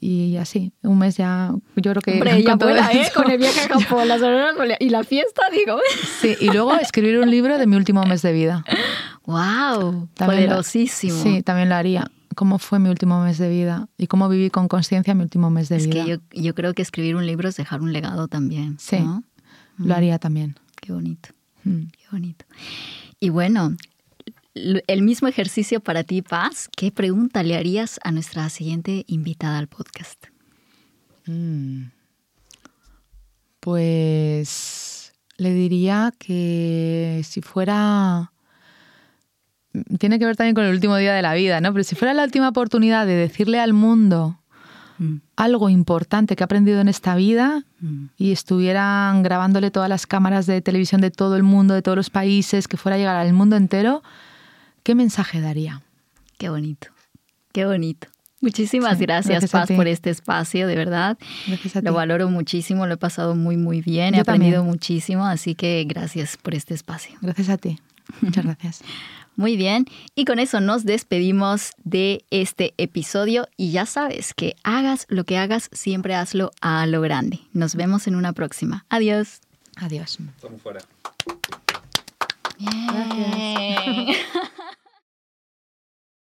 y 0.00 0.36
así, 0.36 0.72
un 0.82 0.98
mes 0.98 1.16
ya, 1.16 1.52
yo 1.74 1.90
creo 1.90 2.00
que... 2.00 2.12
Hombre, 2.12 2.42
vuela, 2.58 2.90
¿eh? 2.92 3.10
Con 3.12 3.30
el 3.30 3.38
viaje 3.38 3.60
a 3.60 3.80
Japón, 3.80 4.08
las 4.08 4.22
y 4.78 4.88
la 4.88 5.02
fiesta, 5.02 5.42
digo. 5.50 5.78
Sí, 6.20 6.36
y 6.40 6.50
luego 6.50 6.74
escribir 6.76 7.18
un 7.18 7.30
libro 7.30 7.58
de 7.58 7.66
mi 7.66 7.76
último 7.76 8.04
mes 8.04 8.22
de 8.22 8.32
vida. 8.32 8.64
¡Wow! 9.26 10.08
Poderosísimo. 10.14 11.20
sí, 11.20 11.42
también 11.42 11.68
lo 11.68 11.74
haría 11.74 12.10
cómo 12.36 12.60
fue 12.60 12.78
mi 12.78 12.88
último 12.88 13.20
mes 13.24 13.38
de 13.38 13.48
vida 13.48 13.88
y 13.98 14.06
cómo 14.06 14.28
viví 14.28 14.50
con 14.50 14.68
conciencia 14.68 15.14
mi 15.14 15.22
último 15.22 15.50
mes 15.50 15.68
de 15.68 15.78
vida. 15.78 16.04
Es 16.04 16.20
que 16.30 16.42
yo, 16.42 16.54
creo 16.54 16.74
que 16.74 16.82
escribir 16.82 17.16
un 17.16 17.26
libro 17.26 17.48
es 17.48 17.56
dejar 17.56 17.80
un 17.80 17.92
legado 17.92 18.28
también. 18.28 18.76
Sí, 18.78 18.98
lo 19.78 19.94
haría 19.94 20.20
también. 20.20 20.54
Qué 20.80 20.92
bonito, 20.92 21.30
mm. 21.64 21.86
qué 21.86 22.04
bonito. 22.12 22.44
Y 23.18 23.30
bueno, 23.30 23.76
el 24.54 25.02
mismo 25.02 25.26
ejercicio 25.26 25.80
para 25.80 26.04
ti, 26.04 26.22
Paz. 26.22 26.68
¿Qué 26.76 26.92
pregunta 26.92 27.42
le 27.42 27.56
harías 27.56 27.98
a 28.04 28.12
nuestra 28.12 28.48
siguiente 28.50 29.04
invitada 29.08 29.58
al 29.58 29.66
podcast? 29.66 30.26
Mm. 31.26 31.86
Pues 33.60 35.12
le 35.38 35.52
diría 35.52 36.12
que 36.18 37.22
si 37.24 37.42
fuera 37.42 38.32
tiene 39.98 40.18
que 40.18 40.26
ver 40.26 40.36
también 40.36 40.54
con 40.54 40.64
el 40.64 40.72
último 40.72 40.96
día 40.96 41.14
de 41.14 41.22
la 41.22 41.34
vida, 41.34 41.60
¿no? 41.60 41.72
Pero 41.72 41.84
si 41.84 41.94
fuera 41.94 42.14
la 42.14 42.24
última 42.24 42.48
oportunidad 42.48 43.06
de 43.06 43.14
decirle 43.14 43.60
al 43.60 43.72
mundo 43.72 44.38
mm. 44.98 45.16
algo 45.36 45.68
importante 45.68 46.36
que 46.36 46.42
ha 46.42 46.46
aprendido 46.46 46.80
en 46.80 46.88
esta 46.88 47.14
vida 47.14 47.64
mm. 47.80 48.06
y 48.16 48.32
estuvieran 48.32 49.22
grabándole 49.22 49.70
todas 49.70 49.88
las 49.88 50.06
cámaras 50.06 50.46
de 50.46 50.60
televisión 50.60 51.00
de 51.00 51.10
todo 51.10 51.36
el 51.36 51.42
mundo, 51.42 51.74
de 51.74 51.82
todos 51.82 51.96
los 51.96 52.10
países, 52.10 52.68
que 52.68 52.76
fuera 52.76 52.96
a 52.96 52.98
llegar 52.98 53.16
al 53.16 53.32
mundo 53.32 53.56
entero, 53.56 54.02
¿qué 54.82 54.94
mensaje 54.94 55.40
daría? 55.40 55.82
Qué 56.38 56.48
bonito, 56.48 56.88
qué 57.52 57.64
bonito. 57.66 58.08
Muchísimas 58.40 58.98
gracias, 58.98 59.50
Paz, 59.50 59.70
por 59.72 59.88
este 59.88 60.10
espacio, 60.10 60.66
de 60.66 60.76
verdad. 60.76 61.16
Gracias 61.46 61.76
a 61.76 61.80
ti. 61.80 61.86
Lo 61.86 61.94
valoro 61.94 62.28
muchísimo, 62.28 62.86
lo 62.86 62.94
he 62.94 62.98
pasado 62.98 63.34
muy, 63.34 63.56
muy 63.56 63.80
bien, 63.80 64.14
he 64.14 64.20
aprendido 64.20 64.62
muchísimo, 64.62 65.26
así 65.26 65.54
que 65.54 65.84
gracias 65.88 66.36
por 66.36 66.54
este 66.54 66.74
espacio. 66.74 67.16
Gracias 67.22 67.48
a 67.48 67.56
ti. 67.56 67.78
Muchas 68.20 68.44
gracias. 68.44 68.82
Muy 69.36 69.58
bien, 69.58 69.84
y 70.14 70.24
con 70.24 70.38
eso 70.38 70.60
nos 70.60 70.84
despedimos 70.84 71.72
de 71.84 72.24
este 72.30 72.72
episodio 72.78 73.48
y 73.58 73.70
ya 73.70 73.84
sabes 73.84 74.32
que 74.32 74.56
hagas 74.64 75.06
lo 75.10 75.24
que 75.24 75.36
hagas, 75.36 75.68
siempre 75.72 76.14
hazlo 76.14 76.52
a 76.62 76.86
lo 76.86 77.02
grande. 77.02 77.40
Nos 77.52 77.74
vemos 77.74 78.06
en 78.06 78.16
una 78.16 78.32
próxima. 78.32 78.86
Adiós. 78.88 79.40
Adiós. 79.76 80.18
Estamos 80.36 80.62
fuera. 80.62 80.80
Bien. 82.58 84.16